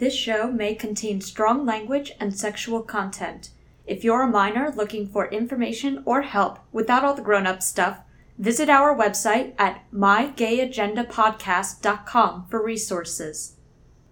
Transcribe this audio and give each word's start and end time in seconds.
This 0.00 0.14
show 0.14 0.50
may 0.50 0.74
contain 0.74 1.20
strong 1.20 1.64
language 1.66 2.12
and 2.18 2.34
sexual 2.34 2.80
content. 2.80 3.50
If 3.86 4.02
you're 4.02 4.22
a 4.22 4.26
minor 4.26 4.72
looking 4.74 5.06
for 5.06 5.28
information 5.28 6.02
or 6.06 6.22
help 6.22 6.58
without 6.72 7.04
all 7.04 7.12
the 7.12 7.20
grown 7.20 7.46
up 7.46 7.62
stuff, 7.62 7.98
visit 8.38 8.70
our 8.70 8.96
website 8.96 9.52
at 9.58 9.82
mygayagendapodcast.com 9.92 12.46
for 12.48 12.64
resources. 12.64 13.56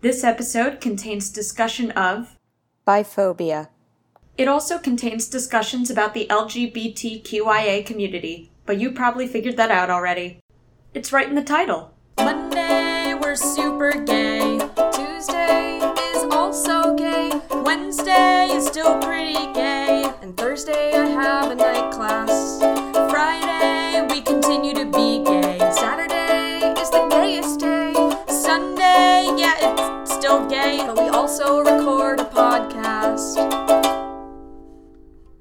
This 0.02 0.22
episode 0.22 0.82
contains 0.82 1.30
discussion 1.30 1.90
of 1.92 2.36
Biphobia. 2.86 3.68
It 4.36 4.46
also 4.46 4.78
contains 4.78 5.26
discussions 5.26 5.88
about 5.88 6.12
the 6.12 6.26
LGBTQIA 6.28 7.86
community, 7.86 8.52
but 8.66 8.78
you 8.78 8.92
probably 8.92 9.26
figured 9.26 9.56
that 9.56 9.70
out 9.70 9.88
already. 9.88 10.40
It's 10.92 11.14
right 11.14 11.30
in 11.30 11.34
the 11.34 11.42
title. 11.42 11.94
Monday, 12.18 13.14
we're 13.14 13.36
super 13.36 14.04
gay. 14.04 14.47
Wednesday 18.18 18.56
is 18.56 18.66
still 18.66 18.98
pretty 18.98 19.52
gay. 19.52 20.10
And 20.22 20.36
Thursday, 20.36 20.92
I 20.92 21.06
have 21.06 21.50
a 21.50 21.54
night 21.54 21.92
class. 21.92 22.58
Friday, 23.10 24.06
we 24.10 24.20
continue 24.22 24.74
to 24.74 24.84
be 24.86 25.22
gay. 25.24 25.58
Saturday 25.72 26.74
is 26.80 26.90
the 26.90 27.06
gayest 27.10 27.60
day. 27.60 27.92
Sunday, 28.28 29.28
yeah, 29.36 30.00
it's 30.02 30.12
still 30.12 30.44
gay, 30.48 30.82
but 30.84 30.98
we 30.98 31.08
also 31.08 31.60
record 31.60 32.27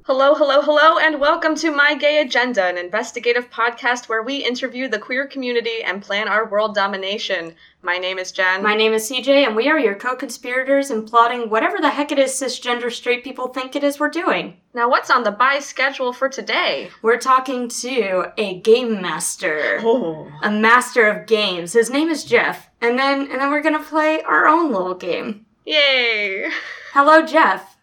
Hello, 0.08 0.36
hello, 0.36 0.62
hello, 0.62 0.98
and 1.00 1.20
welcome 1.20 1.54
to 1.56 1.70
My 1.70 1.94
Gay 1.94 2.22
Agenda, 2.22 2.64
an 2.64 2.78
investigative 2.78 3.52
podcast 3.52 4.08
where 4.08 4.24
we 4.24 4.38
interview 4.38 4.88
the 4.88 4.98
queer 4.98 5.28
community 5.28 5.84
and 5.84 6.02
plan 6.02 6.30
our 6.30 6.48
world 6.48 6.74
domination. 6.74 7.54
My 7.82 7.98
name 7.98 8.18
is 8.18 8.32
Jen. 8.32 8.64
My 8.64 8.74
name 8.74 8.94
is 8.94 9.12
CJ, 9.12 9.46
and 9.46 9.54
we 9.54 9.68
are 9.68 9.78
your 9.78 9.96
co 9.96 10.16
conspirators 10.16 10.92
in 10.92 11.04
plotting 11.04 11.50
whatever 11.50 11.80
the 11.82 11.90
heck 11.90 12.14
it 12.14 12.20
is 12.20 12.32
cisgender 12.32 12.90
straight 12.90 13.22
people 13.22 13.50
think 13.50 13.76
it 13.76 13.84
is 13.84 14.00
we're 14.00 14.08
doing. 14.08 14.56
now, 14.74 14.90
what's 14.90 15.10
on 15.10 15.24
the 15.24 15.32
buy 15.32 15.60
schedule 15.60 16.14
for 16.14 16.30
today? 16.30 16.90
We're 17.02 17.20
talking 17.20 17.68
to 17.68 18.32
a 18.38 18.62
game 18.62 19.02
master. 19.02 19.80
Oh. 19.82 20.32
A 20.42 20.50
master 20.50 21.06
of 21.06 21.28
games. 21.28 21.74
His 21.74 21.90
name 21.90 22.08
is 22.08 22.24
Jeff. 22.24 22.70
And 22.80 22.98
then 22.98 23.30
and 23.30 23.42
then 23.42 23.52
we're 23.52 23.62
gonna 23.62 23.84
play 23.84 24.22
our 24.22 24.48
own 24.48 24.72
little 24.72 24.96
game. 24.96 25.46
Yay! 25.66 26.50
Hello, 26.94 27.26
Jeff. 27.26 27.77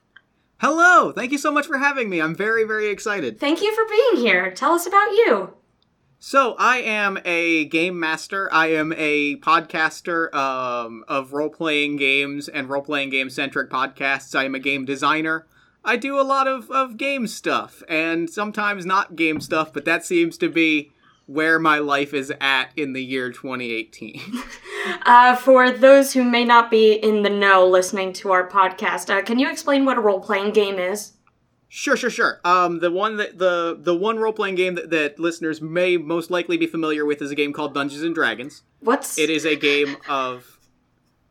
Hello! 0.58 1.12
Thank 1.12 1.32
you 1.32 1.38
so 1.38 1.50
much 1.50 1.66
for 1.66 1.78
having 1.78 2.08
me. 2.08 2.20
I'm 2.20 2.34
very, 2.34 2.64
very 2.64 2.88
excited. 2.88 3.40
Thank 3.40 3.60
you 3.60 3.74
for 3.74 3.84
being 3.88 4.24
here. 4.24 4.50
Tell 4.52 4.72
us 4.72 4.86
about 4.86 5.10
you. 5.10 5.54
So, 6.20 6.54
I 6.58 6.78
am 6.78 7.18
a 7.24 7.66
game 7.66 8.00
master. 8.00 8.48
I 8.52 8.68
am 8.68 8.94
a 8.96 9.36
podcaster 9.36 10.32
um, 10.32 11.04
of 11.06 11.32
role 11.32 11.50
playing 11.50 11.96
games 11.96 12.48
and 12.48 12.68
role 12.68 12.82
playing 12.82 13.10
game 13.10 13.28
centric 13.28 13.68
podcasts. 13.68 14.34
I 14.34 14.44
am 14.44 14.54
a 14.54 14.60
game 14.60 14.84
designer. 14.84 15.46
I 15.84 15.96
do 15.96 16.18
a 16.18 16.22
lot 16.22 16.48
of, 16.48 16.70
of 16.70 16.96
game 16.96 17.26
stuff 17.26 17.82
and 17.88 18.30
sometimes 18.30 18.86
not 18.86 19.16
game 19.16 19.40
stuff, 19.40 19.70
but 19.72 19.84
that 19.84 20.04
seems 20.04 20.38
to 20.38 20.48
be 20.48 20.92
where 21.26 21.58
my 21.58 21.78
life 21.78 22.14
is 22.14 22.32
at 22.40 22.70
in 22.76 22.94
the 22.94 23.04
year 23.04 23.30
2018. 23.30 24.20
Uh, 25.06 25.36
for 25.36 25.70
those 25.70 26.12
who 26.12 26.22
may 26.24 26.44
not 26.44 26.70
be 26.70 26.92
in 26.94 27.22
the 27.22 27.30
know 27.30 27.66
listening 27.66 28.12
to 28.14 28.30
our 28.32 28.48
podcast, 28.48 29.10
uh, 29.10 29.22
can 29.22 29.38
you 29.38 29.50
explain 29.50 29.84
what 29.84 29.98
a 29.98 30.00
role 30.00 30.20
playing 30.20 30.52
game 30.52 30.78
is? 30.78 31.12
Sure, 31.68 31.96
sure, 31.96 32.10
sure. 32.10 32.40
Um, 32.44 32.78
the 32.78 32.90
one 32.90 33.16
that 33.16 33.38
the 33.38 33.76
the 33.78 33.96
one 33.96 34.18
role 34.18 34.32
playing 34.32 34.54
game 34.54 34.76
that, 34.76 34.90
that 34.90 35.18
listeners 35.18 35.60
may 35.60 35.96
most 35.96 36.30
likely 36.30 36.56
be 36.56 36.66
familiar 36.68 37.04
with 37.04 37.20
is 37.20 37.32
a 37.32 37.34
game 37.34 37.52
called 37.52 37.74
Dungeons 37.74 38.02
and 38.02 38.14
Dragons. 38.14 38.62
What's 38.80 39.18
It 39.18 39.28
is 39.28 39.44
a 39.44 39.56
game 39.56 39.96
of 40.08 40.58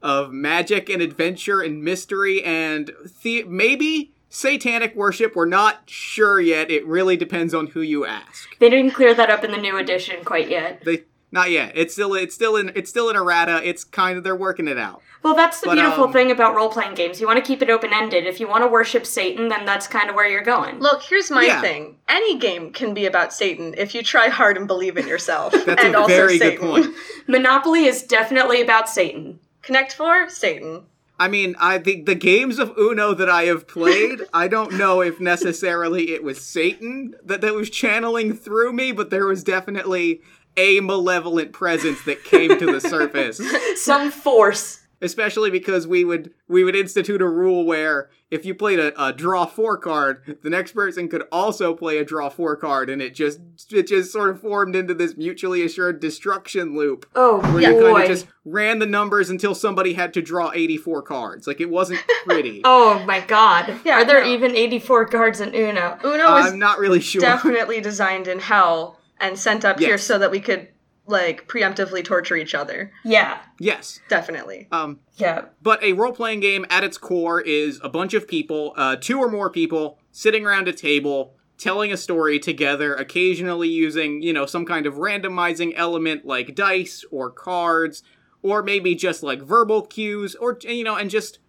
of 0.02 0.34
magic 0.34 0.90
and 0.90 1.02
adventure 1.02 1.62
and 1.62 1.82
mystery 1.82 2.44
and 2.44 2.92
the- 3.24 3.44
maybe 3.44 4.12
satanic 4.28 4.94
worship. 4.96 5.34
We're 5.34 5.46
not 5.46 5.84
sure 5.90 6.42
yet. 6.42 6.70
It 6.70 6.86
really 6.86 7.16
depends 7.16 7.54
on 7.54 7.68
who 7.68 7.80
you 7.80 8.06
ask. 8.06 8.58
They 8.60 8.70
didn't 8.70 8.92
clear 8.92 9.14
that 9.14 9.30
up 9.30 9.46
in 9.46 9.52
the 9.52 9.58
new 9.58 9.78
edition 9.78 10.26
quite 10.26 10.50
yet. 10.50 10.84
They 10.84 11.04
not 11.34 11.52
yet. 11.52 11.74
It's 11.76 11.94
still 11.94 12.14
it's 12.14 12.34
still 12.34 12.56
in 12.56 12.72
it's 12.76 12.90
still 12.90 13.10
in 13.10 13.16
errata. 13.18 13.60
It's 13.68 13.84
kind 13.84 14.18
of 14.18 14.24
they're 14.24 14.36
working 14.36 14.68
it 14.70 14.78
out. 14.78 15.02
Well, 15.24 15.36
that's 15.36 15.62
the 15.62 15.68
But, 15.68 15.76
beautiful 15.76 16.04
um, 16.06 16.14
thing 16.14 16.32
about 16.32 16.54
role 16.54 16.70
playing 16.70 16.96
games. 16.96 17.20
You 17.22 17.28
want 17.28 17.38
to 17.38 17.46
keep 17.46 17.62
it 17.62 17.70
open 17.70 17.92
ended. 17.94 18.26
If 18.28 18.40
you 18.42 18.48
want 18.48 18.64
to 18.64 18.68
worship 18.68 19.06
Satan, 19.06 19.48
then 19.48 19.66
that's 19.66 19.88
kind 19.88 20.10
of 20.10 20.16
where 20.16 20.28
you're 20.28 20.44
going. 20.44 20.80
Look, 20.80 21.02
here's 21.02 21.32
my 21.32 21.44
Yeah. 21.46 21.62
thing. 21.62 21.96
Any 22.10 22.38
game 22.38 22.72
can 22.74 22.94
be 22.94 23.06
about 23.06 23.32
Satan 23.34 23.74
if 23.78 23.96
you 23.96 24.04
try 24.04 24.28
hard 24.28 24.58
and 24.58 24.68
believe 24.68 24.98
in 24.98 25.08
yourself. 25.08 25.54
That's 25.66 25.82
and 25.84 25.96
a 25.96 26.00
also 26.00 26.14
very 26.14 26.38
Satan. 26.38 26.60
good 26.60 26.84
point. 26.84 26.96
Monopoly 27.28 27.86
is 27.86 28.04
definitely 28.04 28.62
about 28.62 28.90
Satan. 28.90 29.40
Connect 29.62 29.94
Four, 29.94 30.30
Satan. 30.30 30.84
I 31.18 31.30
mean, 31.30 31.56
I 31.58 31.78
think 31.80 32.06
the 32.06 32.16
games 32.16 32.60
of 32.60 32.78
Uno 32.78 33.14
that 33.14 33.30
I 33.30 33.44
have 33.44 33.66
played, 33.66 34.20
I 34.34 34.50
don't 34.50 34.74
know 34.74 35.00
if 35.02 35.22
necessarily 35.22 36.12
it 36.12 36.22
was 36.24 36.42
Satan 36.42 37.16
that, 37.24 37.40
that 37.42 37.54
was 37.54 37.70
channeling 37.70 38.34
through 38.34 38.74
me, 38.74 38.92
but 38.92 39.10
there 39.10 39.26
was 39.28 39.42
definitely 39.44 40.20
a 40.58 40.80
malevolent 40.80 41.52
presence 41.54 42.04
that 42.06 42.24
came 42.24 42.58
to 42.60 42.66
the 42.66 42.80
surface. 42.82 43.40
Some 43.84 44.12
force. 44.12 44.80
Especially 45.02 45.50
because 45.52 45.86
we 45.86 46.06
would 46.06 46.32
we 46.48 46.64
would 46.64 46.78
institute 46.78 47.22
a 47.22 47.28
rule 47.28 47.66
where 47.66 48.10
if 48.32 48.46
you 48.46 48.56
played 48.56 48.80
a, 48.80 48.94
a 49.08 49.12
draw 49.12 49.46
four 49.46 49.78
card, 49.78 50.38
the 50.44 50.50
next 50.50 50.72
person 50.72 51.10
could 51.10 51.24
also 51.30 51.74
play 51.74 51.98
a 51.98 52.06
draw 52.06 52.30
four 52.30 52.56
card, 52.56 52.90
and 52.90 53.02
it 53.02 53.14
just 53.14 53.42
it 53.70 53.88
just 53.88 54.14
sort 54.14 54.30
of 54.30 54.40
formed 54.40 54.78
into 54.78 54.94
this 54.94 55.18
mutually 55.18 55.62
assured 55.62 56.00
destruction 56.00 56.78
loop 56.78 57.06
Oh 57.16 57.40
where 57.52 57.62
you 57.64 57.68
kind 57.68 57.80
boy. 57.82 58.02
of 58.04 58.08
just 58.08 58.28
ran 58.46 58.80
the 58.80 58.86
numbers 58.86 59.30
until 59.30 59.54
somebody 59.54 59.92
had 59.92 60.14
to 60.14 60.22
draw 60.22 60.52
84 60.54 61.02
cards. 61.02 61.48
Like 61.48 61.60
it 61.60 61.70
wasn't 61.70 62.00
pretty. 62.26 62.62
Oh 62.66 63.04
my 63.06 63.20
god. 63.20 63.82
Yeah, 63.84 63.96
Are 63.96 64.06
there 64.06 64.24
no. 64.24 64.30
even 64.30 64.56
84 64.56 65.08
cards 65.08 65.42
in 65.42 65.54
Uno? 65.54 65.98
Uno 66.06 66.24
was 66.32 66.54
I'm 66.54 66.60
not 66.60 66.80
really 66.80 67.02
sure. 67.02 67.20
definitely 67.20 67.82
designed 67.82 68.30
in 68.30 68.40
hell 68.40 69.02
and 69.24 69.40
sent 69.40 69.64
up 69.64 69.80
here 69.80 69.98
so 69.98 70.20
that 70.20 70.30
we 70.30 70.40
could 70.42 70.68
like 71.06 71.48
preemptively 71.48 72.04
torture 72.04 72.36
each 72.36 72.54
other. 72.54 72.92
Yeah. 73.04 73.40
yes. 73.60 74.00
Definitely. 74.10 74.68
Um, 74.72 75.00
Yeah. 75.18 75.46
but 75.62 75.84
a 75.84 75.94
role 75.94 76.14
playing 76.14 76.42
game 76.42 76.66
at 76.70 76.84
its 76.84 76.98
core 76.98 77.42
is 77.42 77.80
a 77.84 77.90
bunch 77.90 78.14
of 78.14 78.28
people, 78.28 78.74
uh, 78.78 78.98
two 78.98 79.20
or 79.20 79.30
more 79.30 79.50
people, 79.50 79.98
sitting 80.12 80.46
around 80.46 80.68
a 80.68 80.74
table, 80.74 81.36
telling 81.58 81.92
a 81.92 81.98
story 81.98 82.40
together, 82.40 82.96
occasionally 82.96 83.70
using, 83.70 84.22
you 84.22 84.34
know, 84.34 84.46
some 84.46 84.66
kind 84.66 84.86
of 84.86 84.96
randomizing 84.96 85.74
element 85.76 86.26
like 86.26 86.56
dice 86.56 87.04
or 87.12 87.30
cards, 87.32 88.04
or 88.42 88.62
maybe 88.62 88.94
just 88.96 89.24
like 89.24 89.42
verbal 89.42 89.82
cues, 89.82 90.36
or, 90.36 90.58
you 90.64 90.84
know, 90.84 90.96
and 90.96 91.10
just 91.10 91.40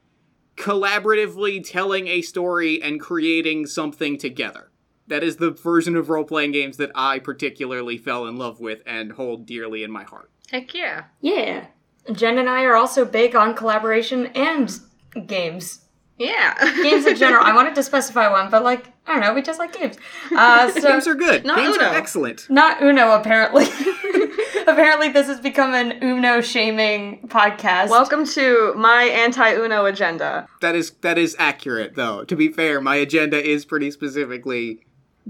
collaboratively 0.56 1.69
telling 1.69 2.06
a 2.09 2.23
story 2.23 2.81
and 2.83 3.01
creating 3.01 3.67
something 3.67 4.17
together. 4.19 4.71
That 5.07 5.23
is 5.23 5.37
the 5.37 5.51
version 5.51 5.97
of 5.97 6.09
role 6.09 6.25
playing 6.25 6.53
games 6.53 6.79
that 6.79 6.91
I 6.95 7.19
particularly 7.19 7.99
fell 7.99 8.27
in 8.27 8.37
love 8.37 8.61
with 8.61 8.81
and 8.87 9.13
hold 9.13 9.45
dearly 9.47 9.83
in 9.83 9.91
my 9.91 10.05
heart. 10.05 10.31
Heck 10.51 10.75
yeah. 10.75 11.05
Yeah. 11.21 11.67
Jen 12.13 12.39
and 12.39 12.49
I 12.49 12.65
are 12.65 12.75
also 12.75 13.05
big 13.05 13.37
on 13.37 13.55
collaboration 13.55 14.27
and 14.29 14.79
games. 15.27 15.81
Yeah. 16.17 16.55
Games 16.83 17.07
in 17.07 17.17
general. 17.17 17.45
I 17.45 17.53
wanted 17.57 17.75
to 17.75 17.83
specify 17.83 18.31
one, 18.31 18.49
but 18.49 18.63
like, 18.63 18.87
I 19.05 19.13
don't 19.15 19.21
know, 19.21 19.35
we 19.35 19.43
just 19.43 19.59
like 19.59 19.77
games. 19.77 19.97
Uh, 20.31 20.71
so 20.71 20.81
games 20.81 21.09
are 21.09 21.17
good. 21.17 21.45
Not 21.45 21.57
games 21.57 21.75
Uno. 21.77 21.87
are 21.87 21.95
excellent. 21.95 22.49
not 22.49 22.81
Uno, 22.81 23.17
apparently. 23.17 23.65
apparently, 24.69 25.09
this 25.09 25.27
has 25.27 25.41
become 25.41 25.75
an 25.75 25.99
Uno 26.05 26.41
shaming 26.41 27.27
podcast. 27.27 27.89
Welcome 27.91 28.27
to 28.27 28.75
my 28.77 29.03
anti-Uno 29.05 29.87
agenda. 29.87 30.47
That 30.61 30.77
is 30.77 30.93
that 31.01 31.19
is 31.19 31.35
accurate, 31.41 31.97
though. 31.97 32.23
To 32.25 32.37
be 32.37 32.49
fair, 32.49 32.81
my 32.81 32.95
agenda 32.95 33.45
is 33.45 33.65
pretty 33.65 33.91
specifically 33.91 34.85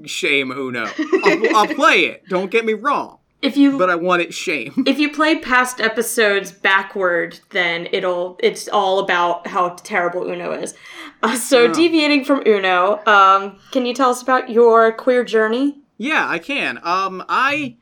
shame 0.05 0.51
Uno. 0.51 0.87
I'll, 1.25 1.57
I'll 1.57 1.75
play 1.75 2.07
it. 2.07 2.29
Don't 2.29 2.51
get 2.51 2.65
me 2.65 2.73
wrong, 2.73 3.19
if 3.43 3.57
you 3.57 3.79
but 3.79 3.91
I 3.91 3.95
want 3.95 4.23
it 4.23 4.35
shame. 4.35 4.85
if 4.87 4.99
you 4.99 5.13
play 5.13 5.39
past 5.39 5.81
episodes 5.81 6.51
backward, 6.53 7.41
then 7.51 7.89
it'll 7.93 8.39
it's 8.43 8.69
all 8.69 8.99
about 8.99 9.47
how 9.47 9.71
terrible 9.83 10.29
Uno 10.29 10.53
is. 10.53 10.75
Uh, 11.23 11.37
so 11.37 11.73
deviating 11.73 12.25
from 12.25 12.43
Uno, 12.47 13.05
um, 13.07 13.59
can 13.71 13.87
you 13.87 13.95
tell 13.95 14.11
us 14.11 14.23
about 14.23 14.51
your 14.51 14.93
queer 14.93 15.25
journey? 15.25 15.79
Yeah, 15.97 16.29
I 16.29 16.39
can. 16.39 16.81
Um, 16.83 17.25
I 17.29 17.77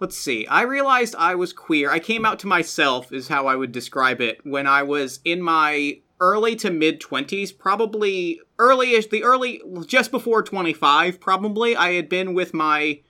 let's 0.00 0.16
see. 0.16 0.46
I 0.46 0.62
realized 0.62 1.14
I 1.16 1.34
was 1.34 1.52
queer. 1.52 1.90
I 1.90 1.98
came 1.98 2.24
out 2.24 2.38
to 2.40 2.46
myself, 2.46 3.12
is 3.12 3.28
how 3.28 3.46
I 3.46 3.56
would 3.56 3.72
describe 3.72 4.20
it, 4.20 4.44
when 4.44 4.66
I 4.66 4.82
was 4.82 5.20
in 5.24 5.42
my 5.42 6.00
early 6.20 6.56
to 6.56 6.70
mid 6.70 7.00
20s, 7.00 7.56
probably 7.56 8.40
early 8.58 8.90
is 8.90 9.08
the 9.08 9.24
early, 9.24 9.60
just 9.86 10.10
before 10.10 10.42
25, 10.42 11.20
probably. 11.20 11.76
I 11.76 11.92
had 11.92 12.08
been 12.08 12.34
with 12.34 12.54
my 12.54 13.00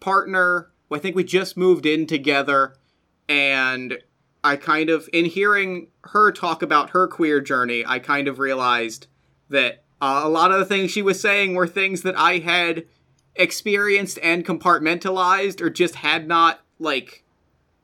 partner. 0.00 0.70
I 0.92 0.98
think 0.98 1.14
we 1.14 1.24
just 1.24 1.56
moved 1.56 1.86
in 1.86 2.06
together, 2.06 2.74
and 3.28 3.98
I 4.42 4.56
kind 4.56 4.90
of, 4.90 5.08
in 5.12 5.26
hearing 5.26 5.88
her 6.04 6.32
talk 6.32 6.62
about 6.62 6.90
her 6.90 7.06
queer 7.06 7.40
journey, 7.40 7.84
I 7.86 8.00
kind 8.00 8.26
of 8.26 8.38
realized 8.38 9.06
that 9.48 9.84
uh, 10.00 10.22
a 10.24 10.28
lot 10.28 10.50
of 10.50 10.58
the 10.58 10.64
things 10.64 10.90
she 10.90 11.02
was 11.02 11.20
saying 11.20 11.54
were 11.54 11.66
things 11.66 12.02
that 12.02 12.18
I 12.18 12.38
had 12.38 12.86
experienced 13.36 14.18
and 14.22 14.44
compartmentalized 14.44 15.60
or 15.60 15.70
just 15.70 15.96
had 15.96 16.26
not 16.26 16.60
like 16.78 17.24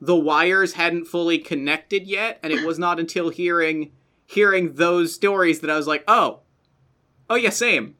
the 0.00 0.16
wires 0.16 0.74
hadn't 0.74 1.06
fully 1.06 1.38
connected 1.38 2.06
yet 2.06 2.38
and 2.42 2.52
it 2.52 2.66
was 2.66 2.78
not 2.78 2.98
until 2.98 3.30
hearing 3.30 3.90
hearing 4.26 4.74
those 4.74 5.14
stories 5.14 5.60
that 5.60 5.70
I 5.70 5.76
was 5.76 5.86
like, 5.86 6.04
oh, 6.06 6.40
oh 7.30 7.36
yeah, 7.36 7.50
same. 7.50 7.94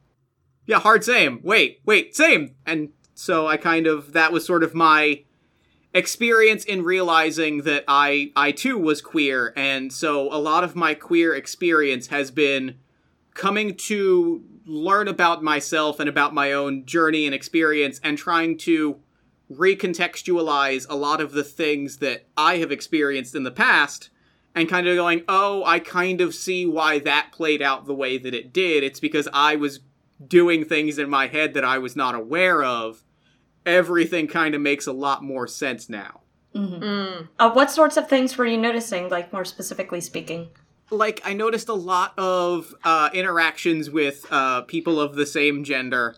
Yeah, 0.67 0.81
hard 0.81 1.05
same. 1.05 1.41
Wait, 1.43 1.81
wait, 1.85 2.17
same. 2.17 2.57
And 2.67 2.91
so 3.15 3.47
I 3.47 3.57
kind 3.57 3.87
of 3.87 4.13
that 4.13 4.33
was 4.33 4.45
sort 4.45 4.63
of 4.63 4.75
my 4.75 5.23
experience 5.95 6.65
in 6.65 6.83
realizing 6.83 7.63
that 7.63 7.85
I 7.89 8.33
I 8.37 8.53
too 8.53 8.77
was 8.77 9.01
queer 9.01 9.55
and 9.57 9.91
so 9.91 10.31
a 10.31 10.37
lot 10.37 10.63
of 10.63 10.77
my 10.77 10.93
queer 10.93 11.35
experience 11.35 12.09
has 12.09 12.31
been 12.31 12.75
coming 13.33 13.75
to 13.75 14.45
learn 14.67 15.09
about 15.09 15.43
myself 15.43 15.99
and 15.99 16.09
about 16.09 16.35
my 16.35 16.53
own 16.53 16.85
journey 16.85 17.25
and 17.25 17.35
experience 17.35 17.99
and 18.03 18.19
trying 18.19 18.59
to 18.59 19.01
recontextualize 19.51 20.87
a 20.91 20.97
lot 20.97 21.21
of 21.21 21.33
the 21.33 21.45
things 21.45 21.99
that 21.99 22.27
I 22.37 22.59
have 22.59 22.73
experienced 22.73 23.35
in 23.35 23.45
the 23.45 23.51
past 23.51 24.11
and 24.57 24.69
kind 24.69 24.89
of 24.89 24.97
going, 24.97 25.23
"Oh, 25.29 25.63
I 25.65 25.79
kind 25.79 26.21
of 26.21 26.35
see 26.35 26.67
why 26.67 26.99
that 27.01 27.31
played 27.31 27.63
out 27.63 27.87
the 27.87 27.95
way 27.95 28.19
that 28.19 28.35
it 28.35 28.53
did. 28.53 28.83
It's 28.83 28.99
because 28.99 29.29
I 29.33 29.55
was 29.55 29.81
doing 30.27 30.65
things 30.65 30.99
in 30.99 31.09
my 31.09 31.29
head 31.29 31.55
that 31.55 31.65
I 31.65 31.79
was 31.79 31.95
not 31.95 32.17
aware 32.17 32.65
of." 32.65 33.05
Everything 33.65 34.29
kind 34.29 34.55
of 34.55 34.61
makes 34.61 34.87
a 34.87 34.93
lot 34.93 35.23
more 35.23 35.47
sense 35.47 35.89
now. 35.89 36.21
Mm. 36.55 37.29
Uh, 37.39 37.51
what 37.51 37.71
sorts 37.71 37.97
of 37.97 38.09
things 38.09 38.39
were 38.39 38.47
you 38.47 38.57
noticing, 38.57 39.09
like 39.09 39.33
more 39.33 39.45
specifically 39.45 40.01
speaking? 40.01 40.49
like 40.91 41.21
I 41.25 41.33
noticed 41.33 41.69
a 41.69 41.75
lot 41.75 42.13
of 42.19 42.75
uh, 42.85 43.11
interactions 43.13 43.91
with 43.91 44.27
uh, 44.31 44.63
people 44.63 45.01
of 45.01 45.15
the 45.15 45.27
same 45.27 45.65
gender 45.65 46.17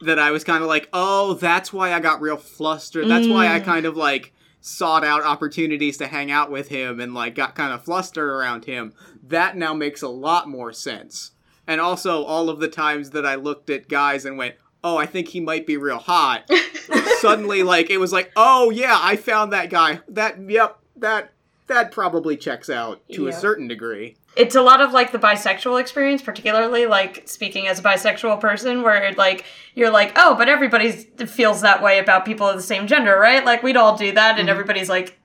that 0.00 0.18
I 0.18 0.30
was 0.30 0.44
kind 0.44 0.62
of 0.62 0.68
like, 0.68 0.88
oh, 0.92 1.34
that's 1.34 1.72
why 1.72 1.92
I 1.92 2.00
got 2.00 2.20
real 2.20 2.36
flustered. 2.36 3.08
That's 3.08 3.28
why 3.28 3.48
I 3.48 3.60
kind 3.60 3.86
of 3.86 3.96
like 3.96 4.32
sought 4.66 5.04
out 5.04 5.22
opportunities 5.22 5.96
to 5.96 6.08
hang 6.08 6.28
out 6.28 6.50
with 6.50 6.66
him 6.68 6.98
and 6.98 7.14
like 7.14 7.36
got 7.36 7.54
kind 7.54 7.72
of 7.72 7.84
flustered 7.84 8.28
around 8.28 8.64
him. 8.64 8.92
That 9.22 9.56
now 9.56 9.72
makes 9.74 10.02
a 10.02 10.08
lot 10.08 10.48
more 10.48 10.72
sense. 10.72 11.30
And 11.68 11.80
also 11.80 12.24
all 12.24 12.50
of 12.50 12.58
the 12.58 12.66
times 12.68 13.10
that 13.10 13.24
I 13.24 13.36
looked 13.36 13.70
at 13.70 13.88
guys 13.88 14.24
and 14.24 14.36
went, 14.36 14.56
oh, 14.82 14.96
I 14.96 15.06
think 15.06 15.28
he 15.28 15.40
might 15.40 15.66
be 15.66 15.76
real 15.76 15.98
hot. 15.98 16.50
Suddenly, 17.20 17.62
like 17.62 17.90
it 17.90 17.98
was 17.98 18.12
like, 18.12 18.32
oh 18.34 18.70
yeah, 18.70 18.98
I 19.00 19.14
found 19.16 19.52
that 19.52 19.70
guy. 19.70 20.00
That 20.08 20.38
yep, 20.50 20.78
that 20.96 21.32
that 21.68 21.92
probably 21.92 22.36
checks 22.36 22.68
out 22.68 23.02
to 23.12 23.24
Yeah. 23.24 23.30
a 23.30 23.32
certain 23.32 23.68
degree. 23.68 24.16
It's 24.36 24.54
a 24.54 24.62
lot 24.62 24.80
of 24.80 24.92
like 24.92 25.12
the 25.12 25.18
bisexual 25.18 25.80
experience, 25.80 26.22
particularly 26.22 26.86
like 26.86 27.26
speaking 27.26 27.66
as 27.68 27.78
a 27.78 27.82
bisexual 27.82 28.40
person, 28.40 28.82
where 28.82 29.12
like 29.14 29.44
you're 29.74 29.90
like, 29.90 30.12
oh, 30.16 30.34
but 30.34 30.48
everybody 30.48 30.92
feels 30.92 31.62
that 31.62 31.82
way 31.82 31.98
about 31.98 32.24
people 32.24 32.46
of 32.46 32.56
the 32.56 32.62
same 32.62 32.86
gender, 32.86 33.18
right? 33.18 33.44
Like 33.44 33.62
we'd 33.62 33.76
all 33.76 33.96
do 33.96 34.12
that, 34.12 34.38
and 34.38 34.48
everybody's 34.48 34.88
like, 34.88 35.18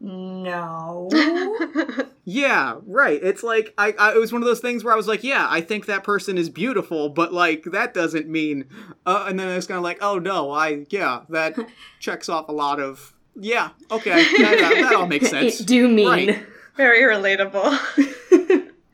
no. 0.00 1.08
Yeah, 2.26 2.78
right. 2.86 3.20
It's 3.22 3.42
like 3.42 3.74
I, 3.76 3.92
I 3.98 4.14
it 4.14 4.18
was 4.18 4.32
one 4.32 4.40
of 4.40 4.46
those 4.46 4.60
things 4.60 4.82
where 4.82 4.94
I 4.94 4.96
was 4.96 5.06
like, 5.06 5.22
yeah, 5.22 5.46
I 5.48 5.60
think 5.60 5.86
that 5.86 6.04
person 6.04 6.38
is 6.38 6.48
beautiful, 6.48 7.10
but 7.10 7.34
like 7.34 7.64
that 7.64 7.92
doesn't 7.92 8.28
mean 8.28 8.64
uh, 9.04 9.26
and 9.28 9.38
then 9.38 9.48
I 9.48 9.56
was 9.56 9.66
kind 9.66 9.76
of 9.76 9.84
like, 9.84 9.98
oh 10.00 10.18
no, 10.18 10.50
I 10.50 10.86
yeah, 10.88 11.20
that 11.28 11.58
checks 12.00 12.30
off 12.30 12.48
a 12.48 12.52
lot 12.52 12.80
of 12.80 13.12
yeah, 13.36 13.70
okay. 13.90 14.24
That, 14.38 14.58
that, 14.58 14.74
that 14.74 14.94
all 14.94 15.06
makes 15.06 15.28
sense. 15.30 15.60
It 15.60 15.66
do 15.66 15.86
mean. 15.86 16.08
Right. 16.08 16.46
Very 16.76 17.02
relatable. 17.02 18.14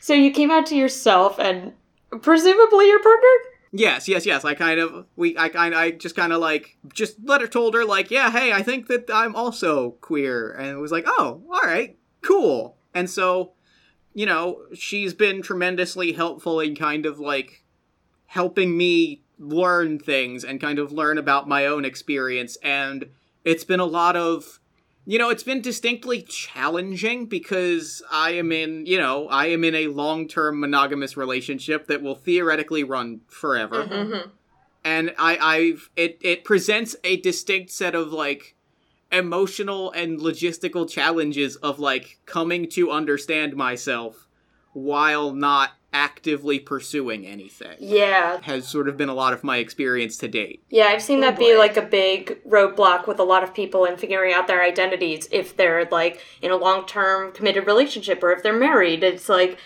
So 0.00 0.14
you 0.14 0.32
came 0.32 0.50
out 0.50 0.66
to 0.66 0.76
yourself 0.76 1.38
and 1.38 1.72
presumably 2.22 2.88
your 2.88 3.02
partner? 3.02 3.28
Yes, 3.72 4.08
yes, 4.08 4.26
yes. 4.26 4.44
I 4.44 4.54
kind 4.54 4.80
of 4.80 5.06
we 5.14 5.38
I 5.38 5.48
kind 5.48 5.74
I 5.74 5.92
just 5.92 6.16
kind 6.16 6.32
of 6.32 6.40
like 6.40 6.76
just 6.92 7.16
let 7.22 7.40
her 7.40 7.46
told 7.46 7.74
her 7.74 7.84
like, 7.84 8.10
yeah, 8.10 8.30
hey, 8.30 8.52
I 8.52 8.62
think 8.62 8.88
that 8.88 9.08
I'm 9.12 9.36
also 9.36 9.92
queer, 10.00 10.50
and 10.52 10.68
it 10.68 10.80
was 10.80 10.90
like, 10.90 11.04
oh, 11.06 11.42
all 11.48 11.60
right, 11.62 11.96
cool. 12.22 12.76
And 12.94 13.08
so, 13.08 13.52
you 14.12 14.26
know, 14.26 14.62
she's 14.74 15.14
been 15.14 15.42
tremendously 15.42 16.12
helpful 16.12 16.58
in 16.58 16.74
kind 16.74 17.06
of 17.06 17.20
like 17.20 17.62
helping 18.26 18.76
me 18.76 19.22
learn 19.38 19.98
things 19.98 20.44
and 20.44 20.60
kind 20.60 20.78
of 20.78 20.92
learn 20.92 21.18
about 21.18 21.48
my 21.48 21.66
own 21.66 21.84
experience, 21.84 22.56
and 22.64 23.10
it's 23.44 23.64
been 23.64 23.80
a 23.80 23.84
lot 23.84 24.16
of 24.16 24.59
you 25.10 25.18
know, 25.18 25.28
it's 25.28 25.42
been 25.42 25.60
distinctly 25.60 26.22
challenging 26.22 27.26
because 27.26 28.00
I 28.12 28.30
am 28.34 28.52
in, 28.52 28.86
you 28.86 28.96
know, 28.96 29.26
I 29.26 29.46
am 29.46 29.64
in 29.64 29.74
a 29.74 29.88
long-term 29.88 30.60
monogamous 30.60 31.16
relationship 31.16 31.88
that 31.88 32.00
will 32.00 32.14
theoretically 32.14 32.84
run 32.84 33.22
forever. 33.26 33.82
hmm 33.82 34.30
And 34.84 35.12
I 35.18 35.36
I've 35.36 35.90
it 35.96 36.18
it 36.22 36.44
presents 36.44 36.94
a 37.02 37.16
distinct 37.16 37.72
set 37.72 37.96
of 37.96 38.12
like 38.12 38.54
emotional 39.10 39.90
and 39.90 40.20
logistical 40.20 40.88
challenges 40.88 41.56
of 41.56 41.80
like 41.80 42.20
coming 42.24 42.68
to 42.68 42.92
understand 42.92 43.56
myself 43.56 44.28
while 44.74 45.32
not 45.32 45.72
actively 45.92 46.58
pursuing 46.58 47.26
anything. 47.26 47.76
Yeah. 47.80 48.40
Has 48.42 48.68
sort 48.68 48.88
of 48.88 48.96
been 48.96 49.08
a 49.08 49.14
lot 49.14 49.32
of 49.32 49.42
my 49.42 49.58
experience 49.58 50.16
to 50.18 50.28
date. 50.28 50.62
Yeah, 50.68 50.86
I've 50.86 51.02
seen 51.02 51.18
Oh, 51.18 51.22
that 51.22 51.38
be 51.38 51.56
like 51.56 51.76
a 51.76 51.82
big 51.82 52.42
roadblock 52.44 53.06
with 53.06 53.18
a 53.18 53.24
lot 53.24 53.42
of 53.42 53.52
people 53.54 53.84
in 53.84 53.96
figuring 53.96 54.32
out 54.32 54.46
their 54.46 54.62
identities 54.62 55.28
if 55.32 55.56
they're 55.56 55.86
like 55.90 56.20
in 56.42 56.50
a 56.50 56.56
long 56.56 56.86
term 56.86 57.32
committed 57.32 57.66
relationship 57.66 58.22
or 58.22 58.32
if 58.32 58.42
they're 58.42 58.58
married. 58.58 59.02
It's 59.02 59.28
like, 59.28 59.58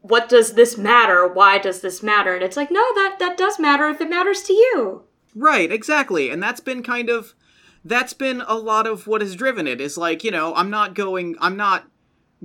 what 0.00 0.28
does 0.28 0.52
this 0.52 0.76
matter? 0.76 1.26
Why 1.26 1.58
does 1.58 1.80
this 1.80 2.02
matter? 2.02 2.34
And 2.34 2.42
it's 2.42 2.56
like, 2.56 2.70
no, 2.70 2.84
that, 2.94 3.16
that 3.18 3.36
does 3.36 3.58
matter 3.58 3.88
if 3.88 4.00
it 4.00 4.10
matters 4.10 4.42
to 4.42 4.52
you. 4.52 5.02
Right, 5.34 5.72
exactly. 5.72 6.30
And 6.30 6.42
that's 6.42 6.60
been 6.60 6.82
kind 6.82 7.10
of 7.10 7.34
that's 7.84 8.12
been 8.12 8.42
a 8.48 8.56
lot 8.56 8.86
of 8.86 9.06
what 9.06 9.20
has 9.20 9.36
driven 9.36 9.66
it 9.68 9.80
is 9.80 9.96
like, 9.96 10.24
you 10.24 10.30
know, 10.30 10.54
I'm 10.54 10.70
not 10.70 10.94
going 10.94 11.36
I'm 11.40 11.56
not 11.56 11.88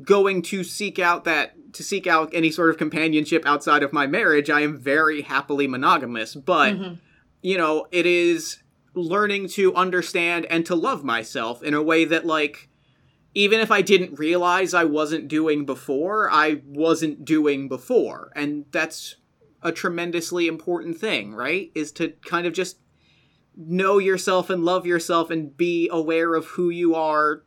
going 0.01 0.41
to 0.41 0.63
seek 0.63 0.99
out 0.99 1.25
that 1.25 1.73
to 1.73 1.83
seek 1.83 2.05
out 2.05 2.29
any 2.33 2.51
sort 2.51 2.69
of 2.69 2.77
companionship 2.77 3.45
outside 3.45 3.83
of 3.83 3.93
my 3.93 4.07
marriage. 4.07 4.49
I 4.49 4.61
am 4.61 4.77
very 4.77 5.21
happily 5.21 5.67
monogamous, 5.67 6.35
but 6.35 6.73
mm-hmm. 6.73 6.93
you 7.41 7.57
know, 7.57 7.88
it 7.91 8.05
is 8.05 8.59
learning 8.93 9.47
to 9.47 9.73
understand 9.75 10.45
and 10.45 10.65
to 10.65 10.75
love 10.75 11.03
myself 11.03 11.63
in 11.63 11.73
a 11.73 11.81
way 11.81 12.05
that 12.05 12.25
like 12.25 12.69
even 13.33 13.59
if 13.61 13.71
I 13.71 13.81
didn't 13.81 14.19
realize 14.19 14.73
I 14.73 14.83
wasn't 14.83 15.29
doing 15.29 15.65
before, 15.65 16.29
I 16.29 16.61
wasn't 16.65 17.23
doing 17.23 17.69
before. 17.69 18.31
And 18.35 18.65
that's 18.71 19.15
a 19.61 19.71
tremendously 19.71 20.47
important 20.47 20.97
thing, 20.97 21.33
right? 21.33 21.71
Is 21.73 21.91
to 21.94 22.09
kind 22.25 22.45
of 22.45 22.53
just 22.53 22.77
know 23.55 23.99
yourself 23.99 24.49
and 24.49 24.65
love 24.65 24.85
yourself 24.85 25.29
and 25.29 25.55
be 25.55 25.89
aware 25.91 26.35
of 26.35 26.45
who 26.45 26.69
you 26.69 26.95
are 26.95 27.44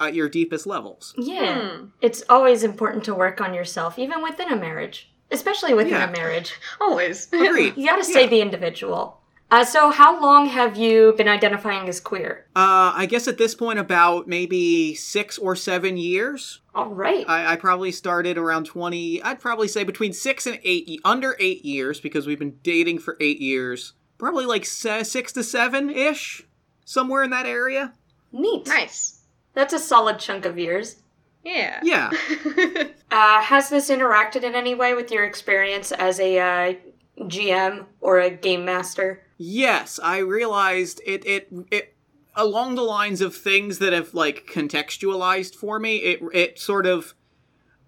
at 0.00 0.14
your 0.14 0.28
deepest 0.28 0.66
levels. 0.66 1.14
Yeah. 1.16 1.60
Hmm. 1.78 1.84
It's 2.00 2.22
always 2.28 2.62
important 2.64 3.04
to 3.04 3.14
work 3.14 3.40
on 3.40 3.54
yourself, 3.54 3.98
even 3.98 4.22
within 4.22 4.52
a 4.52 4.56
marriage, 4.56 5.10
especially 5.30 5.74
within 5.74 5.92
Yeah. 5.92 6.08
a 6.08 6.12
marriage. 6.12 6.52
Always. 6.80 7.28
Agreed. 7.32 7.76
You 7.76 7.86
gotta 7.86 8.04
stay 8.04 8.22
Yeah. 8.22 8.26
the 8.28 8.40
individual. 8.40 9.20
Uh, 9.50 9.62
so, 9.64 9.90
how 9.90 10.20
long 10.20 10.46
have 10.46 10.76
you 10.76 11.14
been 11.16 11.28
identifying 11.28 11.88
as 11.88 12.00
queer? 12.00 12.46
Uh, 12.56 12.90
I 12.96 13.06
guess 13.06 13.28
at 13.28 13.38
this 13.38 13.54
point, 13.54 13.78
about 13.78 14.26
maybe 14.26 14.94
six 14.94 15.38
or 15.38 15.54
seven 15.54 15.96
years. 15.96 16.60
All 16.74 16.88
right. 16.88 17.24
I, 17.28 17.52
I 17.52 17.56
probably 17.56 17.92
started 17.92 18.36
around 18.36 18.64
20, 18.66 19.22
I'd 19.22 19.38
probably 19.38 19.68
say 19.68 19.84
between 19.84 20.12
six 20.12 20.46
and 20.46 20.58
eight, 20.64 20.98
under 21.04 21.36
eight 21.38 21.64
years, 21.64 22.00
because 22.00 22.26
we've 22.26 22.38
been 22.38 22.58
dating 22.64 22.98
for 22.98 23.16
eight 23.20 23.38
years. 23.38 23.92
Probably 24.18 24.46
like 24.46 24.64
six 24.64 25.30
to 25.32 25.44
seven 25.44 25.88
ish, 25.90 26.42
somewhere 26.84 27.22
in 27.22 27.30
that 27.30 27.46
area. 27.46 27.92
Neat. 28.32 28.66
nice. 28.66 29.20
That's 29.54 29.72
a 29.72 29.78
solid 29.78 30.18
chunk 30.18 30.44
of 30.44 30.58
years. 30.58 30.96
Yeah. 31.44 31.80
Yeah. 31.82 32.10
Uh, 33.14 33.40
has 33.40 33.68
this 33.68 33.90
interacted 33.90 34.42
in 34.42 34.56
any 34.56 34.74
way 34.74 34.92
with 34.92 35.12
your 35.12 35.22
experience 35.22 35.92
as 35.92 36.18
a 36.18 36.36
uh, 36.36 36.74
GM 37.20 37.84
or 38.00 38.18
a 38.18 38.28
game 38.28 38.64
master? 38.64 39.22
Yes, 39.38 40.00
I 40.02 40.18
realized 40.18 41.00
it, 41.06 41.24
it, 41.24 41.46
it, 41.70 41.94
along 42.34 42.74
the 42.74 42.82
lines 42.82 43.20
of 43.20 43.36
things 43.36 43.78
that 43.78 43.92
have, 43.92 44.14
like, 44.14 44.48
contextualized 44.52 45.54
for 45.54 45.78
me, 45.78 45.98
it, 45.98 46.20
it 46.32 46.58
sort 46.58 46.86
of 46.86 47.14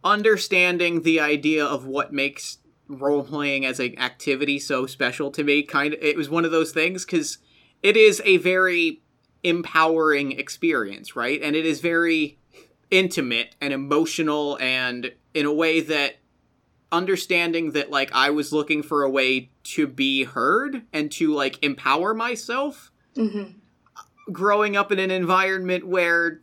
understanding 0.04 1.02
the 1.02 1.18
idea 1.18 1.64
of 1.64 1.86
what 1.86 2.12
makes 2.12 2.58
role 2.86 3.24
playing 3.24 3.66
as 3.66 3.80
an 3.80 3.98
activity 3.98 4.60
so 4.60 4.86
special 4.86 5.32
to 5.32 5.42
me 5.42 5.64
kind 5.64 5.92
of 5.92 6.00
it 6.00 6.16
was 6.16 6.30
one 6.30 6.44
of 6.44 6.52
those 6.52 6.70
things 6.70 7.04
because 7.04 7.38
it 7.82 7.96
is 7.96 8.22
a 8.24 8.36
very 8.36 9.02
empowering 9.46 10.32
experience 10.32 11.14
right 11.14 11.40
and 11.42 11.54
it 11.54 11.64
is 11.64 11.80
very 11.80 12.38
intimate 12.90 13.54
and 13.60 13.72
emotional 13.72 14.58
and 14.60 15.12
in 15.34 15.46
a 15.46 15.52
way 15.52 15.80
that 15.80 16.16
understanding 16.92 17.72
that 17.72 17.90
like 17.90 18.10
i 18.12 18.30
was 18.30 18.52
looking 18.52 18.82
for 18.82 19.02
a 19.02 19.10
way 19.10 19.50
to 19.62 19.86
be 19.86 20.24
heard 20.24 20.82
and 20.92 21.10
to 21.12 21.32
like 21.32 21.62
empower 21.62 22.12
myself 22.14 22.90
Mm-hmm. 23.16 23.52
growing 24.30 24.76
up 24.76 24.92
in 24.92 24.98
an 24.98 25.10
environment 25.10 25.86
where 25.86 26.38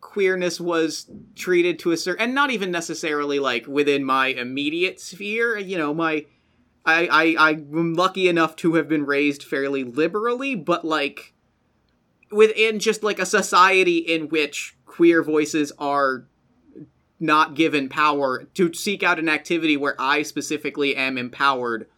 queerness 0.00 0.60
was 0.60 1.08
treated 1.36 1.78
to 1.78 1.92
a 1.92 1.96
certain 1.96 2.24
and 2.24 2.34
not 2.34 2.50
even 2.50 2.70
necessarily 2.72 3.38
like 3.38 3.66
within 3.68 4.02
my 4.02 4.28
immediate 4.28 4.98
sphere 5.00 5.56
you 5.56 5.78
know 5.78 5.94
my 5.94 6.24
I, 6.84 7.36
I 7.38 7.50
i'm 7.50 7.94
lucky 7.94 8.26
enough 8.28 8.56
to 8.56 8.74
have 8.74 8.88
been 8.88 9.06
raised 9.06 9.44
fairly 9.44 9.84
liberally 9.84 10.54
but 10.56 10.84
like 10.84 11.32
within 12.30 12.78
just 12.78 13.02
like 13.02 13.18
a 13.18 13.26
society 13.26 13.98
in 13.98 14.28
which 14.28 14.76
queer 14.86 15.22
voices 15.22 15.72
are 15.78 16.24
not 17.20 17.54
given 17.54 17.88
power 17.88 18.44
to 18.54 18.72
seek 18.72 19.02
out 19.02 19.18
an 19.18 19.28
activity 19.28 19.76
where 19.76 19.96
I 19.98 20.22
specifically 20.22 20.94
am 20.94 21.18
empowered 21.18 21.88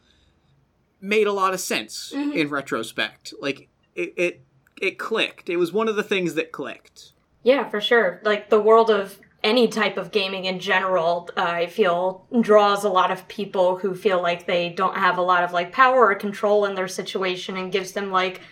made 1.01 1.27
a 1.27 1.33
lot 1.33 1.55
of 1.55 1.61
sense 1.61 2.13
in 2.13 2.49
retrospect. 2.49 3.35
Like 3.41 3.69
it, 3.95 4.13
it 4.17 4.41
it 4.81 4.99
clicked. 4.99 5.49
It 5.49 5.57
was 5.57 5.73
one 5.73 5.89
of 5.89 5.97
the 5.97 6.03
things 6.03 6.35
that 6.35 6.53
clicked. 6.53 7.13
Yeah, 7.43 7.69
for 7.69 7.81
sure. 7.81 8.21
Like 8.25 8.51
the 8.51 8.61
world 8.61 8.91
of 8.91 9.19
any 9.43 9.69
type 9.69 9.97
of 9.97 10.11
gaming 10.11 10.45
in 10.45 10.59
general, 10.59 11.31
uh, 11.37 11.43
I 11.43 11.67
feel 11.67 12.27
draws 12.41 12.85
a 12.85 12.91
lot 12.91 13.11
of 13.11 13.27
people 13.29 13.79
who 13.79 13.95
feel 13.95 14.21
like 14.21 14.47
they 14.47 14.69
don't 14.71 14.97
have 14.97 15.17
a 15.17 15.23
lot 15.23 15.45
of 15.45 15.53
like 15.53 15.73
power 15.73 16.07
or 16.11 16.15
control 16.15 16.67
in 16.67 16.75
their 16.75 16.89
situation 16.89 17.57
and 17.57 17.73
gives 17.73 17.93
them 17.93 18.11
like 18.11 18.43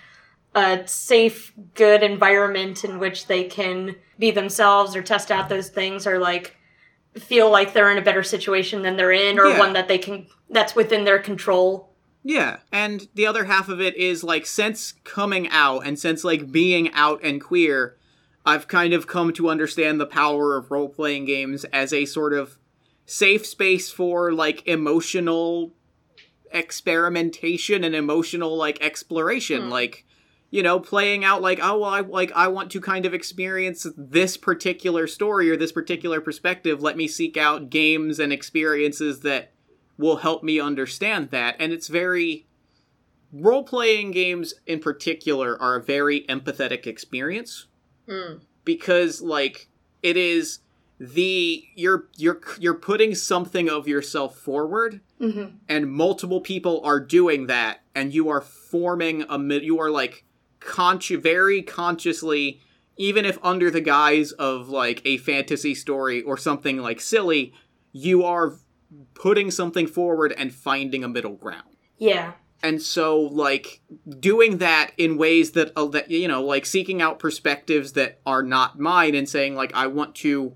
a 0.55 0.87
safe, 0.87 1.53
good 1.75 2.03
environment 2.03 2.85
in 2.85 2.99
which 2.99 3.27
they 3.27 3.45
can 3.45 3.97
be 4.19 4.31
themselves 4.31 4.97
or 4.97 5.03
test 5.03 5.31
out 5.31 5.49
those 5.49 5.69
things 5.69 6.07
or 6.07 6.19
like 6.19 6.57
feel 7.15 7.51
like 7.51 7.73
they're 7.73 7.91
in 7.91 7.99
a 7.99 8.03
better 8.03 8.23
situation 8.23 8.83
than 8.83 8.97
they're 8.97 9.13
in 9.13 9.39
or 9.39 9.49
Yeah. 9.49 9.59
one 9.59 9.73
that 9.75 9.89
they 9.89 9.99
can 9.99 10.27
that's 10.51 10.75
within 10.75 11.05
their 11.05 11.19
control. 11.19 11.93
Yeah, 12.25 12.59
and 12.73 13.09
the 13.15 13.27
other 13.27 13.45
half 13.45 13.69
of 13.69 13.81
it 13.81 13.97
is 13.97 14.25
like 14.25 14.47
since 14.47 14.93
coming 15.05 15.49
out 15.51 15.87
and 15.87 15.99
since 15.99 16.25
like 16.25 16.51
being 16.51 16.93
out 16.93 17.23
and 17.23 17.41
queer, 17.41 17.97
I've 18.45 18.69
kind 18.69 18.93
of 18.93 19.07
come 19.07 19.33
to 19.35 19.49
understand 19.49 20.01
the 20.01 20.07
power 20.07 20.57
of 20.57 20.71
role 20.71 20.89
playing 20.89 21.27
games 21.27 21.65
as 21.65 21.93
a 21.93 22.07
sort 22.07 22.33
of 22.33 22.59
safe 23.07 23.47
space 23.47 23.91
for 23.91 24.33
like 24.33 24.67
emotional 24.67 25.73
experimentation 26.51 27.85
and 27.85 27.95
emotional 27.95 28.57
like 28.57 28.83
exploration 28.83 29.65
hmm. 29.65 29.71
like 29.71 30.05
you 30.51 30.63
know 30.63 30.81
playing 30.81 31.25
out 31.25 31.43
like 31.43 31.59
oh 31.63 31.79
well 31.79 31.91
I 31.91 32.01
like 32.01 32.33
I 32.35 32.49
want 32.49 32.71
to 32.73 32.81
kind 32.81 33.05
of 33.07 33.13
experience 33.15 33.87
this 33.97 34.37
particular 34.37 35.07
story 35.07 35.51
or 35.51 35.57
this 35.57 35.73
particular 35.73 36.21
perspective 36.21 36.83
let 36.83 36.97
me 36.97 37.07
seek 37.09 37.37
out 37.37 37.71
games 37.71 38.19
and 38.19 38.33
experiences 38.33 39.21
that 39.21 39.53
will 39.99 40.17
help 40.19 40.43
me 40.43 40.59
understand 40.61 41.31
that 41.31 41.57
and 41.59 41.73
it's 41.73 41.89
very 41.89 42.47
role 43.33 43.63
playing 43.65 44.11
games 44.11 44.55
in 44.67 44.81
particular 44.81 45.61
are 45.61 45.77
a 45.77 45.83
very 45.83 46.23
empathetic 46.29 46.87
experience 46.87 47.67
Mm. 48.09 48.41
because 48.65 49.21
like 49.21 49.69
it 50.03 50.17
is 50.17 50.61
the 50.99 51.63
you're 51.75 52.09
you're 52.17 52.41
you're 52.59 52.73
putting 52.73 53.15
something 53.15 53.69
of 53.69 53.87
yourself 53.87 54.37
forward 54.39 55.01
Mm-hmm. 55.21 55.57
and 55.69 55.91
multiple 55.93 56.41
people 56.41 56.81
are 56.85 57.01
doing 57.01 57.49
that 57.49 57.81
and 57.95 58.15
you 58.15 58.29
are 58.31 58.41
forming 58.41 59.25
a 59.29 59.39
you 59.61 59.79
are 59.81 59.91
like 59.91 60.25
consci- 60.61 61.21
very 61.21 61.63
consciously 61.63 62.61
even 62.97 63.25
if 63.25 63.39
under 63.45 63.71
the 63.71 63.81
guise 63.81 64.33
of 64.33 64.69
like 64.69 65.01
a 65.05 65.19
fantasy 65.19 65.75
story 65.75 66.23
or 66.23 66.37
something 66.37 66.79
like 66.79 67.01
silly 67.01 67.53
you 67.93 68.25
are 68.25 68.55
putting 69.15 69.51
something 69.51 69.87
forward 69.87 70.33
and 70.37 70.53
finding 70.55 71.05
a 71.05 71.09
middle 71.09 71.37
ground 71.37 71.77
Yeah. 71.99 72.33
and 72.63 72.83
so 72.83 73.21
like 73.21 73.81
doing 74.19 74.59
that 74.59 74.91
in 74.99 75.17
ways 75.17 75.53
that 75.53 75.73
uh, 75.77 75.87
that 75.87 76.11
you 76.11 76.27
know 76.29 76.43
like 76.43 76.67
seeking 76.67 77.01
out 77.01 77.19
perspectives 77.19 77.93
that 77.93 78.21
are 78.27 78.43
not 78.43 78.79
mine 78.79 79.15
and 79.15 79.29
saying 79.29 79.55
like 79.55 79.73
I 79.75 79.87
want 79.87 80.15
to 80.17 80.55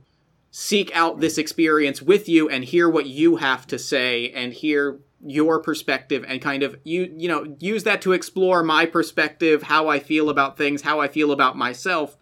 seek 0.51 0.95
out 0.95 1.21
this 1.21 1.39
experience 1.39 2.03
with 2.03 2.29
you 2.29 2.49
and 2.49 2.65
hear 2.65 2.89
what 2.89 3.07
you 3.07 3.37
have 3.37 3.67
to 3.69 3.79
say 3.79 4.31
and 4.33 4.53
hear 4.53 4.99
your 5.25 5.61
perspective 5.61 6.25
and 6.27 6.43
kind 6.43 6.63
of 6.63 6.77
you 6.85 7.13
you 7.17 7.29
know 7.29 7.55
use 7.61 7.85
that 7.85 8.03
to 8.03 8.13
explore 8.13 8.63
my 8.63 8.85
perspective 8.85 9.63
how 9.63 9.89
I 9.89 10.01
feel 10.01 10.29
about 10.29 10.57
things 10.57 10.83
how 10.83 11.01
I 11.01 11.09
feel 11.09 11.31
about 11.31 11.57
myself 11.57 12.17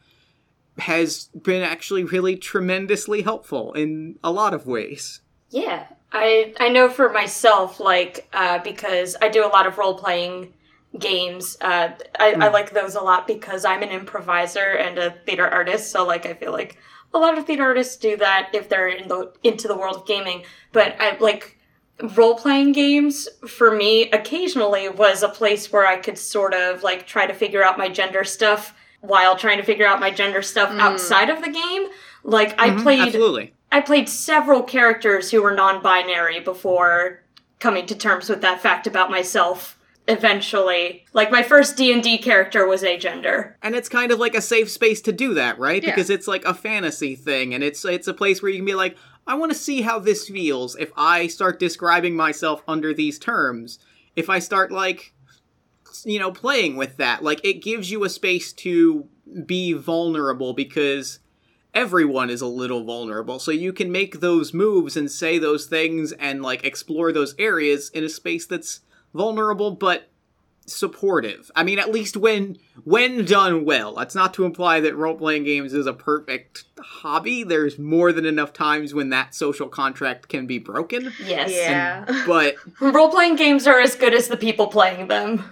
has 0.79 1.29
been 1.43 1.63
actually 1.63 2.05
really 2.05 2.37
tremendously 2.37 3.23
helpful 3.23 3.73
in 3.73 4.19
a 4.23 4.31
lot 4.31 4.53
of 4.53 4.67
ways 4.67 5.21
Yeah, 5.51 5.87
I 6.13 6.55
I 6.59 6.69
know 6.69 6.89
for 6.89 7.11
myself, 7.11 7.81
like 7.81 8.29
uh, 8.33 8.59
because 8.61 9.17
I 9.21 9.29
do 9.29 9.45
a 9.45 9.49
lot 9.49 9.67
of 9.67 9.79
role 9.79 9.95
playing 9.95 10.55
games. 10.99 11.57
Uh, 11.61 11.91
I, 12.19 12.33
I 12.33 12.49
like 12.49 12.73
those 12.73 12.95
a 12.95 13.01
lot 13.01 13.27
because 13.27 13.65
I'm 13.65 13.83
an 13.83 13.91
improviser 13.91 14.77
and 14.77 14.99
a 14.99 15.11
theater 15.27 15.47
artist. 15.47 15.91
So 15.91 16.07
like 16.07 16.27
I 16.27 16.35
feel 16.35 16.53
like 16.53 16.79
a 17.13 17.19
lot 17.19 17.37
of 17.37 17.47
theater 17.47 17.65
artists 17.65 17.97
do 17.97 18.17
that 18.17 18.51
if 18.55 18.69
they're 18.69 18.89
in 18.89 19.09
the 19.09 19.33
into 19.43 19.69
the 19.69 19.77
world 19.77 19.97
of 19.97 20.07
gaming. 20.07 20.45
But 20.73 20.97
I 21.01 21.17
like 21.19 21.59
role 22.03 22.35
playing 22.35 22.73
games 22.73 23.29
for 23.47 23.75
me 23.75 24.11
occasionally 24.11 24.89
was 24.89 25.23
a 25.23 25.29
place 25.29 25.73
where 25.73 25.87
I 25.87 25.97
could 25.97 26.19
sort 26.19 26.55
of 26.55 26.83
like 26.83 27.07
try 27.07 27.27
to 27.27 27.35
figure 27.35 27.63
out 27.63 27.79
my 27.79 27.89
gender 27.89 28.25
stuff 28.25 28.75
while 29.01 29.37
trying 29.37 29.59
to 29.59 29.65
figure 29.65 29.87
out 29.87 30.01
my 30.01 30.11
gender 30.11 30.43
stuff 30.43 30.71
mm. 30.71 30.79
outside 30.79 31.31
of 31.31 31.43
the 31.43 31.51
game. 31.51 31.87
Like 32.23 32.61
I 32.61 32.71
mm-hmm, 32.71 32.83
played 32.83 33.01
absolutely 33.01 33.55
I 33.73 33.81
played 33.81 34.09
several 34.09 34.63
characters 34.63 35.31
who 35.31 35.43
were 35.43 35.55
non-binary 35.55 36.41
before 36.41 37.23
coming 37.61 37.87
to 37.87 37.95
terms 37.95 38.29
with 38.29 38.41
that 38.43 38.61
fact 38.61 38.87
about 38.87 39.11
myself. 39.11 39.77
Eventually, 40.09 41.05
like 41.13 41.31
my 41.31 41.43
first 41.43 41.77
D 41.77 41.93
and 41.93 42.03
D 42.03 42.19
character 42.19 42.67
was 42.67 42.83
agender 42.83 43.55
and 43.63 43.77
it's 43.77 43.89
kind 43.89 44.11
of 44.11 44.19
like 44.19 44.35
a 44.35 44.41
safe 44.41 44.69
space 44.69 45.01
to 45.03 45.13
do 45.13 45.35
that, 45.35 45.59
right? 45.59 45.83
Yeah. 45.83 45.91
Because 45.91 46.11
it's 46.11 46.27
like 46.27 46.45
a 46.45 46.55
fantasy 46.55 47.15
thing, 47.15 47.55
and 47.55 47.63
it's 47.63 47.85
it's 47.85 48.09
a 48.09 48.15
place 48.15 48.43
where 48.43 48.51
you 48.51 48.59
can 48.59 48.65
be 48.65 48.75
like, 48.75 48.97
I 49.31 49.35
want 49.35 49.53
to 49.53 49.59
see 49.59 49.83
how 49.83 50.01
this 50.01 50.27
feels 50.29 50.75
if 50.75 50.91
I 50.97 51.29
start 51.29 51.61
describing 51.61 52.17
myself 52.17 52.65
under 52.67 52.93
these 52.93 53.17
terms. 53.17 53.79
If 54.17 54.29
I 54.29 54.41
start 54.41 54.73
like, 54.73 55.15
you 56.05 56.19
know, 56.19 56.33
playing 56.33 56.77
with 56.77 56.97
that, 56.97 57.23
like 57.23 57.41
it 57.45 57.63
gives 57.63 57.93
you 57.93 58.03
a 58.03 58.09
space 58.09 58.53
to 58.55 59.07
be 59.47 59.73
vulnerable 59.73 60.53
because 60.53 61.21
everyone 61.73 62.29
is 62.29 62.41
a 62.41 62.49
little 62.49 62.83
vulnerable. 62.83 63.39
So 63.39 63.53
you 63.53 63.73
can 63.73 63.93
make 63.93 64.19
those 64.19 64.53
moves 64.53 64.97
and 64.97 65.09
say 65.09 65.39
those 65.39 65.67
things 65.67 66.11
and 66.11 66.43
like 66.43 66.65
explore 66.65 67.13
those 67.13 67.37
areas 67.39 67.89
in 67.91 68.03
a 68.03 68.09
space 68.09 68.47
that's 68.47 68.81
vulnerable 69.15 69.71
but 69.71 70.10
supportive. 70.71 71.51
I 71.55 71.63
mean, 71.65 71.79
at 71.79 71.91
least 71.93 72.17
when 72.17 72.59
when 72.85 73.25
done 73.25 73.65
well. 73.65 73.95
That's 73.95 74.15
not 74.15 74.33
to 74.35 74.45
imply 74.45 74.81
that 74.81 74.97
role 74.97 75.15
playing 75.17 75.45
games 75.45 75.75
is 75.75 75.87
a 75.87 75.93
perfect 75.93 76.65
hobby. 76.79 77.43
There's 77.45 77.79
more 77.79 78.13
than 78.13 78.25
enough 78.27 78.53
times 78.53 78.95
when 78.95 79.11
that 79.11 79.35
social 79.35 79.69
contract 79.69 80.29
can 80.29 80.47
be 80.47 80.59
broken. 80.59 81.13
Yes. 81.25 81.51
Yeah. 81.53 82.05
But 82.27 82.55
Role 82.81 83.11
playing 83.11 83.37
games 83.37 83.67
are 83.67 83.81
as 83.81 83.95
good 83.97 84.15
as 84.15 84.29
the 84.29 84.37
people 84.37 84.67
playing 84.69 85.09
them. 85.09 85.45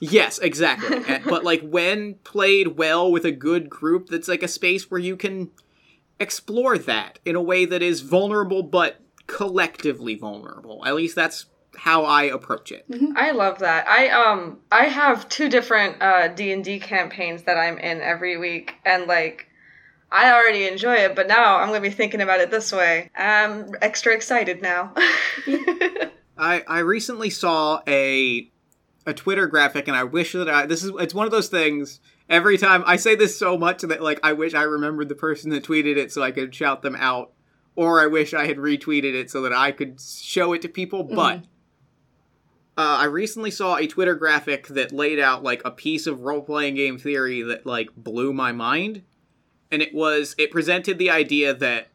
yes, 0.00 0.38
exactly. 0.38 1.02
And- 1.08 1.24
but 1.24 1.44
like 1.44 1.62
when 1.62 2.14
played 2.24 2.76
well 2.76 3.10
with 3.10 3.24
a 3.24 3.32
good 3.32 3.70
group, 3.70 4.08
that's 4.08 4.28
like 4.28 4.42
a 4.42 4.48
space 4.48 4.90
where 4.90 5.00
you 5.00 5.16
can 5.16 5.50
explore 6.20 6.78
that 6.78 7.18
in 7.24 7.34
a 7.36 7.42
way 7.42 7.64
that 7.64 7.82
is 7.82 8.00
vulnerable 8.02 8.62
but 8.62 9.00
collectively 9.26 10.14
vulnerable. 10.14 10.84
At 10.86 10.94
least 10.94 11.14
that's 11.16 11.46
how 11.76 12.04
I 12.04 12.24
approach 12.24 12.72
it. 12.72 12.86
I 13.16 13.32
love 13.32 13.58
that. 13.60 13.86
I 13.88 14.08
um 14.08 14.58
I 14.70 14.84
have 14.84 15.28
two 15.28 15.48
different 15.48 16.00
uh 16.02 16.28
D 16.28 16.52
and 16.52 16.64
D 16.64 16.78
campaigns 16.78 17.44
that 17.44 17.56
I'm 17.56 17.78
in 17.78 18.00
every 18.00 18.36
week, 18.36 18.74
and 18.84 19.06
like 19.06 19.48
I 20.10 20.32
already 20.32 20.66
enjoy 20.66 20.94
it, 20.94 21.16
but 21.16 21.26
now 21.26 21.56
I'm 21.56 21.68
gonna 21.68 21.80
be 21.80 21.90
thinking 21.90 22.20
about 22.20 22.40
it 22.40 22.50
this 22.50 22.72
way. 22.72 23.10
I'm 23.16 23.72
extra 23.82 24.14
excited 24.14 24.62
now. 24.62 24.94
I 26.38 26.62
I 26.66 26.78
recently 26.80 27.30
saw 27.30 27.80
a 27.86 28.50
a 29.06 29.14
Twitter 29.14 29.46
graphic, 29.46 29.88
and 29.88 29.96
I 29.96 30.04
wish 30.04 30.32
that 30.32 30.48
I 30.48 30.66
this 30.66 30.82
is 30.82 30.92
it's 30.98 31.14
one 31.14 31.26
of 31.26 31.32
those 31.32 31.48
things. 31.48 32.00
Every 32.28 32.56
time 32.56 32.82
I 32.86 32.96
say 32.96 33.14
this 33.14 33.38
so 33.38 33.58
much 33.58 33.82
that 33.82 34.02
like 34.02 34.20
I 34.22 34.32
wish 34.32 34.54
I 34.54 34.62
remembered 34.62 35.08
the 35.08 35.14
person 35.14 35.50
that 35.50 35.64
tweeted 35.64 35.96
it 35.96 36.12
so 36.12 36.22
I 36.22 36.30
could 36.30 36.54
shout 36.54 36.82
them 36.82 36.96
out, 36.96 37.32
or 37.76 38.00
I 38.00 38.06
wish 38.06 38.32
I 38.32 38.46
had 38.46 38.56
retweeted 38.56 39.14
it 39.14 39.30
so 39.30 39.42
that 39.42 39.52
I 39.52 39.72
could 39.72 40.00
show 40.00 40.52
it 40.52 40.62
to 40.62 40.68
people. 40.68 41.02
But 41.02 41.44
uh, 42.76 42.98
I 43.00 43.04
recently 43.04 43.50
saw 43.50 43.76
a 43.76 43.86
Twitter 43.86 44.14
graphic 44.14 44.66
that 44.68 44.92
laid 44.92 45.18
out 45.20 45.42
like 45.42 45.62
a 45.64 45.70
piece 45.70 46.06
of 46.06 46.22
role 46.22 46.42
playing 46.42 46.74
game 46.74 46.98
theory 46.98 47.42
that 47.42 47.64
like 47.66 47.90
blew 47.96 48.32
my 48.32 48.52
mind, 48.52 49.02
and 49.70 49.80
it 49.82 49.94
was 49.94 50.34
it 50.38 50.50
presented 50.50 50.98
the 50.98 51.10
idea 51.10 51.54
that 51.54 51.88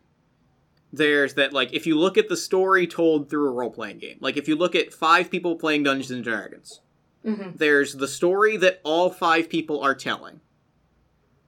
there's 0.92 1.34
that 1.36 1.54
like 1.54 1.74
if 1.74 1.86
you 1.86 1.98
look 1.98 2.18
at 2.18 2.30
the 2.30 2.38
story 2.38 2.88
told 2.88 3.30
through 3.30 3.48
a 3.50 3.52
role 3.52 3.70
playing 3.72 4.00
game, 4.00 4.18
like 4.22 4.38
if 4.38 4.48
you 4.48 4.56
look 4.56 4.74
at 4.76 4.94
five 4.94 5.30
people 5.30 5.56
playing 5.56 5.84
Dungeons 5.84 6.12
and 6.12 6.24
Dragons, 6.24 6.80
Mhm. 7.26 7.58
there's 7.58 7.96
the 7.96 8.08
story 8.08 8.56
that 8.58 8.80
all 8.84 9.10
five 9.10 9.50
people 9.50 9.82
are 9.82 9.94
telling. 9.96 10.40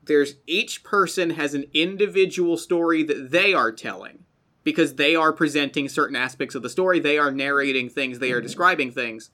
There's 0.04 0.36
each 0.46 0.84
person 0.84 1.32
has 1.32 1.54
an 1.54 1.66
individual 1.74 2.58
story 2.58 3.04
that 3.04 3.32
they 3.32 3.54
are 3.54 3.72
telling 3.72 4.26
because 4.64 4.96
they 4.96 5.16
are 5.16 5.34
presenting 5.34 5.90
certain 5.90 6.16
aspects 6.16 6.56
of 6.56 6.62
the 6.62 6.70
story, 6.70 7.00
they 7.00 7.18
are 7.18 7.32
narrating 7.32 7.90
things, 7.90 8.20
they 8.20 8.32
are 8.32 8.38
mm-hmm. 8.38 8.46
describing 8.46 8.92
things. 8.92 9.32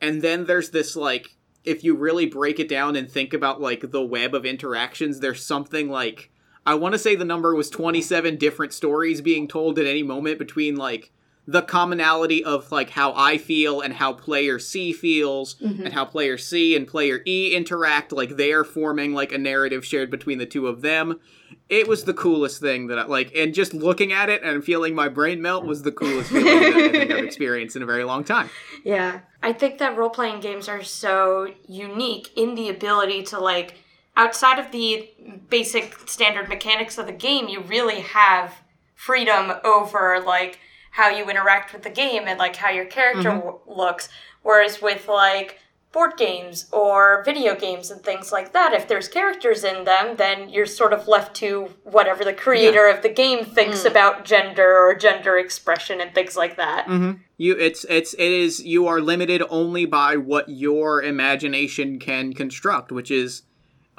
And 0.00 0.22
then 0.22 0.46
there's 0.46 0.70
this 0.70 0.96
like 0.96 1.36
if 1.64 1.82
you 1.82 1.94
really 1.94 2.26
break 2.26 2.60
it 2.60 2.68
down 2.68 2.94
and 2.96 3.10
think 3.10 3.34
about 3.34 3.60
like 3.60 3.90
the 3.90 4.02
web 4.02 4.34
of 4.34 4.46
interactions, 4.46 5.20
there's 5.20 5.44
something 5.44 5.90
like 5.90 6.30
I 6.64 6.74
want 6.74 6.94
to 6.94 6.98
say 6.98 7.14
the 7.14 7.24
number 7.24 7.54
was 7.54 7.70
27 7.70 8.36
different 8.36 8.72
stories 8.72 9.20
being 9.20 9.46
told 9.46 9.78
at 9.78 9.86
any 9.86 10.02
moment 10.02 10.38
between 10.38 10.76
like 10.76 11.12
the 11.46 11.62
commonality 11.62 12.44
of 12.44 12.70
like 12.72 12.90
how 12.90 13.12
I 13.14 13.38
feel 13.38 13.80
and 13.80 13.94
how 13.94 14.12
player 14.12 14.58
C 14.58 14.92
feels 14.92 15.54
mm-hmm. 15.54 15.84
and 15.84 15.94
how 15.94 16.04
player 16.04 16.36
C 16.36 16.74
and 16.74 16.86
player 16.86 17.22
E 17.24 17.54
interact 17.54 18.12
like 18.12 18.36
they're 18.36 18.64
forming 18.64 19.14
like 19.14 19.32
a 19.32 19.38
narrative 19.38 19.84
shared 19.84 20.10
between 20.10 20.38
the 20.38 20.46
two 20.46 20.66
of 20.66 20.82
them. 20.82 21.20
It 21.68 21.88
was 21.88 22.04
the 22.04 22.14
coolest 22.14 22.60
thing 22.60 22.88
that 22.88 22.98
I 22.98 23.06
like 23.06 23.34
and 23.34 23.54
just 23.54 23.74
looking 23.74 24.12
at 24.12 24.28
it 24.28 24.42
and 24.42 24.64
feeling 24.64 24.94
my 24.94 25.08
brain 25.08 25.40
melt 25.40 25.64
was 25.64 25.82
the 25.82 25.92
coolest 25.92 26.30
feeling 26.30 26.44
that 26.44 26.76
I 26.76 26.90
think 26.90 27.10
I've 27.12 27.24
experienced 27.24 27.76
in 27.76 27.82
a 27.82 27.86
very 27.86 28.04
long 28.04 28.24
time. 28.24 28.50
Yeah. 28.84 29.20
I 29.42 29.52
think 29.52 29.78
that 29.78 29.96
role 29.96 30.10
playing 30.10 30.40
games 30.40 30.68
are 30.68 30.82
so 30.82 31.52
unique 31.66 32.30
in 32.36 32.54
the 32.54 32.68
ability 32.68 33.24
to, 33.24 33.38
like, 33.40 33.74
outside 34.16 34.60
of 34.60 34.70
the 34.70 35.10
basic 35.50 36.08
standard 36.08 36.48
mechanics 36.48 36.98
of 36.98 37.06
the 37.06 37.12
game, 37.12 37.48
you 37.48 37.60
really 37.60 38.00
have 38.00 38.54
freedom 38.94 39.52
over, 39.64 40.20
like, 40.24 40.60
how 40.96 41.10
you 41.10 41.28
interact 41.28 41.72
with 41.72 41.82
the 41.82 41.90
game 41.90 42.24
and, 42.26 42.38
like, 42.38 42.56
how 42.56 42.70
your 42.70 42.86
character 42.86 43.30
mm-hmm. 43.30 43.40
w- 43.40 43.60
looks. 43.66 44.08
Whereas 44.42 44.80
with, 44.80 45.08
like, 45.08 45.58
board 45.92 46.16
games 46.16 46.66
or 46.72 47.22
video 47.24 47.54
games 47.54 47.90
and 47.90 48.02
things 48.02 48.32
like 48.32 48.52
that, 48.52 48.72
if 48.72 48.88
there's 48.88 49.08
characters 49.08 49.64
in 49.64 49.84
them, 49.84 50.16
then 50.16 50.48
you're 50.48 50.66
sort 50.66 50.92
of 50.92 51.08
left 51.08 51.34
to 51.36 51.70
whatever 51.84 52.24
the 52.24 52.32
creator 52.32 52.86
of 52.86 53.02
the 53.02 53.08
game 53.08 53.44
thinks 53.44 53.82
mm. 53.82 53.90
about 53.90 54.24
gender 54.24 54.76
or 54.76 54.94
gender 54.94 55.38
expression 55.38 56.00
and 56.00 56.14
things 56.14 56.36
like 56.36 56.56
that. 56.56 56.86
Mm-hmm. 56.86 57.12
You 57.38 57.56
it's 57.56 57.84
it's 57.88 58.14
it 58.14 58.32
is 58.32 58.64
you 58.64 58.86
are 58.86 59.00
limited 59.00 59.42
only 59.48 59.84
by 59.84 60.16
what 60.16 60.48
your 60.48 61.02
imagination 61.02 61.98
can 61.98 62.32
construct, 62.32 62.90
which 62.90 63.10
is 63.10 63.42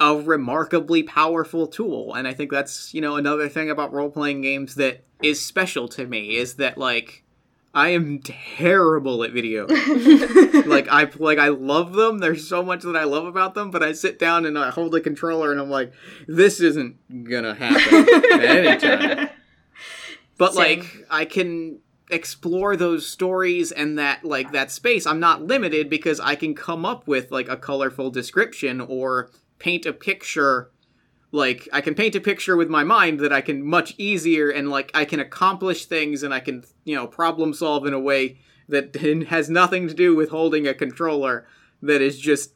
a 0.00 0.16
remarkably 0.16 1.02
powerful 1.02 1.66
tool. 1.66 2.14
And 2.14 2.28
I 2.28 2.32
think 2.32 2.50
that's, 2.50 2.92
you 2.94 3.00
know, 3.00 3.16
another 3.16 3.48
thing 3.48 3.70
about 3.70 3.92
role 3.92 4.10
playing 4.10 4.42
games 4.42 4.76
that 4.76 5.04
is 5.22 5.44
special 5.44 5.88
to 5.88 6.06
me 6.06 6.36
is 6.36 6.54
that 6.54 6.78
like 6.78 7.24
I 7.74 7.90
am 7.90 8.20
terrible 8.20 9.22
at 9.24 9.32
video. 9.32 9.66
games. 9.66 10.66
like 10.66 10.88
I 10.88 11.10
like 11.16 11.38
I 11.38 11.48
love 11.48 11.92
them. 11.92 12.18
There's 12.18 12.48
so 12.48 12.62
much 12.62 12.82
that 12.82 12.96
I 12.96 13.04
love 13.04 13.26
about 13.26 13.54
them, 13.54 13.70
but 13.70 13.82
I 13.82 13.92
sit 13.92 14.18
down 14.18 14.46
and 14.46 14.58
I 14.58 14.70
hold 14.70 14.92
the 14.92 15.00
controller 15.00 15.52
and 15.52 15.60
I'm 15.60 15.70
like, 15.70 15.92
this 16.26 16.60
isn't 16.60 17.24
gonna 17.24 17.54
happen 17.54 18.08
at 18.32 18.44
any 18.44 18.80
time. 18.80 19.30
But 20.38 20.54
Same. 20.54 20.78
like 20.78 21.06
I 21.10 21.24
can 21.24 21.80
explore 22.10 22.76
those 22.76 23.08
stories 23.08 23.72
and 23.72 23.98
that 23.98 24.24
like 24.24 24.52
that 24.52 24.70
space. 24.70 25.04
I'm 25.04 25.18
not 25.18 25.42
limited 25.42 25.90
because 25.90 26.20
I 26.20 26.36
can 26.36 26.54
come 26.54 26.86
up 26.86 27.08
with 27.08 27.32
like 27.32 27.48
a 27.48 27.56
colorful 27.56 28.10
description 28.10 28.80
or 28.80 29.30
paint 29.58 29.84
a 29.84 29.92
picture 29.92 30.70
like 31.30 31.68
I 31.72 31.80
can 31.80 31.94
paint 31.94 32.14
a 32.14 32.20
picture 32.20 32.56
with 32.56 32.68
my 32.68 32.84
mind 32.84 33.20
that 33.20 33.32
I 33.32 33.40
can 33.40 33.64
much 33.64 33.94
easier 33.98 34.50
and 34.50 34.70
like 34.70 34.90
I 34.94 35.04
can 35.04 35.20
accomplish 35.20 35.84
things 35.84 36.22
and 36.22 36.32
I 36.32 36.40
can 36.40 36.64
you 36.84 36.94
know 36.94 37.06
problem 37.06 37.52
solve 37.52 37.86
in 37.86 37.92
a 37.92 38.00
way 38.00 38.38
that 38.68 38.96
has 39.28 39.48
nothing 39.48 39.88
to 39.88 39.94
do 39.94 40.14
with 40.14 40.30
holding 40.30 40.66
a 40.66 40.74
controller 40.74 41.46
that 41.82 42.00
is 42.00 42.18
just 42.18 42.52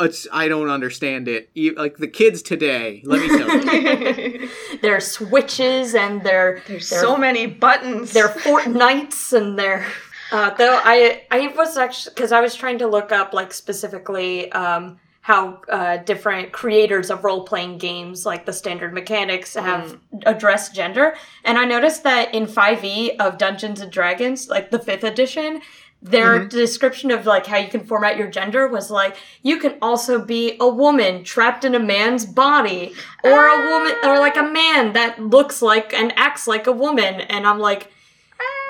it's, 0.00 0.26
I 0.32 0.48
don't 0.48 0.68
understand 0.68 1.28
it. 1.28 1.50
Like 1.76 1.98
the 1.98 2.08
kids 2.08 2.42
today, 2.42 3.02
let 3.04 3.20
me 3.20 3.28
tell 3.28 3.82
you. 3.82 4.48
their 4.82 5.00
switches 5.00 5.94
and 5.94 6.22
their 6.22 6.62
There's 6.66 6.90
their, 6.90 7.00
so 7.00 7.16
many 7.16 7.46
buttons. 7.46 8.12
their 8.12 8.28
Fortnites 8.28 9.32
and 9.32 9.58
their. 9.58 9.86
Uh, 10.32 10.50
though 10.54 10.80
I 10.82 11.24
I 11.30 11.48
was 11.48 11.76
actually 11.76 12.14
because 12.14 12.32
I 12.32 12.40
was 12.40 12.54
trying 12.54 12.78
to 12.78 12.86
look 12.86 13.12
up 13.12 13.34
like 13.34 13.52
specifically 13.52 14.50
um, 14.52 14.98
how 15.22 15.60
uh, 15.68 15.98
different 15.98 16.52
creators 16.52 17.10
of 17.10 17.22
role 17.22 17.44
playing 17.44 17.78
games 17.78 18.26
like 18.26 18.44
the 18.44 18.52
standard 18.52 18.92
mechanics 18.92 19.54
have 19.54 19.98
addressed 20.26 20.74
gender, 20.74 21.14
and 21.44 21.58
I 21.58 21.64
noticed 21.64 22.02
that 22.02 22.34
in 22.34 22.46
Five 22.46 22.84
E 22.84 23.12
of 23.12 23.38
Dungeons 23.38 23.80
and 23.80 23.90
Dragons, 23.90 24.48
like 24.48 24.70
the 24.70 24.78
fifth 24.78 25.04
edition. 25.04 25.62
Their 26.04 26.48
description 26.48 27.12
of 27.12 27.26
like 27.26 27.46
how 27.46 27.58
you 27.58 27.68
can 27.68 27.84
format 27.84 28.16
your 28.16 28.28
gender 28.28 28.66
was 28.66 28.90
like 28.90 29.16
you 29.44 29.60
can 29.60 29.76
also 29.80 30.20
be 30.20 30.56
a 30.58 30.68
woman 30.68 31.22
trapped 31.22 31.64
in 31.64 31.76
a 31.76 31.78
man's 31.78 32.26
body 32.26 32.92
or 33.22 33.46
a 33.46 33.70
woman 33.70 33.94
or 34.02 34.18
like 34.18 34.36
a 34.36 34.42
man 34.42 34.94
that 34.94 35.20
looks 35.20 35.62
like 35.62 35.94
and 35.94 36.12
acts 36.16 36.48
like 36.48 36.66
a 36.66 36.72
woman. 36.72 37.20
And 37.20 37.46
I'm 37.46 37.60
like 37.60 37.92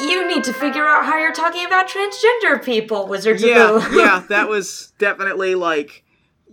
you 0.00 0.26
need 0.28 0.44
to 0.44 0.52
figure 0.52 0.84
out 0.84 1.04
how 1.04 1.18
you're 1.18 1.32
talking 1.32 1.64
about 1.64 1.88
transgender 1.88 2.62
people, 2.62 3.06
Wizards 3.06 3.42
yeah, 3.42 3.76
of 3.76 3.90
the 3.90 3.96
yeah, 3.96 4.24
that 4.28 4.48
was 4.48 4.92
definitely 4.98 5.54
like 5.54 6.04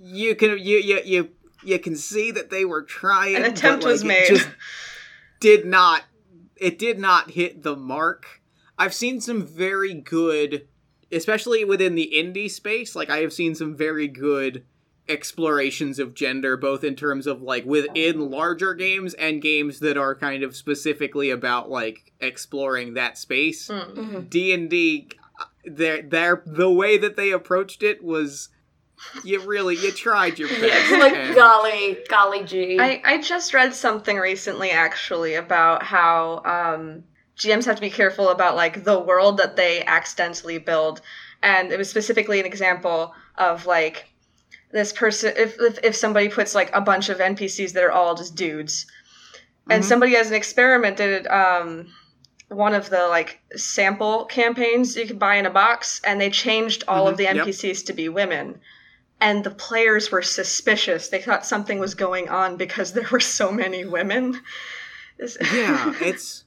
you 0.01 0.35
can 0.35 0.57
you 0.59 0.77
you 0.77 1.01
you 1.03 1.29
you 1.63 1.79
can 1.79 1.95
see 1.95 2.31
that 2.31 2.49
they 2.49 2.65
were 2.65 2.83
trying. 2.83 3.35
An 3.35 3.45
attempt 3.45 3.85
was 3.85 4.03
like, 4.03 4.17
it 4.17 4.19
made. 4.21 4.37
just 4.37 4.49
did 5.39 5.65
not. 5.65 6.03
It 6.55 6.77
did 6.77 6.99
not 6.99 7.31
hit 7.31 7.63
the 7.63 7.75
mark. 7.75 8.41
I've 8.77 8.93
seen 8.93 9.21
some 9.21 9.45
very 9.45 9.93
good, 9.93 10.67
especially 11.11 11.65
within 11.65 11.95
the 11.95 12.11
indie 12.13 12.49
space. 12.49 12.95
Like 12.95 13.09
I 13.09 13.17
have 13.17 13.33
seen 13.33 13.55
some 13.55 13.75
very 13.75 14.07
good 14.07 14.65
explorations 15.09 15.97
of 15.99 16.13
gender, 16.13 16.55
both 16.55 16.83
in 16.83 16.95
terms 16.95 17.27
of 17.27 17.41
like 17.41 17.65
within 17.65 18.29
larger 18.29 18.73
games 18.73 19.15
and 19.15 19.41
games 19.41 19.79
that 19.79 19.97
are 19.97 20.15
kind 20.15 20.43
of 20.43 20.55
specifically 20.55 21.31
about 21.31 21.69
like 21.69 22.13
exploring 22.21 22.93
that 22.93 23.17
space. 23.17 23.67
Hmm. 23.67 24.21
D 24.29 24.53
and 24.53 24.69
D, 24.69 25.09
their 25.65 26.01
their 26.01 26.43
the 26.45 26.69
way 26.69 26.97
that 26.97 27.17
they 27.17 27.31
approached 27.31 27.83
it 27.83 28.03
was, 28.03 28.49
you 29.23 29.39
really 29.41 29.75
you 29.75 29.91
tried 29.91 30.37
your 30.39 30.47
best. 30.49 30.61
It's 30.63 30.91
like 30.91 31.13
and- 31.15 31.35
golly, 31.35 31.97
golly 32.09 32.43
gee. 32.43 32.79
I, 32.79 33.01
I 33.05 33.21
just 33.21 33.53
read 33.53 33.73
something 33.73 34.17
recently 34.17 34.71
actually 34.71 35.35
about 35.35 35.83
how 35.83 36.41
um, 36.45 37.03
GMs 37.37 37.65
have 37.65 37.75
to 37.75 37.81
be 37.81 37.89
careful 37.89 38.29
about 38.29 38.55
like 38.55 38.83
the 38.83 38.99
world 38.99 39.37
that 39.37 39.55
they 39.55 39.83
accidentally 39.85 40.57
build. 40.57 41.01
And 41.41 41.71
it 41.71 41.77
was 41.77 41.89
specifically 41.89 42.39
an 42.39 42.45
example 42.45 43.13
of 43.37 43.65
like 43.65 44.07
this 44.71 44.91
person 44.93 45.33
if, 45.37 45.55
if 45.59 45.79
if 45.83 45.95
somebody 45.95 46.29
puts 46.29 46.53
like 46.53 46.69
a 46.75 46.81
bunch 46.81 47.09
of 47.09 47.17
NPCs 47.19 47.73
that 47.73 47.83
are 47.83 47.91
all 47.91 48.15
just 48.15 48.35
dudes. 48.35 48.85
And 49.69 49.83
Mhm. 49.83 49.87
somebody 49.87 50.15
as 50.15 50.29
an 50.29 50.35
experiment 50.35 50.97
did 50.97 51.25
um 51.27 51.87
one 52.49 52.73
of 52.73 52.89
the 52.89 53.07
like 53.07 53.39
sample 53.55 54.25
campaigns 54.25 54.95
you 54.95 55.05
could 55.05 55.19
buy 55.19 55.35
in 55.35 55.45
a 55.45 55.49
box 55.51 56.01
and 56.03 56.19
they 56.19 56.29
changed 56.31 56.83
all 56.87 57.07
of 57.07 57.13
Mhm, 57.13 57.17
the 57.17 57.23
yep. 57.23 57.35
NPCs 57.37 57.85
to 57.85 57.93
be 57.93 58.09
women 58.09 58.59
and 59.21 59.43
the 59.43 59.51
players 59.51 60.11
were 60.11 60.21
suspicious. 60.21 61.09
They 61.09 61.21
thought 61.21 61.45
something 61.45 61.79
was 61.79 61.95
going 61.95 62.29
on 62.29 62.57
because 62.57 62.93
there 62.93 63.07
were 63.11 63.19
so 63.19 63.51
many 63.51 63.85
women. 63.85 64.41
Yeah, 65.53 65.93
it's. 66.01 66.45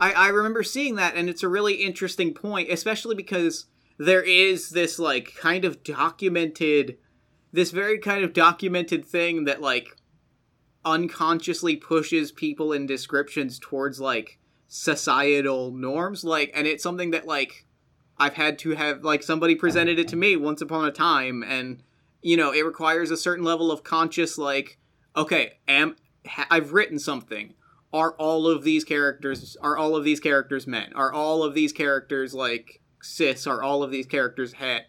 I, 0.00 0.12
I 0.12 0.28
remember 0.28 0.62
seeing 0.62 0.96
that, 0.96 1.14
and 1.14 1.28
it's 1.28 1.42
a 1.42 1.48
really 1.48 1.74
interesting 1.74 2.34
point, 2.34 2.70
especially 2.70 3.14
because 3.14 3.66
there 3.98 4.22
is 4.22 4.70
this 4.70 4.98
like 4.98 5.34
kind 5.36 5.64
of 5.64 5.82
documented, 5.82 6.98
this 7.52 7.70
very 7.70 7.98
kind 7.98 8.24
of 8.24 8.32
documented 8.32 9.04
thing 9.04 9.44
that 9.44 9.60
like 9.60 9.96
unconsciously 10.84 11.76
pushes 11.76 12.32
people 12.32 12.72
in 12.72 12.86
descriptions 12.86 13.58
towards 13.58 14.00
like 14.00 14.38
societal 14.68 15.70
norms, 15.72 16.24
like, 16.24 16.50
and 16.54 16.66
it's 16.66 16.82
something 16.82 17.10
that 17.10 17.26
like 17.26 17.66
I've 18.18 18.34
had 18.34 18.58
to 18.60 18.70
have 18.70 19.04
like 19.04 19.22
somebody 19.22 19.54
presented 19.54 19.98
it 19.98 20.08
to 20.08 20.16
me 20.16 20.36
once 20.36 20.60
upon 20.60 20.86
a 20.86 20.92
time, 20.92 21.42
and 21.42 21.82
you 22.26 22.36
know 22.36 22.50
it 22.50 22.66
requires 22.66 23.12
a 23.12 23.16
certain 23.16 23.44
level 23.44 23.70
of 23.70 23.84
conscious 23.84 24.36
like, 24.36 24.78
okay, 25.16 25.52
am 25.68 25.94
ha- 26.26 26.48
I've 26.50 26.72
written 26.72 26.98
something. 26.98 27.54
Are 27.92 28.14
all 28.14 28.48
of 28.48 28.64
these 28.64 28.82
characters 28.82 29.56
are 29.62 29.76
all 29.76 29.94
of 29.94 30.02
these 30.02 30.18
characters 30.18 30.66
men? 30.66 30.92
Are 30.94 31.12
all 31.12 31.44
of 31.44 31.54
these 31.54 31.72
characters 31.72 32.34
like 32.34 32.80
cis? 33.00 33.46
Are 33.46 33.62
all 33.62 33.84
of 33.84 33.92
these 33.92 34.06
characters 34.06 34.54
het? 34.54 34.86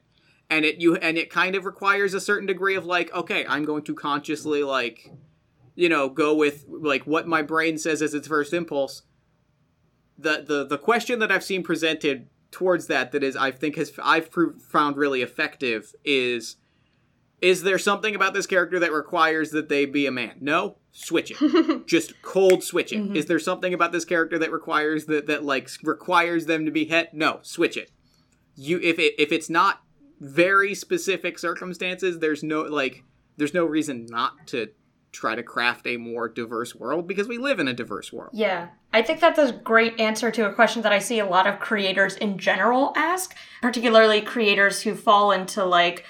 And 0.49 0.65
it 0.65 0.81
you 0.81 0.95
and 0.95 1.15
it 1.15 1.29
kind 1.29 1.55
of 1.55 1.65
requires 1.65 2.15
a 2.15 2.19
certain 2.19 2.47
degree 2.47 2.73
of 2.75 2.85
like 2.85 3.13
okay 3.13 3.45
i'm 3.47 3.65
going 3.65 3.83
to 3.83 3.93
consciously 3.93 4.63
like 4.63 5.11
you 5.75 5.89
know 5.89 6.09
go 6.09 6.33
with 6.33 6.65
like 6.67 7.03
what 7.05 7.27
my 7.27 7.43
brain 7.43 7.77
says 7.77 8.01
as 8.01 8.15
its 8.15 8.27
first 8.27 8.51
impulse. 8.51 9.03
The 10.17 10.43
the 10.43 10.65
the 10.65 10.79
question 10.79 11.19
that 11.19 11.31
i've 11.31 11.43
seen 11.43 11.61
presented 11.61 12.29
towards 12.49 12.87
that 12.87 13.11
that 13.11 13.23
is 13.23 13.35
i 13.35 13.51
think 13.51 13.75
has 13.75 13.91
i've 14.01 14.31
proved, 14.31 14.63
found 14.63 14.97
really 14.97 15.21
effective 15.21 15.93
is 16.03 16.55
is 17.41 17.63
there 17.63 17.77
something 17.77 18.15
about 18.15 18.33
this 18.33 18.47
character 18.47 18.79
that 18.79 18.91
requires 18.91 19.51
that 19.51 19.69
they 19.69 19.85
be 19.85 20.05
a 20.05 20.11
man 20.11 20.35
no 20.39 20.77
switch 20.97 21.31
it 21.31 21.85
just 21.85 22.19
cold 22.23 22.63
switch 22.63 22.91
it. 22.91 22.97
Mm-hmm. 22.97 23.15
Is 23.15 23.27
there 23.27 23.39
something 23.39 23.73
about 23.73 23.91
this 23.91 24.03
character 24.03 24.39
that 24.39 24.51
requires 24.51 25.05
that 25.05 25.27
that 25.27 25.43
like 25.43 25.69
requires 25.83 26.47
them 26.47 26.65
to 26.65 26.71
be 26.71 26.85
het? 26.85 27.13
No, 27.13 27.39
switch 27.43 27.77
it. 27.77 27.91
You 28.55 28.79
if 28.81 28.97
it 28.97 29.13
if 29.19 29.31
it's 29.31 29.49
not 29.49 29.81
very 30.19 30.73
specific 30.73 31.37
circumstances, 31.37 32.17
there's 32.17 32.41
no 32.41 32.61
like 32.63 33.03
there's 33.37 33.53
no 33.53 33.65
reason 33.65 34.07
not 34.09 34.47
to 34.47 34.69
try 35.11 35.35
to 35.35 35.43
craft 35.43 35.87
a 35.87 35.97
more 35.97 36.27
diverse 36.27 36.75
world 36.75 37.07
because 37.07 37.27
we 37.27 37.37
live 37.37 37.59
in 37.59 37.67
a 37.67 37.73
diverse 37.73 38.11
world. 38.11 38.31
Yeah. 38.33 38.69
I 38.91 39.01
think 39.01 39.19
that's 39.19 39.39
a 39.39 39.51
great 39.51 39.99
answer 39.99 40.31
to 40.31 40.47
a 40.47 40.53
question 40.53 40.81
that 40.81 40.91
I 40.91 40.99
see 40.99 41.19
a 41.19 41.25
lot 41.25 41.47
of 41.47 41.59
creators 41.59 42.15
in 42.15 42.37
general 42.37 42.93
ask, 42.95 43.35
particularly 43.61 44.21
creators 44.21 44.81
who 44.81 44.95
fall 44.95 45.31
into 45.31 45.63
like 45.63 46.05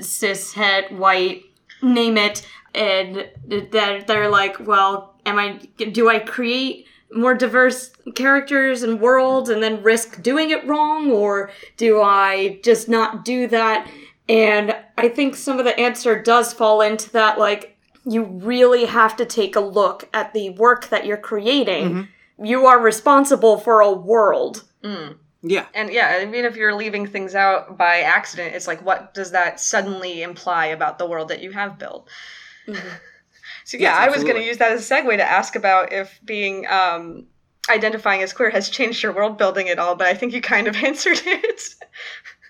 cis, 0.00 0.52
het, 0.52 0.92
white, 0.92 1.44
name 1.82 2.16
it, 2.16 2.46
and 2.74 3.28
that 3.46 4.06
they're 4.06 4.30
like, 4.30 4.66
well, 4.66 5.14
am 5.26 5.38
I, 5.38 5.60
do 5.76 6.08
I 6.08 6.18
create 6.18 6.86
more 7.14 7.34
diverse 7.34 7.92
characters 8.14 8.82
and 8.82 9.00
worlds 9.00 9.50
and 9.50 9.62
then 9.62 9.82
risk 9.82 10.22
doing 10.22 10.50
it 10.50 10.66
wrong 10.66 11.10
or 11.10 11.50
do 11.76 12.00
I 12.00 12.60
just 12.62 12.88
not 12.88 13.24
do 13.24 13.46
that? 13.48 13.90
And 14.28 14.74
I 14.96 15.08
think 15.08 15.36
some 15.36 15.58
of 15.58 15.64
the 15.64 15.78
answer 15.78 16.20
does 16.22 16.52
fall 16.52 16.80
into 16.80 17.10
that 17.12 17.38
like 17.38 17.76
you 18.04 18.24
really 18.24 18.86
have 18.86 19.16
to 19.16 19.26
take 19.26 19.56
a 19.56 19.60
look 19.60 20.08
at 20.12 20.32
the 20.32 20.50
work 20.50 20.88
that 20.88 21.06
you're 21.06 21.16
creating. 21.16 21.88
Mm-hmm. 21.88 22.44
You 22.44 22.66
are 22.66 22.80
responsible 22.80 23.58
for 23.58 23.80
a 23.80 23.92
world. 23.92 24.64
Mm. 24.82 25.16
Yeah. 25.42 25.66
And 25.74 25.92
yeah, 25.92 26.18
I 26.20 26.24
mean, 26.24 26.44
if 26.44 26.56
you're 26.56 26.74
leaving 26.74 27.06
things 27.06 27.34
out 27.34 27.76
by 27.76 28.00
accident, 28.00 28.54
it's 28.54 28.68
like, 28.68 28.84
what 28.84 29.12
does 29.12 29.32
that 29.32 29.58
suddenly 29.58 30.22
imply 30.22 30.66
about 30.66 30.98
the 30.98 31.06
world 31.06 31.28
that 31.28 31.42
you 31.42 31.50
have 31.50 31.78
built? 31.78 32.08
so 32.66 33.76
yeah, 33.76 33.90
Yes, 33.90 33.98
I 33.98 34.08
was 34.08 34.22
going 34.22 34.36
to 34.36 34.44
use 34.44 34.58
that 34.58 34.72
as 34.72 34.88
a 34.88 34.94
segue 34.94 35.16
to 35.16 35.24
ask 35.24 35.56
about 35.56 35.92
if 35.92 36.20
being 36.24 36.66
um, 36.68 37.26
identifying 37.68 38.22
as 38.22 38.32
queer 38.32 38.50
has 38.50 38.68
changed 38.68 39.02
your 39.02 39.12
world 39.12 39.36
building 39.36 39.68
at 39.68 39.80
all. 39.80 39.96
But 39.96 40.06
I 40.06 40.14
think 40.14 40.32
you 40.32 40.40
kind 40.40 40.68
of 40.68 40.76
answered 40.84 41.20
it. 41.24 41.62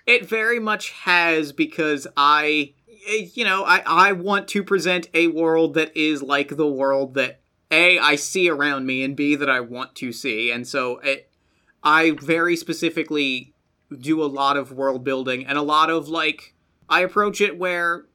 It 0.05 0.27
very 0.27 0.59
much 0.59 0.91
has 0.91 1.51
because 1.51 2.05
I, 2.15 2.73
eh, 3.07 3.29
you 3.33 3.43
know, 3.43 3.63
I, 3.63 3.81
I 3.85 4.11
want 4.11 4.47
to 4.49 4.63
present 4.63 5.07
a 5.15 5.27
world 5.27 5.73
that 5.73 5.97
is 5.97 6.21
like 6.21 6.57
the 6.57 6.67
world 6.67 7.15
that 7.15 7.39
A, 7.71 7.97
I 7.97 8.17
see 8.17 8.49
around 8.49 8.85
me, 8.85 9.03
and 9.03 9.15
B, 9.15 9.35
that 9.35 9.49
I 9.49 9.61
want 9.61 9.95
to 9.95 10.11
see. 10.11 10.51
And 10.51 10.67
so 10.67 10.99
it, 10.99 11.31
I 11.83 12.11
very 12.11 12.55
specifically 12.55 13.53
do 13.99 14.23
a 14.23 14.25
lot 14.25 14.57
of 14.57 14.71
world 14.71 15.03
building 15.03 15.45
and 15.45 15.57
a 15.57 15.61
lot 15.61 15.89
of 15.89 16.07
like, 16.07 16.55
I 16.89 17.01
approach 17.01 17.41
it 17.41 17.57
where 17.57 18.05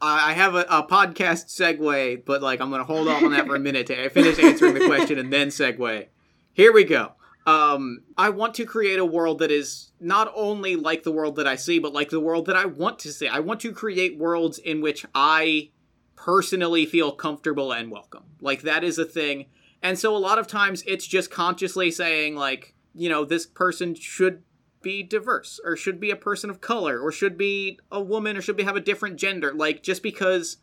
I 0.00 0.32
have 0.34 0.54
a, 0.54 0.64
a 0.70 0.86
podcast 0.86 1.46
segue, 1.46 2.24
but 2.24 2.40
like 2.40 2.60
I'm 2.60 2.70
going 2.70 2.80
to 2.80 2.84
hold 2.84 3.08
off 3.08 3.22
on 3.22 3.32
that 3.32 3.46
for 3.46 3.56
a 3.56 3.60
minute 3.60 3.88
to 3.88 4.08
finish 4.10 4.38
answering 4.38 4.74
the 4.74 4.86
question 4.86 5.18
and 5.18 5.32
then 5.32 5.48
segue. 5.48 6.06
Here 6.52 6.72
we 6.72 6.84
go. 6.84 7.12
Um, 7.46 8.02
I 8.16 8.28
want 8.28 8.54
to 8.56 8.64
create 8.64 8.98
a 8.98 9.04
world 9.04 9.38
that 9.40 9.50
is 9.50 9.90
not 9.98 10.30
only 10.36 10.76
like 10.76 11.02
the 11.02 11.10
world 11.10 11.36
that 11.36 11.46
I 11.46 11.56
see, 11.56 11.78
but 11.78 11.92
like 11.92 12.10
the 12.10 12.20
world 12.20 12.46
that 12.46 12.56
I 12.56 12.66
want 12.66 12.98
to 13.00 13.12
see. 13.12 13.26
I 13.26 13.40
want 13.40 13.60
to 13.60 13.72
create 13.72 14.18
worlds 14.18 14.58
in 14.58 14.80
which 14.80 15.04
I 15.14 15.70
personally 16.14 16.84
feel 16.84 17.10
comfortable 17.10 17.72
and 17.72 17.90
welcome. 17.90 18.24
Like 18.40 18.62
that 18.62 18.84
is 18.84 18.98
a 18.98 19.04
thing. 19.04 19.46
And 19.82 19.98
so 19.98 20.14
a 20.14 20.18
lot 20.18 20.38
of 20.38 20.46
times 20.46 20.84
it's 20.86 21.06
just 21.06 21.30
consciously 21.30 21.90
saying 21.90 22.36
like, 22.36 22.74
you 22.98 23.08
know, 23.08 23.24
this 23.24 23.46
person 23.46 23.94
should 23.94 24.42
be 24.82 25.02
diverse 25.02 25.58
or 25.64 25.76
should 25.76 25.98
be 26.00 26.10
a 26.10 26.16
person 26.16 26.50
of 26.50 26.60
color 26.60 27.00
or 27.00 27.10
should 27.10 27.36
be 27.36 27.78
a 27.90 28.00
woman 28.00 28.36
or 28.36 28.40
should 28.42 28.56
be 28.56 28.62
have 28.62 28.76
a 28.76 28.80
different 28.80 29.16
gender. 29.16 29.52
Like 29.52 29.82
just 29.82 30.02
because 30.02 30.58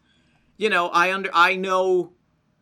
you 0.57 0.69
know, 0.69 0.87
I 0.89 1.13
under 1.13 1.29
I 1.33 1.55
know 1.55 2.13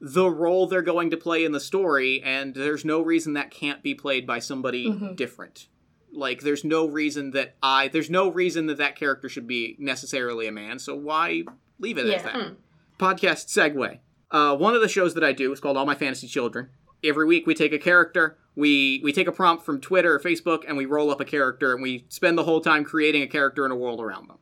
the 0.02 0.30
role 0.30 0.68
they're 0.68 0.82
going 0.82 1.12
to 1.12 1.18
play 1.18 1.46
in 1.46 1.52
the 1.54 1.60
story 1.60 2.22
and 2.24 2.54
there's 2.54 2.84
no 2.84 3.02
reason 3.02 3.34
that 3.34 3.52
can't 3.52 3.82
be 3.84 3.94
played 3.96 4.26
by 4.28 4.40
somebody 4.40 5.14
different. 5.16 5.68
Like 6.12 6.42
there's 6.42 6.64
no 6.64 6.88
reason 6.88 7.32
that 7.32 7.56
I 7.64 7.88
there's 7.88 8.10
no 8.10 8.30
reason 8.30 8.66
that 8.68 8.78
that 8.78 8.96
character 8.96 9.30
should 9.30 9.48
be 9.48 9.76
necessarily 9.80 10.48
a 10.48 10.52
man. 10.52 10.80
So 10.80 10.96
why 10.96 11.44
leave 11.80 11.98
it 11.98 12.06
as 12.06 12.12
Yeah. 12.24 12.24
that? 12.24 12.56
Podcast 13.00 13.48
segue. 13.48 14.00
Uh, 14.32 14.56
one 14.56 14.74
of 14.74 14.82
the 14.82 14.90
shows 14.90 15.14
that 15.14 15.24
I 15.24 15.32
do 15.32 15.52
is 15.52 15.60
called 15.60 15.78
All 15.78 15.86
My 15.86 15.96
Fantasy 15.96 16.28
Children. 16.28 16.70
Every 17.04 17.26
week 17.26 17.46
we 17.46 17.54
take 17.54 17.74
a 17.74 17.80
character, 17.80 18.38
we 18.56 19.02
we 19.04 19.12
take 19.12 19.28
a 19.28 19.32
prompt 19.32 19.66
from 19.66 19.82
Twitter 19.82 20.16
or 20.16 20.20
Facebook, 20.20 20.64
and 20.68 20.78
we 20.78 20.86
roll 20.86 21.12
up 21.12 21.20
a 21.20 21.26
character, 21.26 21.74
and 21.74 21.82
we 21.82 22.06
spend 22.10 22.38
the 22.38 22.44
whole 22.44 22.62
time 22.62 22.84
creating 22.84 23.22
a 23.22 23.28
character 23.28 23.64
and 23.66 23.74
a 23.74 23.78
world 23.78 24.00
around 24.00 24.30
them. 24.30 24.38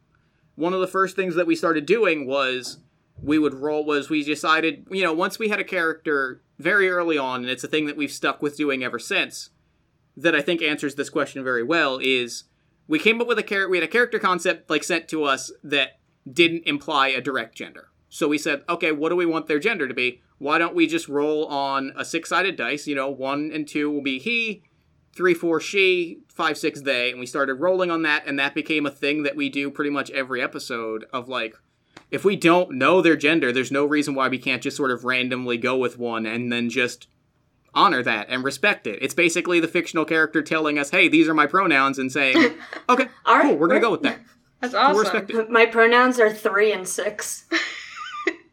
One 0.56 0.74
of 0.74 0.82
the 0.82 0.88
first 0.88 1.16
things 1.16 1.36
that 1.36 1.48
we 1.48 1.56
started 1.56 1.86
doing 1.86 2.28
was 2.28 2.80
we 3.22 3.40
would 3.40 3.54
roll 3.54 3.86
was 3.86 4.10
we 4.10 4.24
decided 4.24 4.86
you 4.92 5.04
know 5.04 5.14
once 5.14 5.40
we 5.40 5.50
had 5.50 5.60
a 5.60 5.64
character 5.64 6.42
very 6.60 6.90
early 6.90 7.18
on, 7.18 7.42
and 7.42 7.50
it's 7.50 7.64
a 7.64 7.68
thing 7.68 7.86
that 7.88 7.98
we've 7.98 8.12
stuck 8.12 8.42
with 8.42 8.58
doing 8.58 8.84
ever 8.84 9.00
since. 9.00 9.50
That 10.18 10.36
I 10.36 10.42
think 10.42 10.62
answers 10.62 10.96
this 10.96 11.10
question 11.10 11.44
very 11.44 11.64
well 11.64 12.00
is 12.02 12.44
we 12.88 13.00
came 13.00 13.22
up 13.22 13.28
with 13.28 13.40
a 13.40 13.44
character 13.44 13.70
we 13.70 13.78
had 13.78 13.88
a 13.88 13.92
character 13.92 14.20
concept 14.20 14.70
like 14.70 14.84
sent 14.84 15.08
to 15.08 15.24
us 15.24 15.52
that 15.64 16.00
didn't 16.32 16.68
imply 16.68 17.08
a 17.08 17.22
direct 17.22 17.56
gender. 17.56 17.88
So 18.10 18.28
we 18.28 18.38
said, 18.38 18.64
okay, 18.68 18.92
what 18.92 19.10
do 19.10 19.16
we 19.16 19.26
want 19.26 19.48
their 19.48 19.58
gender 19.58 19.88
to 19.88 19.94
be? 19.94 20.22
Why 20.42 20.58
don't 20.58 20.74
we 20.74 20.88
just 20.88 21.08
roll 21.08 21.46
on 21.46 21.94
a 21.96 22.04
six 22.04 22.30
sided 22.30 22.56
dice? 22.56 22.88
You 22.88 22.96
know, 22.96 23.12
one 23.12 23.52
and 23.54 23.68
two 23.68 23.92
will 23.92 24.02
be 24.02 24.18
he, 24.18 24.64
three, 25.16 25.36
four, 25.36 25.60
she, 25.60 26.22
five, 26.34 26.58
six, 26.58 26.82
they. 26.82 27.12
And 27.12 27.20
we 27.20 27.28
started 27.28 27.54
rolling 27.56 27.92
on 27.92 28.02
that, 28.02 28.26
and 28.26 28.40
that 28.40 28.56
became 28.56 28.88
a 28.88 28.92
thing 28.92 29.22
that 29.22 29.36
we 29.36 29.50
do 29.50 29.70
pretty 29.70 29.92
much 29.92 30.10
every 30.10 30.42
episode 30.42 31.06
of 31.14 31.30
like, 31.30 31.56
if 32.10 32.26
we 32.26 32.36
don't 32.36 32.72
know 32.72 33.04
their 33.04 33.16
gender, 33.16 33.52
there's 33.52 33.72
no 33.72 33.86
reason 33.86 34.16
why 34.16 34.30
we 34.30 34.40
can't 34.40 34.64
just 34.64 34.76
sort 34.78 34.90
of 34.90 35.06
randomly 35.06 35.58
go 35.58 35.78
with 35.78 36.00
one 36.00 36.26
and 36.26 36.52
then 36.52 36.72
just 36.72 37.08
honor 37.76 38.02
that 38.02 38.26
and 38.28 38.44
respect 38.44 38.88
it. 38.88 38.98
It's 39.00 39.14
basically 39.14 39.60
the 39.60 39.68
fictional 39.68 40.06
character 40.06 40.42
telling 40.42 40.80
us, 40.80 40.90
hey, 40.90 41.08
these 41.08 41.30
are 41.30 41.36
my 41.36 41.46
pronouns, 41.46 42.00
and 42.00 42.12
saying, 42.12 42.36
okay, 42.90 43.08
All 43.28 43.36
right, 43.38 43.44
cool, 43.44 43.58
we're 43.58 43.68
going 43.68 43.70
we're- 43.70 43.80
to 43.80 43.86
go 43.86 43.92
with 43.92 44.02
that. 44.02 44.20
That's 44.60 44.74
awesome. 44.74 45.52
My 45.52 45.68
pronouns 45.68 46.20
are 46.20 46.32
three 46.34 46.72
and 46.72 46.88
six. 46.88 47.46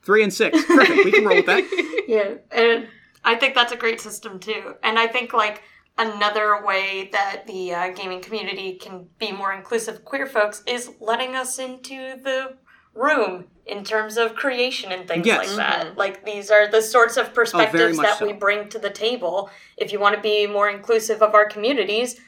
Three 0.08 0.22
and 0.22 0.32
six. 0.32 0.64
Perfect. 0.64 1.04
We 1.04 1.12
can 1.12 1.26
roll 1.26 1.36
with 1.36 1.44
that. 1.44 1.64
Yeah, 2.08 2.36
and 2.50 2.88
I 3.22 3.34
think 3.34 3.54
that's 3.54 3.72
a 3.72 3.76
great 3.76 4.00
system 4.00 4.40
too. 4.40 4.76
And 4.82 4.98
I 4.98 5.06
think 5.06 5.34
like 5.34 5.62
another 5.98 6.64
way 6.64 7.10
that 7.12 7.46
the 7.46 7.74
uh, 7.74 7.88
gaming 7.90 8.22
community 8.22 8.76
can 8.76 9.08
be 9.18 9.30
more 9.30 9.52
inclusive 9.52 9.96
of 9.96 10.04
queer 10.06 10.26
folks 10.26 10.62
is 10.66 10.90
letting 11.00 11.36
us 11.36 11.58
into 11.58 12.16
the 12.24 12.56
room 12.94 13.48
in 13.66 13.84
terms 13.84 14.16
of 14.16 14.34
creation 14.34 14.90
and 14.90 15.06
things 15.06 15.26
Yes. 15.26 15.48
like 15.48 15.56
that. 15.58 15.98
Like 15.98 16.24
these 16.24 16.50
are 16.50 16.66
the 16.66 16.80
sorts 16.80 17.18
of 17.18 17.34
perspectives 17.34 17.98
much 17.98 18.06
that 18.06 18.18
so. 18.20 18.26
we 18.26 18.32
bring 18.32 18.70
to 18.70 18.78
the 18.78 18.88
table. 18.88 19.50
If 19.76 19.92
you 19.92 20.00
want 20.00 20.14
to 20.16 20.22
be 20.22 20.46
more 20.46 20.70
inclusive 20.70 21.20
of 21.20 21.34
our 21.34 21.44
communities, 21.46 22.18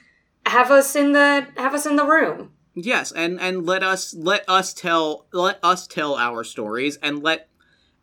have 0.45 0.71
us 0.71 0.95
in 0.95 1.13
the 1.13 1.47
have 1.57 1.73
us 1.73 1.87
in 1.87 1.97
the 1.97 2.05
room. 2.05 2.53
Yes, 2.75 3.11
and 3.13 3.41
and 3.41 3.65
let 3.65 3.83
us 3.83 4.13
let 4.15 4.45
us 4.47 4.75
tell 4.75 5.27
let 5.33 5.59
us 5.63 5.87
tell 5.87 6.17
our 6.17 6.45
stories 6.45 6.99
and 7.03 7.23
let 7.23 7.49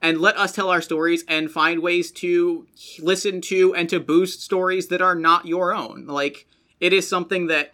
and 0.02 0.20
let 0.20 0.38
us 0.38 0.52
tell 0.52 0.70
our 0.70 0.82
stories 0.82 1.24
and 1.28 1.52
find 1.52 1.82
ways 1.82 2.12
to 2.12 2.68
listen 3.00 3.42
to 3.42 3.74
and 3.76 3.90
to 3.90 4.00
boost 4.00 4.42
stories 4.42 4.88
that 4.88 5.02
are 5.02 5.16
not 5.16 5.48
your 5.48 5.74
own. 5.74 6.06
Like 6.08 6.48
it 6.80 6.94
is 6.94 7.08
something 7.08 7.48
that 7.48 7.74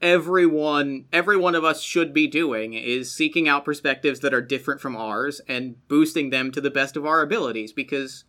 everyone 0.00 1.04
every 1.12 1.36
one 1.36 1.54
of 1.54 1.64
us 1.64 1.80
should 1.80 2.12
be 2.12 2.26
doing 2.26 2.74
is 2.74 3.10
seeking 3.10 3.48
out 3.48 3.64
perspectives 3.64 4.18
that 4.20 4.34
are 4.34 4.40
different 4.40 4.80
from 4.80 4.96
ours 4.96 5.40
and 5.48 5.76
boosting 5.86 6.30
them 6.30 6.50
to 6.50 6.60
the 6.60 6.70
best 6.70 6.96
of 6.96 7.06
our 7.06 7.22
abilities 7.22 7.72
because 7.72 8.24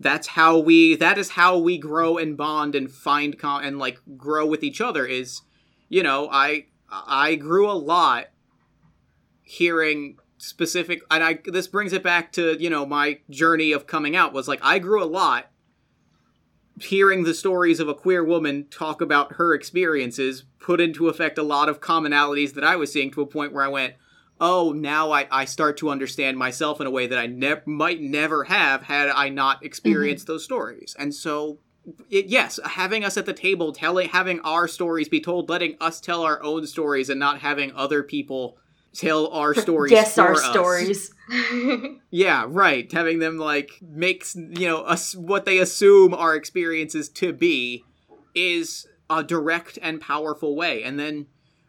that's 0.00 0.28
how 0.28 0.58
we 0.58 0.96
that 0.96 1.18
is 1.18 1.30
how 1.30 1.58
we 1.58 1.76
grow 1.76 2.16
and 2.16 2.38
bond 2.38 2.74
and 2.74 2.90
find 2.90 3.38
com- 3.38 3.62
and 3.62 3.78
like 3.78 4.00
grow 4.16 4.46
with 4.46 4.64
each 4.64 4.80
other 4.80 5.04
is 5.04 5.42
you 5.90 6.02
know 6.02 6.26
i 6.32 6.64
i 6.90 7.34
grew 7.34 7.70
a 7.70 7.72
lot 7.72 8.28
hearing 9.42 10.16
specific 10.40 11.02
and 11.10 11.22
i 11.22 11.38
this 11.44 11.66
brings 11.66 11.92
it 11.92 12.02
back 12.02 12.32
to 12.32 12.56
you 12.60 12.70
know 12.70 12.86
my 12.86 13.18
journey 13.28 13.72
of 13.72 13.86
coming 13.86 14.16
out 14.16 14.32
was 14.32 14.48
like 14.48 14.58
i 14.62 14.78
grew 14.78 15.02
a 15.02 15.04
lot 15.04 15.50
hearing 16.80 17.24
the 17.24 17.34
stories 17.34 17.78
of 17.78 17.88
a 17.88 17.94
queer 17.94 18.24
woman 18.24 18.66
talk 18.70 19.02
about 19.02 19.34
her 19.34 19.52
experiences 19.52 20.44
put 20.58 20.80
into 20.80 21.08
effect 21.08 21.36
a 21.36 21.42
lot 21.42 21.68
of 21.68 21.80
commonalities 21.80 22.54
that 22.54 22.64
i 22.64 22.74
was 22.74 22.90
seeing 22.90 23.10
to 23.10 23.20
a 23.20 23.26
point 23.26 23.52
where 23.52 23.64
i 23.64 23.68
went 23.68 23.94
oh 24.40 24.72
now 24.72 25.10
i, 25.10 25.26
I 25.30 25.44
start 25.44 25.76
to 25.78 25.90
understand 25.90 26.38
myself 26.38 26.80
in 26.80 26.86
a 26.86 26.90
way 26.90 27.06
that 27.06 27.18
i 27.18 27.26
ne- 27.26 27.60
might 27.66 28.00
never 28.00 28.44
have 28.44 28.82
had 28.82 29.10
i 29.10 29.28
not 29.28 29.58
mm-hmm. 29.58 29.66
experienced 29.66 30.26
those 30.26 30.44
stories. 30.44 30.96
And 30.98 31.14
so 31.14 31.58
it, 32.10 32.26
yes 32.26 32.60
having 32.64 33.04
us 33.04 33.16
at 33.16 33.26
the 33.26 33.32
table 33.32 33.72
telling 33.72 34.08
having 34.08 34.40
our 34.40 34.68
stories 34.68 35.08
be 35.08 35.20
told 35.20 35.48
letting 35.48 35.76
us 35.80 36.00
tell 36.00 36.22
our 36.22 36.42
own 36.42 36.66
stories 36.66 37.08
and 37.08 37.18
not 37.18 37.40
having 37.40 37.72
other 37.72 38.02
people 38.02 38.58
tell 38.94 39.28
our 39.28 39.54
stories 39.66 39.92
Yes, 39.92 40.14
for 40.14 40.22
our 40.22 40.32
us. 40.34 40.44
stories. 40.44 41.14
Yeah, 42.12 42.46
right. 42.48 42.90
Having 42.90 43.20
them 43.20 43.38
like 43.38 43.70
makes 43.80 44.34
you 44.34 44.66
know 44.66 44.78
us 44.78 45.14
what 45.14 45.44
they 45.44 45.58
assume 45.58 46.12
our 46.12 46.34
experiences 46.34 47.08
to 47.10 47.32
be 47.32 47.84
is 48.34 48.88
a 49.08 49.22
direct 49.22 49.78
and 49.80 50.00
powerful 50.00 50.56
way. 50.56 50.82
And 50.82 50.98
then 50.98 51.26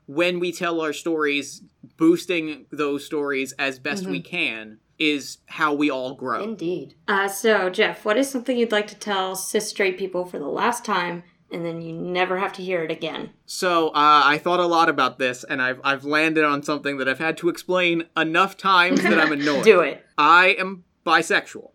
when 0.08 0.40
we 0.40 0.52
tell 0.52 0.82
our 0.82 0.94
stories, 0.94 1.62
boosting 1.98 2.66
those 2.72 3.06
stories 3.06 3.54
as 3.54 3.78
best 3.78 4.08
we 4.08 4.20
can 4.20 4.80
is 4.98 5.38
how 5.48 5.74
we 5.74 5.90
all 5.90 6.16
grow. 6.16 6.44
Indeed. 6.44 6.96
Uh, 7.08 7.28
so, 7.28 7.70
Jeff, 7.70 8.06
what 8.06 8.18
is 8.18 8.30
something 8.30 8.58
you'd 8.58 8.72
like 8.72 8.88
to 8.88 8.96
tell 8.96 9.36
cis 9.36 9.70
straight 9.70 9.98
people 9.98 10.26
for 10.26 10.38
the 10.38 10.48
last 10.48 10.86
time, 10.86 11.24
and 11.52 11.66
then 11.66 11.82
you 11.82 11.94
never 11.94 12.38
have 12.40 12.54
to 12.54 12.64
hear 12.64 12.84
it 12.84 12.92
again? 12.92 13.32
So 13.46 13.90
uh, 13.90 14.22
I 14.26 14.38
thought 14.38 14.60
a 14.60 14.66
lot 14.66 14.90
about 14.90 15.20
this, 15.20 15.44
and 15.44 15.62
I've 15.62 15.80
I've 15.84 16.04
landed 16.04 16.44
on 16.44 16.64
something 16.64 16.98
that 16.98 17.08
I've 17.10 17.20
had 17.20 17.38
to 17.38 17.50
explain 17.50 18.06
enough 18.16 18.58
times 18.58 19.04
that 19.04 19.20
I'm 19.20 19.32
annoyed. 19.40 19.64
Do 19.64 19.82
it. 19.82 20.06
I 20.18 20.56
am 20.60 20.84
bisexual. 21.06 21.72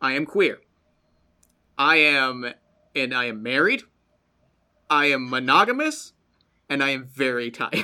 I 0.00 0.12
am 0.12 0.26
queer. 0.26 0.58
I 1.78 1.96
am 1.96 2.52
and 2.94 3.14
I 3.14 3.24
am 3.24 3.42
married. 3.42 3.82
I 4.88 5.06
am 5.06 5.28
monogamous 5.28 6.12
and 6.68 6.82
I 6.82 6.90
am 6.90 7.04
very 7.06 7.50
tired. 7.50 7.72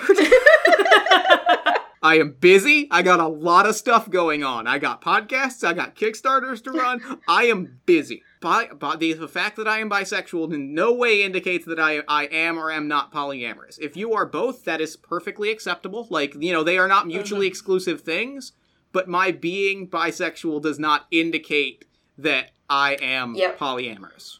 I 2.02 2.18
am 2.18 2.32
busy. 2.40 2.88
I 2.90 3.02
got 3.02 3.20
a 3.20 3.28
lot 3.28 3.66
of 3.66 3.76
stuff 3.76 4.08
going 4.08 4.42
on. 4.42 4.66
I 4.66 4.78
got 4.78 5.02
podcasts. 5.02 5.62
I 5.62 5.74
got 5.74 5.94
Kickstarters 5.94 6.64
to 6.64 6.70
run. 6.70 7.18
I 7.28 7.44
am 7.44 7.80
busy. 7.84 8.22
Bi- 8.40 8.68
bi- 8.68 8.96
the, 8.96 9.28
fact 9.28 9.56
that 9.56 9.68
I 9.68 9.80
am 9.80 9.90
bisexual 9.90 10.52
in 10.54 10.72
no 10.72 10.94
way 10.94 11.22
indicates 11.22 11.66
that 11.66 11.78
I 11.78 12.02
I 12.08 12.24
am 12.24 12.58
or 12.58 12.70
am 12.70 12.88
not 12.88 13.12
polyamorous. 13.12 13.78
If 13.78 13.98
you 13.98 14.14
are 14.14 14.24
both, 14.24 14.64
that 14.64 14.80
is 14.80 14.96
perfectly 14.96 15.50
acceptable. 15.50 16.06
Like 16.08 16.34
you 16.38 16.52
know, 16.52 16.64
they 16.64 16.78
are 16.78 16.88
not 16.88 17.06
mutually 17.06 17.46
uh-huh. 17.46 17.50
exclusive 17.50 18.00
things. 18.00 18.52
But 18.92 19.08
my 19.08 19.30
being 19.30 19.88
bisexual 19.88 20.62
does 20.62 20.78
not 20.78 21.06
indicate 21.10 21.84
that 22.18 22.50
I 22.68 22.94
am 22.94 23.34
Yep. 23.34 23.58
polyamorous. 23.58 24.38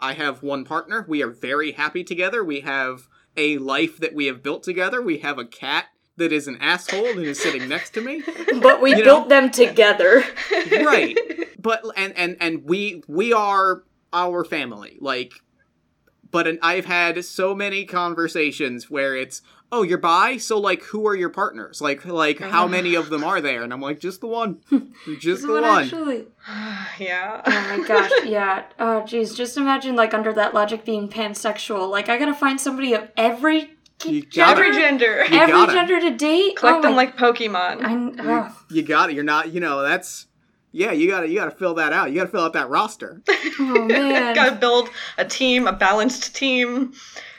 I 0.00 0.12
have 0.12 0.42
one 0.42 0.64
partner. 0.64 1.04
We 1.08 1.22
are 1.22 1.30
very 1.30 1.72
happy 1.72 2.04
together. 2.04 2.44
We 2.44 2.60
have 2.60 3.08
a 3.36 3.58
life 3.58 3.98
that 3.98 4.14
we 4.14 4.26
have 4.26 4.42
built 4.42 4.62
together. 4.62 5.00
We 5.00 5.18
have 5.18 5.38
a 5.38 5.44
cat 5.44 5.86
that 6.18 6.32
is 6.32 6.46
an 6.48 6.58
asshole 6.60 7.06
and 7.06 7.20
is 7.24 7.40
sitting 7.40 7.68
next 7.68 7.90
to 7.94 8.00
me. 8.00 8.22
But 8.60 8.82
we 8.82 8.94
You 8.96 9.04
built 9.04 9.28
know? 9.28 9.40
them 9.40 9.50
together. 9.50 10.22
right. 10.72 11.16
But 11.58 11.82
and 11.96 12.12
and 12.16 12.36
and 12.40 12.64
we 12.64 13.02
we 13.08 13.32
are 13.32 13.84
our 14.12 14.44
family. 14.44 14.96
Like 15.00 15.32
but 16.30 16.46
an, 16.46 16.58
I've 16.62 16.84
had 16.84 17.24
so 17.24 17.54
many 17.54 17.84
conversations 17.84 18.90
where 18.90 19.16
it's 19.16 19.40
oh 19.70 19.82
you're 19.82 19.98
bi 19.98 20.36
so 20.38 20.58
like 20.58 20.82
who 20.82 21.06
are 21.06 21.14
your 21.14 21.28
partners 21.28 21.80
like 21.82 22.04
like 22.06 22.38
how 22.38 22.66
many 22.66 22.94
of 22.94 23.10
them 23.10 23.22
are 23.22 23.38
there 23.38 23.62
and 23.62 23.70
i'm 23.70 23.82
like 23.82 24.00
just 24.00 24.22
the 24.22 24.26
one 24.26 24.58
just 25.18 25.42
the 25.42 25.48
What 25.52 25.62
one 25.62 25.82
actually? 25.84 26.26
yeah. 26.98 27.42
Oh 27.44 27.76
my 27.78 27.86
gosh, 27.86 28.10
yeah. 28.24 28.64
Oh 28.78 29.02
jeez, 29.06 29.36
just 29.36 29.58
imagine 29.58 29.94
like 29.94 30.14
under 30.14 30.32
that 30.32 30.54
logic 30.54 30.86
being 30.86 31.06
pansexual. 31.08 31.90
Like 31.90 32.08
I 32.08 32.18
gotta 32.18 32.32
find 32.34 32.58
somebody 32.58 32.94
of 32.94 33.10
every 33.16 33.72
You 34.04 34.22
gotta- 34.22 34.60
Every 34.60 34.72
gender. 34.72 35.24
You 35.24 35.38
every 35.38 35.52
gotta. 35.52 35.72
gender 35.72 36.00
to 36.00 36.10
date. 36.16 36.56
Collect 36.56 36.78
oh 36.78 36.82
them 36.82 36.90
my- 36.92 36.96
like 36.96 37.16
Pokemon. 37.16 37.84
I, 37.84 38.48
oh, 38.48 38.56
you 38.70 38.82
got 38.82 39.10
it 39.10 39.14
you're 39.14 39.24
not 39.24 39.52
you 39.52 39.60
know 39.60 39.82
that's 39.82 40.26
yeah 40.70 40.92
you 40.92 41.08
gotta 41.08 41.28
you 41.28 41.34
gotta 41.36 41.50
fill 41.50 41.74
that 41.74 41.92
out 41.92 42.10
you 42.10 42.16
gotta 42.16 42.30
fill 42.30 42.42
out 42.42 42.52
that 42.52 42.68
roster 42.68 43.22
oh 43.28 43.84
man. 43.84 44.34
Gotta 44.34 44.56
build 44.56 44.90
a 45.16 45.24
team, 45.24 45.66
a 45.66 45.72
balanced 45.72 46.36
team. 46.36 46.92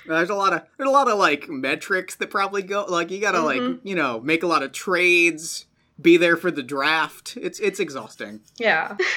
Uh, 0.10 0.16
there's 0.16 0.30
a 0.30 0.36
lot 0.36 0.54
of 0.54 0.64
there's 0.78 0.90
a 0.90 0.92
lot 0.92 1.08
of 1.08 1.18
like 1.18 1.48
metrics 1.48 2.16
that 2.16 2.30
probably 2.30 2.64
go 2.64 2.86
like 2.90 3.12
you 3.12 3.22
gotta 3.22 3.42
like 3.42 3.62
mm-hmm. 3.62 3.88
you 3.88 3.96
know 3.96 4.20
make 4.20 4.44
a 4.44 4.48
lot 4.48 4.64
of 4.64 4.72
trades, 4.72 5.66
be 6.02 6.18
there 6.18 6.36
for 6.36 6.50
the 6.52 6.64
draft. 6.64 7.38
It's 7.40 7.60
it's 7.60 7.80
exhausting. 7.80 8.42
Yeah. 8.58 8.98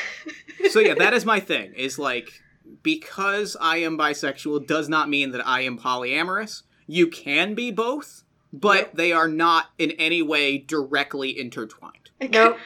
So 0.71 0.79
yeah, 0.79 0.95
that 0.95 1.13
is 1.13 1.25
my 1.25 1.41
thing. 1.41 1.75
Is 1.75 1.99
like 1.99 2.41
because 2.85 3.57
I 3.61 3.79
am 3.79 3.99
bisexual 3.99 4.69
does 4.69 4.89
not 4.89 5.09
mean 5.09 5.33
that 5.33 5.45
I 5.45 5.63
am 5.63 5.77
polyamorous. 5.77 6.63
You 6.87 7.07
can 7.07 7.55
be 7.55 7.71
both, 7.71 8.25
but 8.53 8.95
they 8.95 9.13
are 9.13 9.29
not 9.29 9.67
in 9.79 9.93
any 9.93 10.23
way 10.23 10.59
directly 10.59 11.39
intertwined. 11.39 12.11
Nope. 12.21 12.59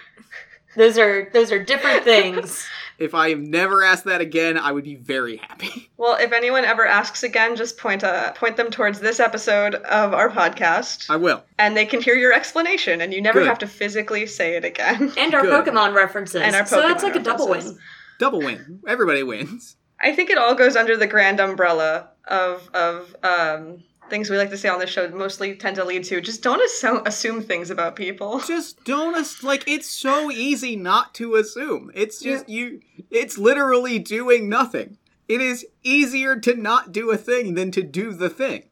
Those 0.76 0.98
are 0.98 1.30
those 1.32 1.50
are 1.52 1.62
different 1.62 2.04
things. 2.04 2.66
If 2.98 3.14
I 3.14 3.28
am 3.28 3.50
never 3.50 3.84
asked 3.84 4.04
that 4.06 4.22
again, 4.22 4.56
I 4.56 4.72
would 4.72 4.84
be 4.84 4.94
very 4.94 5.36
happy. 5.36 5.90
Well, 5.98 6.16
if 6.18 6.32
anyone 6.32 6.64
ever 6.64 6.86
asks 6.86 7.22
again, 7.22 7.54
just 7.54 7.76
point 7.76 8.02
uh, 8.02 8.32
point 8.32 8.56
them 8.56 8.70
towards 8.70 9.00
this 9.00 9.20
episode 9.20 9.74
of 9.74 10.14
our 10.14 10.30
podcast, 10.30 11.10
I 11.10 11.16
will. 11.16 11.42
and 11.58 11.76
they 11.76 11.84
can 11.84 12.00
hear 12.00 12.14
your 12.14 12.32
explanation, 12.32 13.02
and 13.02 13.12
you 13.12 13.20
never 13.20 13.40
Good. 13.40 13.48
have 13.48 13.58
to 13.58 13.66
physically 13.66 14.26
say 14.26 14.56
it 14.56 14.64
again. 14.64 15.12
And 15.18 15.34
our 15.34 15.42
Good. 15.42 15.66
Pokemon 15.66 15.92
references. 15.94 16.40
And 16.40 16.56
our 16.56 16.64
so 16.64 16.80
that's 16.80 17.02
Pokemon 17.02 17.06
like 17.06 17.16
a 17.16 17.22
double 17.22 17.48
win. 17.48 17.78
Double 18.18 18.38
win. 18.38 18.80
Everybody 18.88 19.22
wins. 19.22 19.76
I 20.00 20.14
think 20.14 20.30
it 20.30 20.38
all 20.38 20.54
goes 20.54 20.74
under 20.74 20.96
the 20.96 21.06
grand 21.06 21.38
umbrella 21.38 22.08
of 22.26 22.70
of 22.72 23.14
um, 23.22 23.82
things 24.08 24.30
we 24.30 24.36
like 24.36 24.50
to 24.50 24.56
say 24.58 24.68
on 24.68 24.78
this 24.78 24.90
show. 24.90 25.08
Mostly 25.08 25.56
tend 25.56 25.76
to 25.76 25.84
lead 25.84 26.04
to 26.04 26.20
just 26.20 26.42
don't 26.42 26.62
assume, 26.64 27.02
assume 27.06 27.42
things 27.42 27.70
about 27.70 27.96
people. 27.96 28.40
just 28.46 28.84
don't 28.84 29.16
ass- 29.16 29.42
like 29.42 29.64
it's 29.66 29.88
so 29.88 30.30
easy 30.30 30.76
not 30.76 31.14
to 31.14 31.34
assume 31.34 31.90
it's 31.94 32.20
just 32.20 32.48
you 32.48 32.80
it's 33.10 33.38
literally 33.38 33.98
doing 33.98 34.48
nothing 34.48 34.98
it 35.28 35.40
is 35.40 35.66
easier 35.82 36.38
to 36.38 36.54
not 36.54 36.92
do 36.92 37.10
a 37.10 37.16
thing 37.16 37.54
than 37.54 37.70
to 37.70 37.82
do 37.82 38.12
the 38.12 38.30
thing 38.30 38.64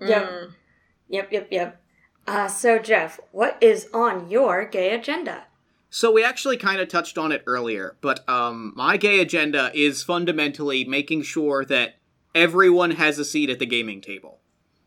Yep. 0.00 0.50
Yep, 1.08 1.32
yep, 1.32 1.48
yep. 1.50 1.82
Uh, 2.26 2.48
so 2.48 2.78
Jeff, 2.78 3.20
what 3.30 3.56
is 3.60 3.88
on 3.94 4.28
your 4.30 4.64
gay 4.64 4.94
agenda? 4.94 5.44
so 5.94 6.10
we 6.10 6.24
actually 6.24 6.56
kind 6.56 6.80
of 6.80 6.88
touched 6.88 7.18
on 7.18 7.32
it 7.32 7.42
earlier 7.46 7.96
but 8.00 8.26
um 8.28 8.72
my 8.74 8.96
gay 8.96 9.20
agenda 9.20 9.70
is 9.74 10.02
fundamentally 10.02 10.84
making 10.84 11.22
sure 11.22 11.64
that 11.64 11.96
everyone 12.34 12.92
has 12.92 13.18
a 13.18 13.24
seat 13.24 13.50
at 13.50 13.58
the 13.58 13.66
gaming 13.66 14.00
table 14.00 14.40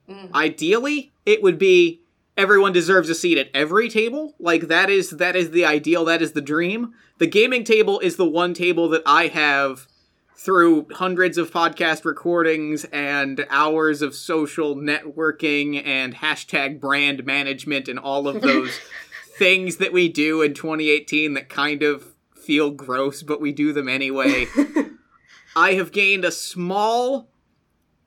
Mm. 0.09 0.33
ideally 0.35 1.11
it 1.25 1.41
would 1.41 1.57
be 1.57 2.01
everyone 2.37 2.73
deserves 2.73 3.09
a 3.09 3.15
seat 3.15 3.37
at 3.37 3.49
every 3.53 3.89
table. 3.89 4.35
Like 4.39 4.67
that 4.67 4.89
is 4.89 5.11
that 5.11 5.35
is 5.35 5.51
the 5.51 5.65
ideal. 5.65 6.05
That 6.05 6.21
is 6.21 6.33
the 6.33 6.41
dream. 6.41 6.93
The 7.17 7.27
gaming 7.27 7.63
table 7.63 7.99
is 7.99 8.17
the 8.17 8.25
one 8.25 8.53
table 8.53 8.89
that 8.89 9.03
i 9.05 9.27
have 9.27 9.87
through 10.37 10.85
hundreds 10.91 11.37
of 11.37 11.49
podcast 11.49 12.03
recordings 12.03 12.83
and 12.91 13.45
hours 13.49 14.01
of 14.01 14.13
social 14.13 14.75
networking 14.75 15.83
and 15.85 16.13
hashtag 16.15 16.79
brand 16.79 17.25
management 17.25 17.87
and 17.87 17.97
all 17.97 18.27
of 18.27 18.41
those 18.41 18.77
things 19.37 19.77
that 19.77 19.93
we 19.93 20.09
do 20.09 20.41
in 20.41 20.53
2018 20.53 21.33
that 21.33 21.47
kind 21.47 21.81
of 21.83 22.13
feel 22.35 22.69
gross 22.69 23.23
but 23.23 23.39
we 23.41 23.51
do 23.51 23.71
them 23.71 23.87
anyway. 23.87 24.45
I 25.55 25.73
have 25.73 25.93
gained 25.93 26.25
a 26.25 26.31
small 26.31 27.29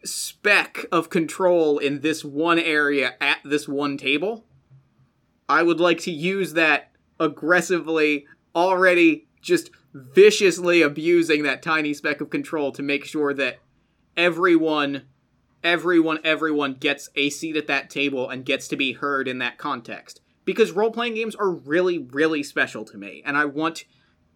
speck 0.04 0.86
of 0.92 1.10
control 1.10 1.78
in 1.78 2.00
this 2.00 2.24
one 2.24 2.58
area 2.58 3.14
at 3.20 3.38
this 3.44 3.68
one 3.68 3.96
table. 3.96 4.44
I 5.48 5.62
would 5.62 5.80
like 5.80 5.98
to 6.00 6.10
use 6.10 6.52
that 6.54 6.92
aggressively, 7.18 8.26
already 8.54 9.26
just 9.40 9.70
viciously 9.94 10.82
abusing 10.82 11.42
that 11.42 11.62
tiny 11.62 11.94
speck 11.94 12.20
of 12.20 12.30
control 12.30 12.70
to 12.72 12.82
make 12.82 13.04
sure 13.04 13.32
that 13.34 13.58
everyone, 14.16 15.06
everyone, 15.64 16.18
everyone 16.22 16.74
gets 16.74 17.08
a 17.14 17.30
seat 17.30 17.56
at 17.56 17.66
that 17.66 17.90
table 17.90 18.28
and 18.28 18.44
gets 18.44 18.68
to 18.68 18.76
be 18.76 18.92
heard 18.92 19.26
in 19.26 19.38
that 19.38 19.58
context. 19.58 20.20
Because 20.44 20.72
role 20.72 20.90
playing 20.90 21.14
games 21.14 21.34
are 21.34 21.50
really, 21.50 21.98
really 21.98 22.42
special 22.42 22.84
to 22.86 22.96
me, 22.96 23.22
and 23.24 23.36
I 23.36 23.44
want. 23.44 23.84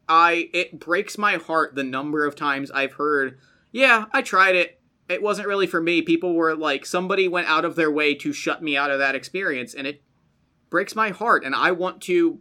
I 0.09 0.51
it 0.53 0.81
breaks 0.81 1.16
my 1.16 1.37
heart 1.37 1.75
the 1.75 1.85
number 1.85 2.27
of 2.27 2.35
times 2.35 2.72
I've 2.72 2.94
heard, 2.94 3.38
yeah, 3.70 4.07
I 4.12 4.20
tried 4.20 4.57
it. 4.57 4.82
It 5.09 5.23
wasn't 5.23 5.49
really 5.49 5.67
for 5.67 5.81
me. 5.81 6.03
People 6.03 6.35
were 6.35 6.55
like 6.55 6.87
somebody 6.87 7.29
went 7.29 7.49
out 7.49 7.65
of 7.65 7.77
their 7.77 7.91
way 7.91 8.15
to 8.15 8.33
shut 8.33 8.62
me 8.62 8.77
out 8.77 8.91
of 8.91 8.99
that 8.99 9.15
experience 9.15 9.75
and 9.75 9.87
it 9.87 10.03
breaks 10.71 10.95
my 10.95 11.11
heart 11.11 11.45
and 11.45 11.55
I 11.55 11.73
want 11.73 12.01
to 12.03 12.41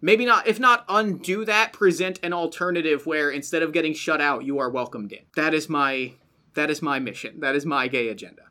maybe 0.00 0.26
not 0.26 0.46
if 0.46 0.60
not 0.60 0.84
undo 0.88 1.44
that, 1.46 1.72
present 1.72 2.20
an 2.22 2.32
alternative 2.32 3.06
where 3.06 3.30
instead 3.30 3.62
of 3.62 3.72
getting 3.72 3.94
shut 3.94 4.20
out, 4.20 4.44
you 4.44 4.58
are 4.58 4.70
welcomed 4.70 5.12
in. 5.12 5.20
That 5.34 5.54
is 5.54 5.68
my 5.68 6.12
that 6.54 6.70
is 6.70 6.82
my 6.82 6.98
mission. 6.98 7.40
That 7.40 7.56
is 7.56 7.64
my 7.64 7.88
gay 7.88 8.08
agenda. 8.08 8.42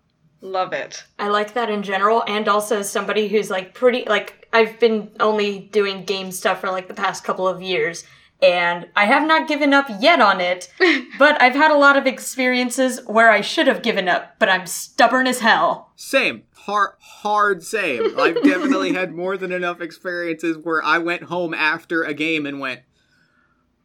Love 0.42 0.74
it. 0.74 1.06
I 1.18 1.30
like 1.30 1.54
that 1.54 1.70
in 1.70 1.84
general, 1.84 2.22
and 2.28 2.50
also 2.50 2.80
as 2.80 2.90
somebody 2.90 3.30
who's 3.30 3.50
like 3.50 3.74
pretty 3.74 4.04
like 4.06 4.48
I've 4.52 4.80
been 4.80 5.12
only 5.20 5.60
doing 5.60 6.04
game 6.04 6.32
stuff 6.32 6.60
for 6.60 6.70
like 6.70 6.88
the 6.88 6.94
past 6.94 7.24
couple 7.24 7.48
of 7.48 7.62
years, 7.62 8.04
and 8.44 8.88
I 8.96 9.06
have 9.06 9.26
not 9.26 9.48
given 9.48 9.74
up 9.74 9.88
yet 10.00 10.20
on 10.20 10.42
it. 10.42 10.72
but 11.20 11.42
I've 11.42 11.56
had 11.56 11.72
a 11.72 11.78
lot 11.78 11.98
of 11.98 12.06
experiences 12.06 13.00
where 13.06 13.32
I 13.32 13.42
should 13.42 13.68
have 13.68 13.82
given 13.82 14.08
up, 14.08 14.36
but 14.40 14.50
I'm 14.50 14.68
stubborn 14.68 15.28
as 15.28 15.40
hell. 15.40 15.92
Same. 15.96 16.44
Hard, 16.54 16.92
hard 17.00 17.64
same. 17.64 18.18
I've 18.18 18.42
definitely 18.42 18.94
had 18.94 19.14
more 19.14 19.36
than 19.36 19.52
enough 19.52 19.82
experiences 19.82 20.58
where 20.58 20.82
I 20.82 20.98
went 20.98 21.24
home 21.24 21.54
after 21.54 22.04
a 22.04 22.14
game 22.14 22.46
and 22.46 22.60
went, 22.60 22.82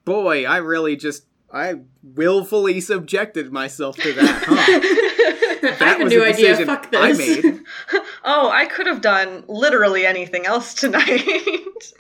boy, 0.04 0.44
I 0.44 0.58
really 0.58 0.94
just, 0.94 1.26
I 1.52 1.80
willfully 2.02 2.80
subjected 2.80 3.52
myself 3.52 3.96
to 3.96 4.12
that, 4.12 4.44
huh? 4.46 5.74
I 5.80 5.88
have 5.88 6.00
a 6.00 6.04
new 6.04 6.24
idea. 6.24 6.64
Fuck 6.64 6.90
this. 6.92 7.00
I 7.00 7.12
made. 7.12 7.62
Oh, 8.24 8.50
I 8.50 8.66
could 8.66 8.87
have 8.87 9.00
done 9.00 9.44
literally 9.48 10.04
anything 10.07 10.46
else 10.46 10.74
tonight. 10.83 11.22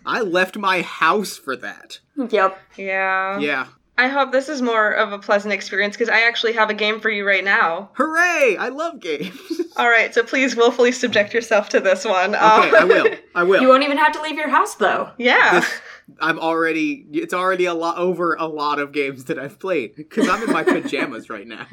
I 0.06 0.20
left 0.20 0.56
my 0.56 0.82
house 0.82 1.36
for 1.36 1.56
that. 1.56 2.00
Yep. 2.16 2.58
yeah. 2.76 3.38
Yeah. 3.38 3.66
I 3.96 4.06
hope 4.06 4.30
this 4.30 4.48
is 4.48 4.62
more 4.62 4.92
of 4.92 5.12
a 5.12 5.18
pleasant 5.18 5.52
experience 5.52 5.96
because 5.96 6.08
I 6.08 6.20
actually 6.20 6.52
have 6.52 6.70
a 6.70 6.74
game 6.74 7.00
for 7.00 7.10
you 7.10 7.26
right 7.26 7.42
now. 7.42 7.90
Hooray! 7.94 8.56
I 8.56 8.68
love 8.68 9.00
games. 9.00 9.36
All 9.76 9.88
right, 9.88 10.14
so 10.14 10.22
please 10.22 10.54
willfully 10.54 10.92
subject 10.92 11.34
yourself 11.34 11.68
to 11.70 11.80
this 11.80 12.04
one. 12.04 12.36
okay, 12.36 12.38
Um, 12.38 12.74
I 12.76 12.84
will. 12.84 13.08
I 13.34 13.42
will. 13.42 13.60
You 13.60 13.66
won't 13.68 13.82
even 13.82 13.98
have 13.98 14.12
to 14.12 14.22
leave 14.22 14.36
your 14.36 14.48
house 14.50 14.76
though. 14.76 15.10
yeah. 15.18 15.60
This- 15.60 15.80
I'm 16.20 16.38
already. 16.38 17.04
It's 17.12 17.34
already 17.34 17.66
a 17.66 17.74
lot 17.74 17.98
over 17.98 18.34
a 18.34 18.46
lot 18.46 18.78
of 18.78 18.92
games 18.92 19.24
that 19.24 19.38
I've 19.38 19.58
played 19.58 19.94
because 19.94 20.26
I'm 20.28 20.42
in 20.42 20.50
my 20.52 20.62
pajamas 20.64 21.28
right 21.28 21.46
now. 21.46 21.66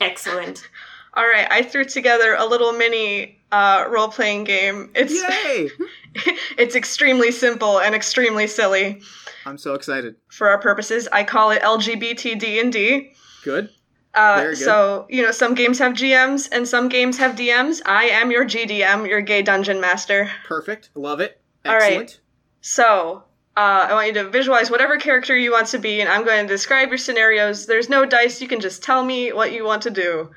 Excellent. 0.00 0.66
All 1.14 1.26
right, 1.26 1.46
I 1.50 1.62
threw 1.62 1.84
together 1.84 2.34
a 2.34 2.46
little 2.46 2.72
mini 2.72 3.38
uh, 3.52 3.84
role 3.88 4.08
playing 4.08 4.44
game. 4.44 4.90
It's 4.94 5.12
Yay! 5.12 5.68
it's 6.58 6.74
extremely 6.74 7.30
simple 7.30 7.80
and 7.80 7.94
extremely 7.94 8.46
silly 8.46 9.02
I'm 9.44 9.58
so 9.58 9.74
excited. 9.74 10.16
for 10.28 10.48
our 10.48 10.58
purposes. 10.58 11.08
I 11.12 11.24
call 11.24 11.50
it 11.50 11.62
LGBT 11.62 12.38
D 12.38 12.60
and 12.60 12.72
D. 12.72 13.12
Good. 13.44 13.68
Uh, 14.14 14.36
Very 14.38 14.54
good. 14.54 14.64
so 14.64 15.06
you 15.10 15.22
know, 15.22 15.32
some 15.32 15.54
games 15.54 15.78
have 15.80 15.92
GMs 15.92 16.48
and 16.50 16.66
some 16.66 16.88
games 16.88 17.18
have 17.18 17.36
DMs. 17.36 17.82
I 17.84 18.04
am 18.04 18.30
your 18.30 18.46
GDM, 18.46 19.06
your 19.06 19.20
gay 19.20 19.42
dungeon 19.42 19.80
master. 19.80 20.30
Perfect. 20.44 20.90
Love 20.94 21.20
it. 21.20 21.40
All 21.66 21.76
right. 21.76 22.18
So, 22.62 23.24
uh, 23.56 23.86
I 23.88 23.92
want 23.92 24.06
you 24.06 24.14
to 24.14 24.30
visualize 24.30 24.70
whatever 24.70 24.96
character 24.96 25.36
you 25.36 25.52
want 25.52 25.66
to 25.68 25.78
be, 25.78 26.00
and 26.00 26.08
I'm 26.08 26.24
going 26.24 26.46
to 26.46 26.52
describe 26.52 26.88
your 26.88 26.98
scenarios. 26.98 27.66
There's 27.66 27.88
no 27.88 28.06
dice. 28.06 28.40
You 28.40 28.48
can 28.48 28.60
just 28.60 28.82
tell 28.82 29.04
me 29.04 29.32
what 29.32 29.52
you 29.52 29.64
want 29.64 29.82
to 29.82 29.90
do 29.90 30.30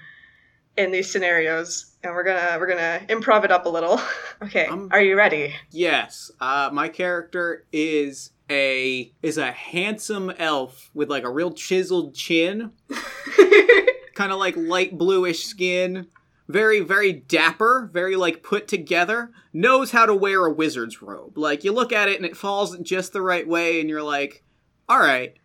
in 0.77 0.91
these 0.91 1.09
scenarios, 1.09 1.95
and 2.03 2.13
we're 2.13 2.23
gonna 2.23 2.57
we're 2.59 2.67
gonna 2.67 3.01
improv 3.09 3.43
it 3.45 3.51
up 3.51 3.65
a 3.65 3.69
little. 3.69 3.99
okay, 4.43 4.65
Um, 4.67 4.89
are 4.91 5.01
you 5.01 5.15
ready? 5.17 5.53
Yes. 5.71 6.31
Uh, 6.39 6.69
my 6.73 6.89
character 6.89 7.65
is 7.71 8.31
a 8.49 9.11
is 9.23 9.37
a 9.37 9.51
handsome 9.51 10.31
elf 10.37 10.91
with 10.93 11.09
like 11.09 11.23
a 11.23 11.29
real 11.29 11.51
chiseled 11.51 12.13
chin, 12.13 12.71
kind 14.13 14.31
of 14.31 14.37
like 14.39 14.55
light 14.57 14.97
bluish 14.97 15.45
skin. 15.45 16.07
Very, 16.47 16.79
very 16.81 17.11
dapper, 17.11 17.89
very 17.91 18.15
like 18.15 18.43
put 18.43 18.67
together. 18.67 19.31
Knows 19.51 19.91
how 19.91 20.05
to 20.05 20.13
wear 20.13 20.45
a 20.45 20.51
wizard's 20.53 21.01
robe. 21.01 21.39
Like 21.39 21.63
you 21.63 21.71
look 21.71 21.91
at 21.91 22.07
it 22.07 22.17
and 22.17 22.25
it 22.25 22.37
falls 22.37 22.77
just 22.79 23.13
the 23.13 23.21
right 23.23 23.47
way, 23.47 23.79
and 23.81 23.89
you're 23.89 24.03
like, 24.03 24.43
all 24.87 24.99
right. 24.99 25.35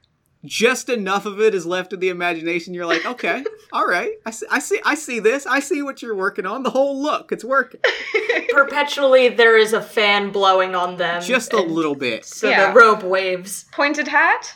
Just 0.45 0.89
enough 0.89 1.27
of 1.27 1.39
it 1.41 1.55
is 1.55 1.67
left 1.67 1.91
to 1.91 1.97
the 1.99 2.09
imagination. 2.09 2.73
You're 2.73 2.87
like, 2.87 3.05
okay, 3.05 3.45
all 3.73 3.87
right. 3.87 4.13
I 4.25 4.31
see, 4.31 4.47
I 4.51 4.59
see, 4.59 4.81
I 4.87 4.95
see 4.95 5.21
this. 5.21 5.47
I 5.47 5.61
see 5.61 5.83
what 5.83 6.01
you're 6.01 6.15
working 6.17 6.47
on. 6.47 6.63
The 6.63 6.71
whole 6.71 7.01
look, 7.03 7.31
it's 7.31 7.45
working. 7.45 7.81
Perpetually, 8.51 9.29
there 9.29 9.59
is 9.59 9.73
a 9.75 9.83
fan 9.83 10.31
blowing 10.31 10.75
on 10.75 10.97
them. 10.97 11.21
Just 11.23 11.53
a 11.53 11.61
little 11.61 11.95
bit. 11.95 12.25
So 12.25 12.49
Yeah. 12.49 12.69
the 12.73 12.79
robe 12.79 13.03
waves. 13.03 13.67
Pointed 13.73 14.09
hat. 14.09 14.55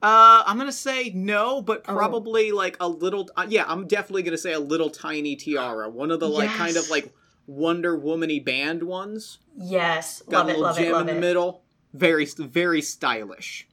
Uh, 0.00 0.44
I'm 0.46 0.56
gonna 0.58 0.70
say 0.70 1.10
no, 1.12 1.60
but 1.60 1.82
Oh. 1.88 1.94
probably 1.94 2.52
like 2.52 2.76
a 2.78 2.88
little. 2.88 3.28
Uh, 3.36 3.46
yeah, 3.48 3.64
I'm 3.66 3.88
definitely 3.88 4.22
gonna 4.22 4.38
say 4.38 4.52
a 4.52 4.60
little 4.60 4.90
tiny 4.90 5.34
tiara. 5.34 5.88
One 5.90 6.12
of 6.12 6.20
the 6.20 6.28
like 6.28 6.50
kind 6.50 6.76
of 6.76 6.88
like 6.90 7.12
Wonder 7.48 7.98
Womany 7.98 8.44
band 8.44 8.84
ones. 8.84 9.38
Yes, 9.56 10.22
Got 10.30 10.46
love 10.46 10.46
a 10.46 10.50
it, 10.50 10.52
little 10.52 10.62
love 10.62 10.78
it, 10.78 10.82
gem 10.84 10.92
love 10.92 11.00
in 11.00 11.06
the 11.08 11.16
it. 11.16 11.20
middle. 11.20 11.62
Very, 11.92 12.26
very 12.26 12.80
stylish. 12.82 13.66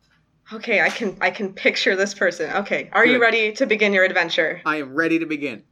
Okay, 0.54 0.82
I 0.82 0.90
can 0.90 1.18
I 1.22 1.32
can 1.32 1.54
picture 1.54 1.96
this 1.96 2.14
person. 2.14 2.52
Okay, 2.52 2.90
are 2.94 3.06
you 3.06 3.20
ready 3.20 3.52
to 3.54 3.66
begin 3.66 3.94
your 3.94 4.04
adventure? 4.04 4.62
I 4.66 4.78
am 4.78 4.94
ready 4.94 5.18
to 5.20 5.26
begin. 5.26 5.64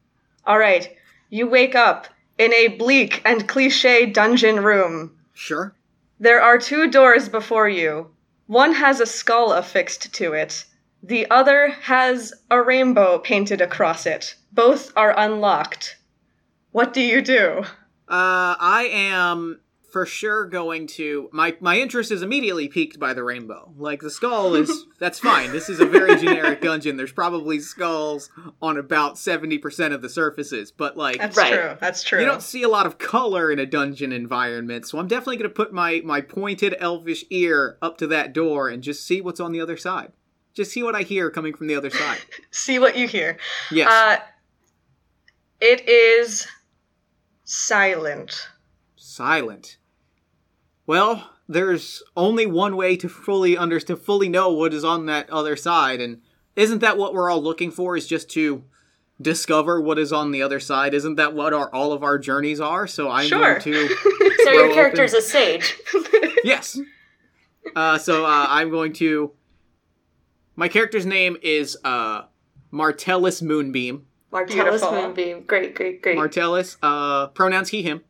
All 0.46 0.58
right, 0.58 0.96
you 1.30 1.48
wake 1.48 1.76
up 1.76 2.08
in 2.38 2.52
a 2.54 2.70
bleak 2.70 3.22
and 3.24 3.48
cliche 3.48 4.08
dungeon 4.08 4.64
room. 4.64 5.16
Sure. 5.34 5.76
There 6.20 6.42
are 6.42 6.58
two 6.58 6.90
doors 6.90 7.30
before 7.30 7.70
you. 7.70 8.10
One 8.48 8.74
has 8.74 9.00
a 9.00 9.06
skull 9.06 9.54
affixed 9.54 10.14
to 10.16 10.34
it. 10.34 10.66
The 11.04 11.30
other 11.30 11.70
has 11.82 12.34
a 12.50 12.62
rainbow 12.62 13.20
painted 13.20 13.62
across 13.62 14.06
it. 14.06 14.36
Both 14.52 14.92
are 14.96 15.18
unlocked. 15.18 15.98
What 16.72 16.94
do 16.94 17.02
you 17.02 17.22
do? 17.22 17.64
Uh, 18.08 18.56
I 18.60 18.90
am 18.92 19.60
for 19.94 20.08
sure 20.08 20.46
going 20.48 20.88
to. 20.88 21.30
My 21.32 21.56
my 21.62 21.78
interest 21.80 22.12
is 22.12 22.24
immediately 22.24 22.68
piqued 22.68 23.00
by 23.00 23.14
the 23.14 23.24
rainbow. 23.24 23.72
Like 23.78 24.02
the 24.02 24.10
skull 24.10 24.56
is. 24.56 24.86
that's 25.00 25.20
fine. 25.20 25.52
This 25.52 25.70
is 25.70 25.80
a 25.80 25.86
very 25.86 26.20
generic 26.20 26.62
dungeon. 26.62 26.98
There's 26.98 27.12
probably 27.12 27.60
skulls 27.60 28.32
on 28.60 28.78
about 28.78 29.20
seventy 29.20 29.60
percent 29.60 29.94
of 29.94 30.02
the 30.02 30.10
surfaces, 30.10 30.72
but 30.72 30.98
like 30.98 31.20
That's 31.20 31.38
Right. 31.38 31.54
true. 31.54 31.78
That's 31.80 32.04
true. 32.04 32.20
You 32.20 32.26
don't 32.26 32.42
see 32.42 32.64
a 32.64 32.68
lot 32.70 32.88
of 32.88 32.98
color 32.98 33.52
in 33.52 33.60
a 33.60 33.66
dungeon 33.68 34.12
environment, 34.12 34.88
so 34.88 34.98
I'm 34.98 35.08
definitely 35.08 35.38
going 35.38 35.50
to 35.50 35.56
put 35.56 35.72
my 35.72 36.02
my 36.04 36.22
pointed 36.22 36.76
elvish 36.80 37.24
ear 37.30 37.78
up 37.82 37.98
to 38.00 38.08
that 38.08 38.34
door 38.34 38.68
and 38.70 38.82
just 38.82 39.06
see 39.06 39.22
what's 39.22 39.40
on 39.40 39.52
the 39.52 39.62
other 39.62 39.78
side. 39.78 40.12
Just 40.56 40.72
see 40.72 40.82
what 40.84 40.96
I 40.96 41.04
hear 41.04 41.30
coming 41.30 41.54
from 41.54 41.68
the 41.68 41.76
other 41.76 41.90
side. 41.90 42.20
See 42.52 42.78
what 42.78 42.96
you 42.96 43.08
hear. 43.08 43.38
Yes. 43.72 43.90
Uh, 43.90 44.24
it 45.60 45.88
is 45.90 46.48
silent. 47.44 48.50
Silent. 48.96 49.78
Well, 50.86 51.30
there's 51.48 52.04
only 52.16 52.46
one 52.46 52.76
way 52.76 52.96
to 52.98 53.08
fully 53.10 53.58
under 53.58 53.80
to 53.82 53.96
fully 53.96 54.30
know 54.30 54.52
what 54.52 54.74
is 54.74 54.84
on 54.84 55.06
that 55.08 55.30
other 55.30 55.56
side, 55.56 56.02
and 56.02 56.22
isn't 56.56 56.80
that 56.80 56.98
what 56.98 57.14
we're 57.14 57.30
all 57.30 57.42
looking 57.42 57.72
for? 57.72 57.96
Is 57.98 58.08
just 58.08 58.30
to 58.32 58.64
discover 59.22 59.80
what 59.80 59.98
is 60.00 60.12
on 60.12 60.32
the 60.32 60.42
other 60.42 60.60
side? 60.60 60.94
Isn't 60.94 61.16
that 61.16 61.34
what 61.34 61.54
our 61.54 61.74
all 61.74 61.94
of 61.94 62.04
our 62.04 62.18
journeys 62.18 62.60
are? 62.60 62.88
So 62.88 63.10
I'm 63.10 63.28
Sure. 63.28 63.60
going 63.60 63.62
to 63.62 63.88
So 64.44 64.52
your 64.52 64.64
open- 64.64 64.74
character's 64.76 65.14
a 65.14 65.22
sage. 65.22 65.78
yes. 66.44 66.80
Uh, 67.76 67.98
so 67.98 68.26
uh, 68.26 68.46
I'm 68.50 68.70
going 68.70 68.94
to. 68.94 69.32
My 70.56 70.68
character's 70.68 71.06
name 71.06 71.38
is 71.42 71.78
uh, 71.84 72.24
Martellus 72.72 73.42
Moonbeam. 73.42 74.06
Martellus 74.32 74.48
Beautiful. 74.54 74.92
Moonbeam. 74.92 75.44
Great, 75.44 75.76
great, 75.76 76.02
great. 76.02 76.18
Martellus, 76.18 76.78
uh, 76.84 77.28
pronouns 77.28 77.70
he 77.70 77.82
him. 77.84 78.02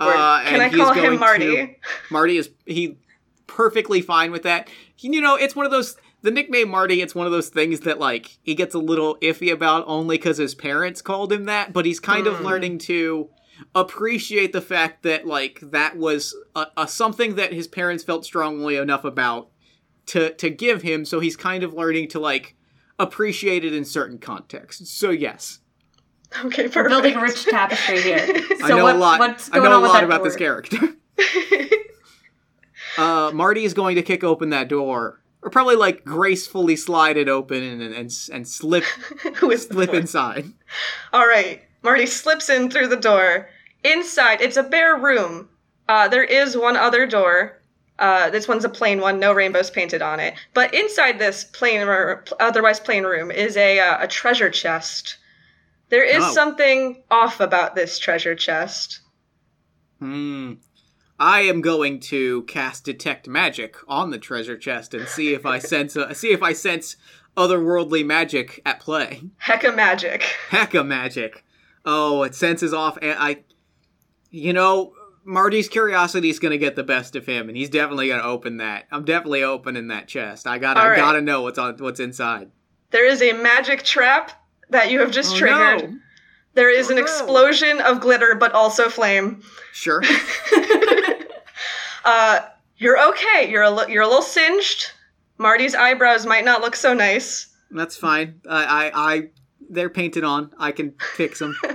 Uh, 0.00 0.42
Can 0.44 0.60
I 0.60 0.68
he 0.68 0.76
call 0.76 0.92
him 0.94 1.18
Marty? 1.18 1.44
to- 1.56 1.74
Marty 2.10 2.36
is 2.36 2.50
he 2.66 2.98
perfectly 3.46 4.00
fine 4.00 4.32
with 4.32 4.42
that. 4.44 4.68
You 4.98 5.20
know, 5.20 5.36
it's 5.36 5.54
one 5.56 5.64
of 5.66 5.72
those 5.72 5.96
the 6.22 6.30
nickname 6.30 6.68
Marty. 6.70 7.02
It's 7.02 7.14
one 7.14 7.26
of 7.26 7.32
those 7.32 7.48
things 7.48 7.80
that 7.80 7.98
like 8.00 8.38
he 8.42 8.54
gets 8.54 8.74
a 8.74 8.78
little 8.78 9.16
iffy 9.18 9.52
about 9.52 9.84
only 9.86 10.16
because 10.16 10.38
his 10.38 10.54
parents 10.54 11.02
called 11.02 11.32
him 11.32 11.44
that. 11.46 11.72
But 11.72 11.84
he's 11.86 12.00
kind 12.00 12.26
of 12.26 12.38
Hmm. 12.38 12.44
learning 12.44 12.78
to 12.78 13.28
appreciate 13.74 14.52
the 14.52 14.60
fact 14.60 15.02
that 15.04 15.26
like 15.26 15.60
that 15.62 15.96
was 15.96 16.34
a, 16.56 16.66
a 16.76 16.88
something 16.88 17.36
that 17.36 17.52
his 17.52 17.68
parents 17.68 18.02
felt 18.04 18.24
strongly 18.24 18.76
enough 18.76 19.04
about 19.04 19.50
to 20.06 20.32
to 20.34 20.50
give 20.50 20.82
him. 20.82 21.04
So 21.04 21.20
he's 21.20 21.36
kind 21.36 21.62
of 21.62 21.74
learning 21.74 22.08
to 22.08 22.20
like 22.20 22.56
appreciate 22.98 23.64
it 23.64 23.72
in 23.72 23.84
certain 23.84 24.18
contexts. 24.18 24.90
So 24.92 25.10
yes, 25.10 25.60
Okay, 26.44 26.64
perfect. 26.64 26.76
We're 26.76 26.88
building 26.88 27.16
a 27.16 27.20
rich 27.20 27.44
tapestry 27.44 28.00
here. 28.00 28.26
So 28.58 28.64
I 28.64 28.68
know 28.68 28.84
what, 28.84 28.96
a 28.96 28.98
lot. 28.98 29.18
What's 29.18 29.48
I 29.50 29.56
going 29.58 29.64
know 29.64 29.76
on 29.76 29.78
a 29.78 29.82
with 29.82 29.88
lot 29.90 29.94
that 29.94 30.04
about 30.04 30.18
door? 30.18 30.26
this 30.26 30.36
character. 30.36 30.78
uh, 32.98 33.30
Marty 33.34 33.64
is 33.64 33.74
going 33.74 33.96
to 33.96 34.02
kick 34.02 34.22
open 34.24 34.50
that 34.50 34.68
door, 34.68 35.20
or 35.42 35.50
probably 35.50 35.76
like 35.76 36.04
gracefully 36.04 36.76
slide 36.76 37.16
it 37.16 37.28
open 37.28 37.62
and 37.62 37.82
and, 37.82 38.12
and 38.32 38.48
slip 38.48 38.84
Who 39.36 39.50
is 39.50 39.66
slip 39.66 39.92
inside. 39.92 40.52
All 41.12 41.26
right, 41.26 41.62
Marty 41.82 42.06
slips 42.06 42.48
in 42.48 42.70
through 42.70 42.88
the 42.88 42.96
door. 42.96 43.48
Inside, 43.84 44.40
it's 44.40 44.56
a 44.56 44.62
bare 44.62 44.96
room. 44.96 45.48
Uh, 45.88 46.08
there 46.08 46.24
is 46.24 46.56
one 46.56 46.76
other 46.76 47.06
door. 47.06 47.60
Uh, 47.98 48.30
this 48.30 48.48
one's 48.48 48.64
a 48.64 48.68
plain 48.68 49.00
one, 49.00 49.18
no 49.20 49.32
rainbows 49.32 49.70
painted 49.70 50.02
on 50.02 50.18
it. 50.20 50.34
But 50.54 50.72
inside 50.74 51.18
this 51.18 51.44
plain 51.44 51.82
or 51.82 52.24
otherwise 52.40 52.80
plain 52.80 53.04
room 53.04 53.30
is 53.30 53.56
a 53.56 53.80
uh, 53.80 54.04
a 54.04 54.08
treasure 54.08 54.50
chest. 54.50 55.18
There 55.92 56.02
is 56.04 56.24
Oh. 56.24 56.32
something 56.32 57.02
off 57.10 57.38
about 57.38 57.74
this 57.76 57.98
treasure 57.98 58.34
chest. 58.34 59.00
Hmm. 59.98 60.54
I 61.20 61.40
am 61.42 61.60
going 61.60 62.00
to 62.00 62.44
cast 62.44 62.84
detect 62.86 63.28
magic 63.28 63.76
on 63.86 64.10
the 64.10 64.16
treasure 64.18 64.56
chest 64.56 64.94
and 64.94 65.06
see 65.06 65.34
if 65.34 65.44
I 65.44 65.58
sense 65.74 65.94
a, 65.94 66.14
see 66.14 66.32
if 66.32 66.42
I 66.42 66.54
sense 66.54 66.96
otherworldly 67.36 68.06
magic 68.06 68.62
at 68.64 68.80
play. 68.80 69.20
Hecka 69.44 69.76
magic. 69.76 70.22
Hecka 70.48 70.84
magic. 70.84 71.44
Oh, 71.84 72.22
it 72.22 72.34
senses 72.34 72.72
off, 72.72 72.96
and 73.02 73.18
I, 73.18 73.44
you 74.30 74.54
know, 74.54 74.94
Marty's 75.24 75.68
curiosity 75.68 76.30
is 76.30 76.38
gonna 76.38 76.56
get 76.56 76.74
the 76.74 76.82
best 76.82 77.16
of 77.16 77.26
him, 77.26 77.48
and 77.50 77.56
he's 77.56 77.68
definitely 77.68 78.08
gonna 78.08 78.22
open 78.22 78.56
that. 78.56 78.86
I'm 78.90 79.04
definitely 79.04 79.42
opening 79.44 79.88
that 79.88 80.08
chest. 80.08 80.46
I 80.46 80.56
gotta, 80.56 80.80
All 80.80 80.86
I 80.86 80.90
right. 80.90 80.96
gotta 80.96 81.20
know 81.20 81.42
what's 81.42 81.58
on, 81.58 81.76
what's 81.80 82.00
inside. 82.00 82.50
There 82.92 83.06
is 83.06 83.20
a 83.20 83.34
magic 83.34 83.82
trap 83.82 84.32
that 84.72 84.90
you 84.90 85.00
have 85.00 85.10
just 85.10 85.34
Oh, 85.34 85.38
triggered. 85.38 85.90
no. 85.92 85.98
There 86.54 86.68
is 86.70 86.88
Oh, 86.88 86.90
an 86.90 86.96
no. 86.96 87.02
explosion 87.02 87.80
of 87.80 88.00
glitter, 88.00 88.34
but 88.34 88.52
also 88.52 88.88
flame. 88.90 89.42
Sure. 89.72 90.02
Uh, 92.04 92.40
you're 92.78 92.98
okay. 93.10 93.48
You're 93.48 93.62
a 93.62 93.70
li- 93.70 93.92
you're 93.92 94.02
a 94.02 94.06
little 94.08 94.22
singed. 94.22 94.90
Marty's 95.38 95.74
eyebrows 95.76 96.26
might 96.26 96.44
not 96.44 96.60
look 96.60 96.74
so 96.74 96.94
nice. 96.94 97.46
That's 97.70 97.96
fine. 97.96 98.40
I, 98.48 98.64
I, 98.64 99.12
I, 99.14 99.28
they're 99.70 99.88
painted 99.88 100.24
on. 100.24 100.52
I 100.58 100.72
can 100.72 100.94
fix 101.16 101.38
them. 101.38 101.54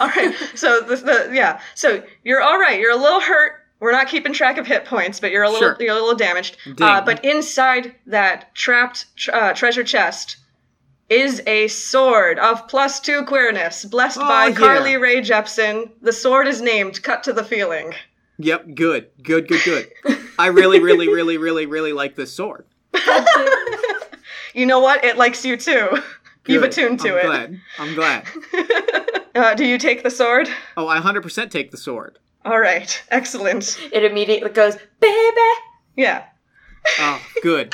all 0.00 0.08
right. 0.08 0.34
So 0.56 0.80
the, 0.80 0.96
the 0.96 1.30
yeah. 1.32 1.60
So 1.76 2.02
you're 2.24 2.42
all 2.42 2.58
right. 2.58 2.80
You're 2.80 2.90
a 2.90 2.96
little 2.96 3.20
hurt. 3.20 3.52
We're 3.78 3.92
not 3.92 4.08
keeping 4.08 4.32
track 4.32 4.58
of 4.58 4.66
hit 4.66 4.84
points, 4.84 5.20
but 5.20 5.30
you're 5.30 5.44
a 5.44 5.48
little 5.48 5.60
Sure. 5.68 5.76
you're 5.78 5.92
a 5.92 6.00
little 6.00 6.16
damaged. 6.16 6.56
Uh, 6.80 7.00
but 7.00 7.24
inside 7.24 7.94
that 8.06 8.52
trapped 8.54 9.06
tr- 9.16 9.30
uh, 9.32 9.52
treasure 9.54 9.84
chest 9.84 10.36
is 11.10 11.42
a 11.46 11.68
sword 11.68 12.38
of 12.38 12.66
plus 12.68 13.00
two 13.00 13.24
queerness, 13.26 13.84
blessed 13.84 14.18
Oh, 14.18 14.28
by 14.28 14.46
yeah. 14.48 14.54
Carly 14.54 14.96
Rae 14.96 15.20
Jepsen. 15.20 15.90
The 16.00 16.12
sword 16.12 16.46
is 16.46 16.60
named 16.62 17.02
"Cut 17.02 17.22
to 17.24 17.32
the 17.32 17.44
Feeling." 17.44 17.92
Yep. 18.38 18.74
Good. 18.74 19.10
Good. 19.22 19.48
Good. 19.48 19.60
Good. 19.64 19.90
I 20.38 20.46
really, 20.46 20.80
really, 20.80 21.08
really, 21.08 21.36
really, 21.36 21.66
really 21.66 21.92
like 21.92 22.14
this 22.16 22.32
sword. 22.32 22.64
You 24.52 24.66
know 24.66 24.80
what? 24.80 25.04
It 25.04 25.16
likes 25.16 25.44
you 25.44 25.56
too. 25.56 25.88
You've 26.46 26.64
attuned 26.64 26.98
to 27.00 27.16
it. 27.16 27.24
I'm. 27.24 27.30
Glad. 27.30 27.60
I'm 27.78 27.94
glad. 27.94 28.24
Uh, 29.32 29.54
do 29.54 29.64
you 29.64 29.78
take 29.78 30.02
the 30.02 30.10
sword? 30.10 30.48
Oh, 30.76 30.88
I 30.88 30.98
100% 30.98 31.50
take 31.52 31.70
the 31.70 31.76
sword. 31.76 32.18
All 32.44 32.58
right. 32.58 33.00
Excellent. 33.12 33.78
It 33.92 34.02
immediately 34.02 34.50
goes, 34.50 34.76
baby. 34.98 35.36
Yeah. 35.96 36.24
Oh, 36.98 37.22
good. 37.40 37.72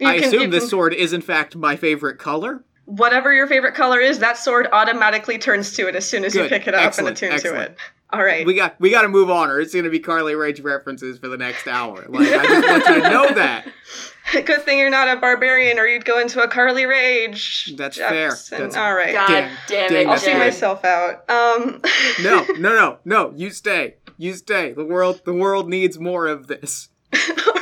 You 0.00 0.08
I 0.08 0.18
can- 0.18 0.28
assume 0.28 0.50
this 0.50 0.64
can- 0.64 0.70
sword 0.70 0.94
is 0.94 1.12
in 1.12 1.20
fact 1.20 1.54
my 1.56 1.76
favorite 1.76 2.18
color. 2.18 2.64
whatever 2.86 3.32
your 3.32 3.46
favorite 3.46 3.74
color 3.74 4.00
is, 4.00 4.18
that 4.18 4.36
sword 4.36 4.66
automatically 4.72 5.38
turns 5.38 5.74
to 5.76 5.86
it 5.86 5.94
as 5.94 6.08
soon 6.08 6.24
as 6.24 6.34
you 6.34 6.48
pick 6.48 6.66
it 6.66 6.74
up 6.74 6.82
Excellent. 6.82 7.22
and 7.22 7.32
attune 7.32 7.32
Excellent. 7.32 7.66
to 7.66 7.72
it. 7.72 7.78
All 8.12 8.24
right. 8.24 8.44
We 8.44 8.54
got 8.54 8.74
we 8.80 8.90
got 8.90 9.02
to 9.02 9.08
move 9.08 9.30
on, 9.30 9.48
or 9.50 9.60
it's 9.60 9.72
going 9.72 9.84
to 9.84 9.90
be 9.90 10.00
Carly 10.00 10.34
Rage 10.34 10.58
references 10.58 11.16
for 11.18 11.28
the 11.28 11.36
next 11.36 11.68
hour. 11.68 12.04
Like 12.08 12.26
I 12.26 12.44
just 12.44 12.68
want 12.68 12.86
you 12.96 13.02
to 13.02 13.08
know 13.08 13.34
that. 13.34 13.68
Good 14.32 14.62
thing 14.64 14.78
you're 14.78 14.90
not 14.90 15.06
a 15.16 15.20
barbarian, 15.20 15.78
or 15.78 15.86
you'd 15.86 16.04
go 16.04 16.18
into 16.18 16.42
a 16.42 16.48
Carly 16.48 16.86
Rage. 16.86 17.72
That's 17.76 17.96
fair. 17.96 18.34
That's- 18.50 18.74
All 18.76 18.94
right. 18.94 19.12
God 19.14 19.28
Damn. 19.28 19.56
damn, 19.68 19.88
Damn, 19.88 19.96
it, 19.96 20.06
I'll 20.06 20.12
that's 20.14 20.24
see 20.24 20.34
myself 20.34 20.84
out. 20.84 21.30
Um, 21.30 21.80
No, 22.22 22.44
no, 22.58 22.72
no, 22.74 22.98
no. 23.04 23.32
You 23.36 23.50
stay. 23.50 23.94
You 24.18 24.34
stay. 24.34 24.72
The 24.72 24.84
world 24.84 25.22
the 25.24 25.32
world 25.34 25.68
needs 25.68 26.00
more 26.00 26.26
of 26.26 26.48
this. 26.48 26.88
all 27.14 27.20
right. 27.20 27.56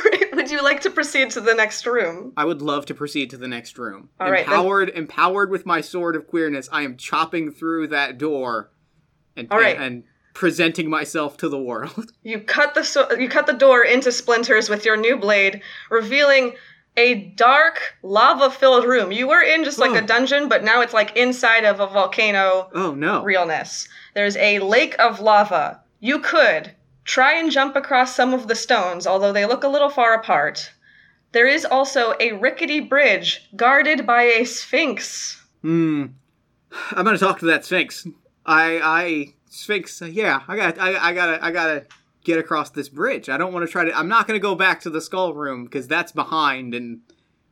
Would 0.49 0.55
you 0.57 0.63
like 0.63 0.81
to 0.81 0.89
proceed 0.89 1.29
to 1.31 1.41
the 1.41 1.53
next 1.53 1.85
room? 1.85 2.33
I 2.35 2.43
would 2.43 2.63
love 2.63 2.87
to 2.87 2.95
proceed 2.95 3.29
to 3.29 3.37
the 3.37 3.47
next 3.47 3.77
room. 3.77 4.09
All 4.19 4.31
right, 4.31 4.43
then. 4.47 4.55
empowered, 4.55 4.89
empowered 4.89 5.51
with 5.51 5.63
my 5.67 5.79
sword 5.79 6.15
of 6.15 6.25
queerness, 6.25 6.67
I 6.71 6.81
am 6.81 6.97
chopping 6.97 7.51
through 7.51 7.89
that 7.89 8.17
door, 8.17 8.71
and 9.37 9.47
All 9.51 9.59
right. 9.59 9.75
and, 9.75 9.83
and 9.85 10.03
presenting 10.33 10.89
myself 10.89 11.37
to 11.37 11.49
the 11.49 11.61
world. 11.61 12.13
You 12.23 12.39
cut 12.39 12.73
the 12.73 12.83
so- 12.83 13.11
you 13.13 13.29
cut 13.29 13.45
the 13.45 13.53
door 13.53 13.83
into 13.83 14.11
splinters 14.11 14.69
with 14.71 14.85
your 14.85 14.97
new 14.97 15.17
blade, 15.17 15.61
revealing 15.91 16.55
a 16.97 17.13
dark 17.35 17.95
lava-filled 18.01 18.85
room. 18.85 19.11
You 19.11 19.27
were 19.27 19.43
in 19.43 19.63
just 19.63 19.77
like 19.77 19.91
a 19.93 20.03
Oh. 20.03 20.07
dungeon, 20.07 20.49
but 20.49 20.63
now 20.63 20.81
it's 20.81 20.93
like 20.95 21.15
inside 21.15 21.63
of 21.63 21.79
a 21.79 21.85
volcano 21.85 22.69
Oh 22.73 22.95
no! 22.95 23.21
realness. 23.23 23.87
There's 24.15 24.35
a 24.37 24.57
lake 24.57 24.95
of 24.97 25.19
lava. 25.19 25.81
You 25.99 26.17
could 26.19 26.71
try 27.09 27.33
and 27.33 27.49
jump 27.49 27.75
across 27.75 28.15
some 28.15 28.35
of 28.35 28.47
the 28.47 28.55
stones, 28.55 29.07
although 29.07 29.33
they 29.33 29.47
look 29.47 29.63
a 29.63 29.67
little 29.67 29.89
far 29.89 30.13
apart. 30.13 30.71
There 31.31 31.47
is 31.47 31.65
also 31.65 32.13
a 32.19 32.33
rickety 32.33 32.79
bridge 32.79 33.49
guarded 33.55 34.05
by 34.05 34.23
a 34.23 34.45
sphinx. 34.45 35.43
Hmm. 35.63 36.05
I'm 36.91 37.03
gonna 37.03 37.17
talk 37.17 37.39
to 37.39 37.47
that 37.47 37.65
Sphinx. 37.65 38.07
I, 38.45 38.79
I, 38.83 39.25
Sphinx. 39.49 40.01
Yeah, 40.01 40.41
I 40.47 40.55
got, 40.55 40.79
I, 40.79 41.09
I 41.09 41.13
gotta, 41.13 41.43
I 41.43 41.51
gotta 41.51 41.85
get 42.23 42.37
across 42.37 42.69
this 42.69 42.89
bridge. 42.89 43.27
I 43.27 43.37
don't 43.37 43.53
want 43.53 43.65
to 43.65 43.71
try 43.71 43.85
to. 43.85 43.97
I'm 43.97 44.07
not 44.07 44.27
gonna 44.27 44.37
go 44.37 44.53
back 44.53 44.79
to 44.81 44.91
the 44.91 45.01
skull 45.01 45.33
room 45.33 45.65
because 45.65 45.87
that's 45.87 46.11
behind, 46.11 46.75
and 46.75 46.99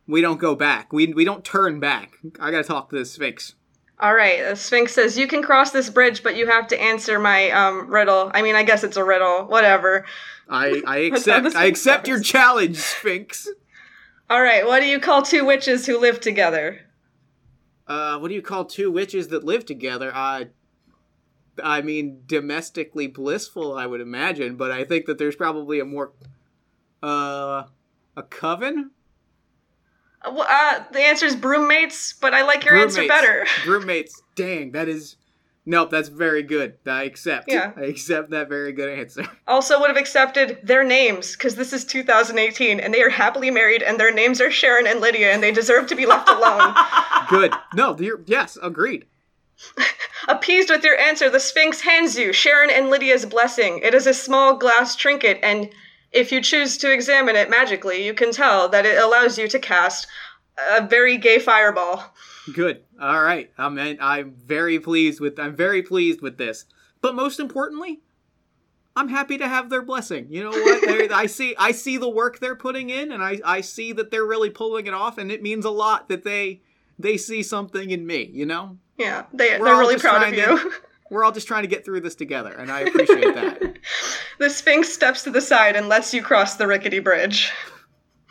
we 0.07 0.21
don't 0.21 0.39
go 0.39 0.53
back. 0.53 0.93
We, 0.93 1.13
we 1.13 1.25
don't 1.25 1.43
turn 1.43 1.79
back. 1.79 2.17
I 2.39 2.51
gotta 2.51 2.63
talk 2.63 2.91
to 2.91 2.95
this 2.95 3.11
Sphinx. 3.11 3.55
All 3.99 4.13
right, 4.13 4.49
the 4.49 4.55
Sphinx 4.55 4.93
says 4.93 5.17
you 5.17 5.27
can 5.27 5.41
cross 5.41 5.71
this 5.71 5.89
bridge, 5.89 6.21
but 6.21 6.35
you 6.35 6.45
have 6.47 6.67
to 6.67 6.79
answer 6.79 7.17
my 7.17 7.49
um, 7.49 7.89
riddle. 7.89 8.31
I 8.33 8.43
mean, 8.43 8.55
I 8.55 8.61
guess 8.61 8.83
it's 8.83 8.97
a 8.97 9.03
riddle. 9.03 9.45
Whatever. 9.45 10.05
I, 10.47 10.83
I 10.87 10.97
accept. 10.99 11.55
I 11.55 11.65
accept 11.65 12.05
goes. 12.05 12.09
your 12.09 12.21
challenge, 12.21 12.77
Sphinx. 12.77 13.49
All 14.29 14.41
right, 14.41 14.65
what 14.67 14.81
do 14.81 14.85
you 14.85 14.99
call 14.99 15.23
two 15.23 15.45
witches 15.45 15.85
who 15.85 15.97
live 15.97 16.19
together? 16.19 16.81
Uh, 17.87 18.19
what 18.19 18.27
do 18.27 18.35
you 18.35 18.41
call 18.41 18.65
two 18.65 18.91
witches 18.91 19.29
that 19.29 19.43
live 19.43 19.65
together? 19.65 20.11
Uh, 20.13 20.45
I 21.63 21.81
mean, 21.81 22.23
domestically 22.25 23.07
blissful, 23.07 23.73
I 23.73 23.87
would 23.87 24.01
imagine, 24.01 24.57
but 24.57 24.69
I 24.69 24.83
think 24.83 25.05
that 25.05 25.17
there's 25.17 25.35
probably 25.35 25.79
a 25.79 25.85
more, 25.85 26.11
uh, 27.01 27.63
a 28.15 28.23
coven. 28.29 28.91
Uh, 30.27 30.33
well, 30.33 30.47
uh, 30.49 30.83
the 30.91 30.99
answer 30.99 31.25
is 31.25 31.35
broommates, 31.35 32.13
but 32.19 32.33
I 32.33 32.43
like 32.43 32.65
your 32.65 32.75
answer 32.75 33.07
better. 33.07 33.45
Broommates. 33.65 34.21
Dang, 34.35 34.71
that 34.71 34.87
is. 34.87 35.15
Nope, 35.65 35.91
that's 35.91 36.07
very 36.07 36.43
good. 36.43 36.75
I 36.85 37.03
accept. 37.03 37.49
Yeah. 37.49 37.73
I 37.75 37.81
accept 37.81 38.29
that 38.29 38.47
very 38.47 38.71
good 38.71 38.89
answer. 38.99 39.25
Also, 39.47 39.79
would 39.79 39.89
have 39.89 39.97
accepted 39.97 40.59
their 40.63 40.83
names 40.83 41.33
because 41.33 41.55
this 41.55 41.73
is 41.73 41.85
2018 41.85 42.79
and 42.79 42.93
they 42.93 43.01
are 43.01 43.09
happily 43.09 43.49
married 43.49 43.81
and 43.81 43.99
their 43.99 44.13
names 44.13 44.41
are 44.41 44.51
Sharon 44.51 44.87
and 44.87 44.99
Lydia 44.99 45.31
and 45.31 45.41
they 45.41 45.51
deserve 45.51 45.87
to 45.87 45.95
be 45.95 46.05
left 46.05 46.29
alone. 46.29 46.75
Good. 47.29 47.53
No, 47.73 47.97
you're, 47.97 48.21
yes, 48.25 48.57
agreed. 48.61 49.05
Appeased 50.27 50.69
with 50.69 50.83
your 50.83 50.97
answer, 50.97 51.29
the 51.29 51.39
Sphinx 51.39 51.81
hands 51.81 52.17
you 52.17 52.33
Sharon 52.33 52.69
and 52.69 52.89
Lydia's 52.89 53.25
blessing. 53.25 53.79
It 53.81 53.93
is 53.93 54.05
a 54.05 54.13
small 54.13 54.57
glass 54.57 54.95
trinket, 54.95 55.39
and 55.41 55.69
if 56.11 56.31
you 56.31 56.41
choose 56.41 56.77
to 56.77 56.91
examine 56.91 57.35
it 57.35 57.49
magically, 57.49 58.05
you 58.05 58.13
can 58.13 58.31
tell 58.31 58.69
that 58.69 58.85
it 58.85 58.97
allows 59.01 59.37
you 59.37 59.47
to 59.47 59.59
cast 59.59 60.07
a 60.71 60.85
very 60.85 61.17
gay 61.17 61.39
fireball. 61.39 62.03
Good. 62.53 62.83
All 62.99 63.21
right. 63.21 63.51
I'm 63.57 63.77
I'm 63.99 64.35
very 64.45 64.79
pleased 64.79 65.19
with 65.19 65.37
I'm 65.39 65.55
very 65.55 65.81
pleased 65.81 66.21
with 66.21 66.37
this. 66.37 66.65
But 67.01 67.13
most 67.15 67.39
importantly, 67.39 67.99
I'm 68.95 69.09
happy 69.09 69.37
to 69.37 69.47
have 69.47 69.69
their 69.69 69.83
blessing. 69.83 70.27
You 70.29 70.43
know 70.45 70.49
what? 70.51 71.11
I 71.11 71.27
see 71.27 71.55
I 71.59 71.71
see 71.71 71.97
the 71.97 72.09
work 72.09 72.39
they're 72.39 72.55
putting 72.55 72.89
in, 72.89 73.11
and 73.11 73.23
I 73.23 73.39
I 73.45 73.61
see 73.61 73.91
that 73.93 74.09
they're 74.11 74.25
really 74.25 74.49
pulling 74.49 74.87
it 74.87 74.93
off, 74.93 75.17
and 75.17 75.31
it 75.31 75.43
means 75.43 75.65
a 75.65 75.69
lot 75.69 76.09
that 76.09 76.23
they 76.23 76.61
they 76.97 77.17
see 77.17 77.43
something 77.43 77.91
in 77.91 78.07
me. 78.07 78.29
You 78.33 78.45
know, 78.47 78.77
Yeah, 78.97 79.25
they, 79.33 79.59
We're 79.59 79.65
they're 79.65 79.77
really 79.77 79.99
proud 79.99 80.27
of 80.27 80.33
you. 80.33 80.45
to- 80.45 80.71
we're 81.09 81.23
all 81.23 81.31
just 81.31 81.47
trying 81.47 81.63
to 81.63 81.67
get 81.67 81.83
through 81.85 82.01
this 82.01 82.15
together, 82.15 82.51
and 82.53 82.71
I 82.71 82.81
appreciate 82.81 83.33
that. 83.35 83.77
the 84.39 84.49
Sphinx 84.49 84.89
steps 84.93 85.23
to 85.23 85.31
the 85.31 85.41
side 85.41 85.75
and 85.75 85.87
lets 85.89 86.13
you 86.13 86.21
cross 86.21 86.55
the 86.55 86.67
rickety 86.67 86.99
bridge. 86.99 87.51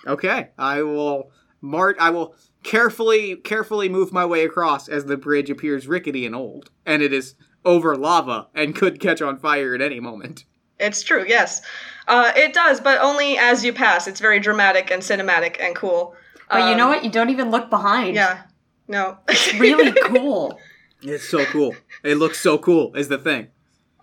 Okay, 0.06 0.50
I 0.58 0.82
will 0.82 1.30
mart. 1.60 1.96
I 1.98 2.10
will 2.10 2.34
carefully, 2.62 3.36
carefully 3.36 3.88
move 3.88 4.12
my 4.12 4.24
way 4.24 4.44
across 4.44 4.88
as 4.88 5.06
the 5.06 5.16
bridge 5.16 5.50
appears 5.50 5.86
rickety 5.88 6.26
and 6.26 6.34
old, 6.34 6.70
and 6.84 7.02
it 7.02 7.12
is 7.12 7.34
over 7.64 7.96
lava 7.96 8.46
and 8.54 8.76
could 8.76 9.00
catch 9.00 9.20
on 9.20 9.38
fire 9.38 9.74
at 9.74 9.82
any 9.82 9.98
moment. 10.00 10.44
It's 10.78 11.02
true, 11.02 11.24
yes. 11.26 11.62
Uh, 12.06 12.32
it 12.36 12.52
does, 12.52 12.80
but 12.80 13.00
only 13.00 13.38
as 13.38 13.64
you 13.64 13.72
pass. 13.72 14.06
It's 14.06 14.20
very 14.20 14.38
dramatic 14.38 14.90
and 14.90 15.02
cinematic 15.02 15.56
and 15.58 15.74
cool. 15.74 16.14
But 16.50 16.68
you 16.70 16.76
know 16.76 16.84
Um, 16.84 16.90
what? 16.90 17.04
You 17.04 17.10
don't 17.10 17.30
even 17.30 17.50
look 17.50 17.70
behind. 17.70 18.14
Yeah. 18.14 18.42
No. 18.86 19.18
It's 19.26 19.54
really 19.54 19.92
cool. 20.04 20.60
It's 21.02 21.28
so 21.28 21.44
cool. 21.46 21.74
It 22.06 22.18
looks 22.18 22.40
so 22.40 22.56
cool. 22.58 22.94
Is 22.94 23.08
the 23.08 23.18
thing. 23.18 23.48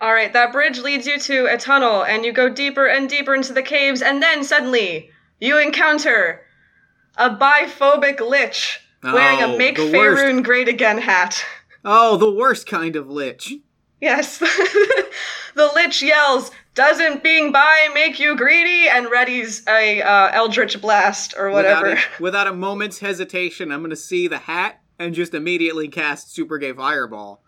All 0.01 0.13
right, 0.13 0.33
that 0.33 0.51
bridge 0.51 0.79
leads 0.79 1.07
you 1.07 1.17
to 1.19 1.45
a 1.45 1.57
tunnel, 1.57 2.03
and 2.03 2.25
you 2.25 2.33
go 2.33 2.49
deeper 2.49 2.85
and 2.87 3.09
deeper 3.09 3.33
into 3.33 3.53
the 3.53 3.61
caves, 3.61 4.01
and 4.01 4.21
then 4.21 4.43
suddenly 4.43 5.09
you 5.39 5.57
encounter 5.57 6.41
a 7.17 7.29
biphobic 7.29 8.19
lich 8.19 8.81
wearing 9.01 9.39
Oh, 9.41 9.55
a 9.55 9.57
Make. 9.57 9.77
Faerun 9.77 10.43
Great 10.43 10.67
Again 10.67 10.97
hat. 10.97 11.43
Oh, 11.85 12.17
the 12.17 12.31
worst 12.31 12.67
kind 12.67 12.95
of 12.95 13.09
lich. 13.09 13.53
Yes. 14.01 14.39
the 15.55 15.71
lich 15.75 16.01
yells, 16.01 16.51
Doesn't 16.75 17.23
being 17.23 17.51
bi 17.53 17.87
make 17.93 18.19
you 18.19 18.35
greedy? 18.35 18.89
And 18.89 19.07
readies 19.07 19.65
a 19.69 20.01
uh, 20.01 20.31
Eldritch 20.33 20.81
Blast 20.81 21.35
or 21.37 21.51
whatever. 21.51 21.89
Without 21.89 21.97
a, 21.97 22.23
without 22.23 22.47
a 22.47 22.53
moment's 22.53 22.99
hesitation, 22.99 23.71
I'm 23.71 23.81
gonna 23.81 23.95
see 23.95 24.27
the 24.27 24.39
hat 24.39 24.81
and 24.99 25.13
just 25.13 25.33
immediately 25.33 25.87
cast 25.87 26.33
Super 26.33 26.57
Gay 26.57 26.73
Fireball, 26.73 27.41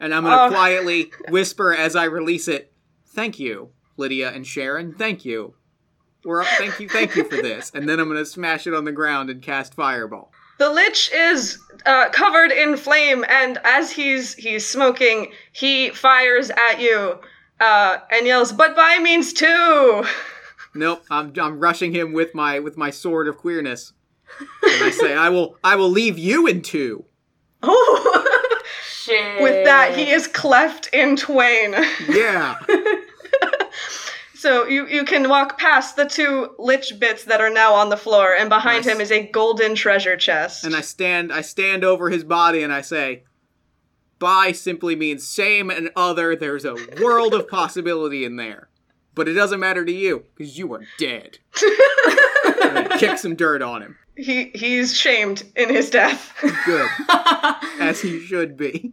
and 0.00 0.14
I'm 0.14 0.24
gonna 0.24 0.44
Oh. 0.46 0.48
quietly 0.50 1.10
whisper 1.28 1.74
as 1.74 1.96
I 1.96 2.04
release 2.04 2.48
it. 2.48 2.72
Thank 3.08 3.38
you, 3.38 3.70
Lydia 3.96 4.30
and 4.30 4.46
Sharon. 4.46 4.94
Thank 4.94 5.24
you. 5.24 5.54
We're 6.24 6.42
up. 6.42 6.48
Thank 6.58 6.80
you. 6.80 6.88
Thank 6.88 7.14
you 7.16 7.24
for 7.24 7.36
this. 7.36 7.70
And 7.74 7.88
then 7.88 8.00
I'm 8.00 8.08
gonna 8.08 8.24
smash 8.24 8.66
it 8.66 8.74
on 8.74 8.84
the 8.84 8.92
ground 8.92 9.30
and 9.30 9.40
cast 9.42 9.74
Fireball. 9.74 10.32
The 10.58 10.68
lich 10.70 11.10
is 11.14 11.58
uh, 11.86 12.08
covered 12.10 12.50
in 12.50 12.76
flame, 12.76 13.24
and 13.28 13.58
as 13.64 13.92
he's 13.92 14.34
he's 14.34 14.66
smoking, 14.66 15.30
he 15.52 15.90
fires 15.90 16.50
at 16.50 16.80
you 16.80 17.18
uh, 17.60 17.98
and 18.10 18.26
yells, 18.26 18.52
"But 18.52 18.74
by 18.74 18.98
means 18.98 19.32
two!" 19.32 20.04
Nope, 20.74 21.04
I'm 21.10 21.32
I'm 21.40 21.60
rushing 21.60 21.92
him 21.92 22.12
with 22.12 22.34
my 22.34 22.58
with 22.58 22.76
my 22.76 22.90
sword 22.90 23.28
of 23.28 23.36
queerness. 23.36 23.92
And 24.40 24.82
I 24.84 24.90
say, 24.90 25.14
I 25.14 25.28
will 25.30 25.56
I 25.64 25.76
will 25.76 25.88
leave 25.88 26.18
you 26.18 26.46
in 26.46 26.62
two. 26.62 27.04
Oh! 27.62 28.37
Shit. 29.08 29.42
With 29.42 29.64
that, 29.64 29.96
he 29.96 30.10
is 30.10 30.26
cleft 30.26 30.88
in 30.92 31.16
twain. 31.16 31.74
Yeah. 32.08 32.58
So 34.34 34.66
you 34.68 34.86
you 34.86 35.04
can 35.04 35.28
walk 35.28 35.58
past 35.58 35.96
the 35.96 36.06
two 36.06 36.54
lich 36.60 36.92
bits 37.00 37.24
that 37.24 37.40
are 37.40 37.50
now 37.50 37.74
on 37.74 37.88
the 37.88 37.96
floor, 37.96 38.32
and 38.36 38.48
behind 38.48 38.86
Nice. 38.86 38.94
him 38.94 39.00
is 39.00 39.10
a 39.10 39.26
golden 39.32 39.74
treasure 39.74 40.16
chest. 40.16 40.64
and 40.64 40.76
I 40.76 40.80
stand 40.80 41.32
I 41.32 41.40
stand 41.40 41.82
over 41.82 42.08
his 42.08 42.22
body 42.22 42.62
and 42.62 42.72
I 42.72 42.80
say, 42.80 43.24
"By" 44.20 44.52
simply 44.52 44.94
means 44.94 45.26
same 45.26 45.70
and 45.70 45.90
other. 45.96 46.36
There's 46.36 46.64
a 46.64 46.76
world 47.02 47.34
of 47.34 47.48
possibility 47.48 48.24
in 48.24 48.36
there. 48.36 48.68
But 49.12 49.26
it 49.26 49.32
doesn't 49.32 49.58
matter 49.58 49.84
to 49.84 49.90
you, 49.92 50.22
because 50.36 50.56
you 50.56 50.72
are 50.72 50.84
dead. 51.00 51.38
and 52.62 52.78
I 52.78 52.96
kick 52.96 53.18
some 53.18 53.34
dirt 53.34 53.60
on 53.60 53.82
him. 53.82 53.98
He 54.18 54.50
he's 54.54 54.96
shamed 54.96 55.44
in 55.56 55.68
his 55.68 55.90
death. 55.90 56.34
Good. 56.66 56.88
As 57.80 58.00
he 58.00 58.20
should 58.20 58.56
be. 58.56 58.92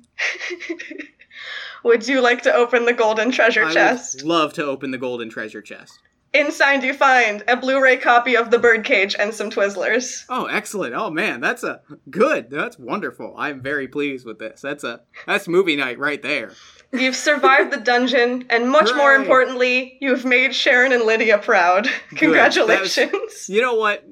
Would 1.83 2.07
you 2.07 2.21
like 2.21 2.41
to 2.43 2.53
open 2.53 2.85
the 2.85 2.93
golden 2.93 3.31
treasure 3.31 3.65
I 3.65 3.73
chest? 3.73 4.17
would 4.17 4.25
love 4.25 4.53
to 4.53 4.65
open 4.65 4.91
the 4.91 4.97
golden 4.97 5.29
treasure 5.29 5.61
chest. 5.61 5.99
Inside, 6.33 6.83
you 6.83 6.93
find 6.93 7.43
a 7.47 7.55
Blu-ray 7.55 7.95
copy 7.97 8.35
of 8.35 8.51
The 8.51 8.59
Birdcage 8.59 9.15
and 9.17 9.33
some 9.33 9.49
Twizzlers. 9.49 10.25
Oh, 10.27 10.45
excellent. 10.47 10.93
Oh 10.93 11.09
man, 11.09 11.39
that's 11.39 11.63
a 11.63 11.81
good. 12.09 12.49
That's 12.49 12.77
wonderful. 12.77 13.33
I'm 13.37 13.61
very 13.61 13.87
pleased 13.87 14.25
with 14.25 14.39
this. 14.39 14.61
That's 14.61 14.83
a 14.83 15.01
that's 15.25 15.47
movie 15.47 15.75
night 15.77 15.97
right 15.97 16.21
there. 16.21 16.51
You've 16.91 17.15
survived 17.15 17.71
the 17.71 17.79
dungeon, 17.79 18.45
and 18.49 18.69
much 18.69 18.89
more 18.95 19.13
importantly, 19.15 19.97
you've 20.01 20.25
made 20.25 20.53
Sharon 20.53 20.91
and 20.91 21.03
Lydia 21.03 21.37
proud. 21.37 21.87
Congratulations. 22.09 23.47
You 23.49 23.61
know 23.61 23.75
what? 23.75 24.05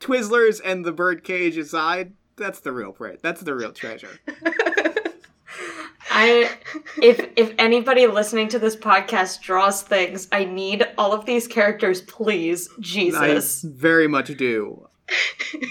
Twizzlers 0.00 0.60
and 0.64 0.84
the 0.84 0.92
birdcage 0.92 1.56
aside, 1.56 2.14
that's 2.36 2.60
the 2.60 2.72
real 2.72 2.92
pre- 2.92 3.18
That's 3.22 3.42
the 3.42 3.54
real 3.54 3.72
treasure. 3.72 4.18
I 6.10 6.50
if 7.00 7.20
if 7.36 7.54
anybody 7.58 8.06
listening 8.06 8.48
to 8.48 8.58
this 8.58 8.74
podcast 8.74 9.40
draws 9.42 9.82
things, 9.82 10.26
I 10.32 10.44
need 10.44 10.86
all 10.98 11.12
of 11.12 11.24
these 11.26 11.46
characters, 11.46 12.00
please. 12.02 12.68
Jesus. 12.80 13.64
I 13.64 13.68
very 13.68 14.08
much 14.08 14.36
do. 14.36 14.86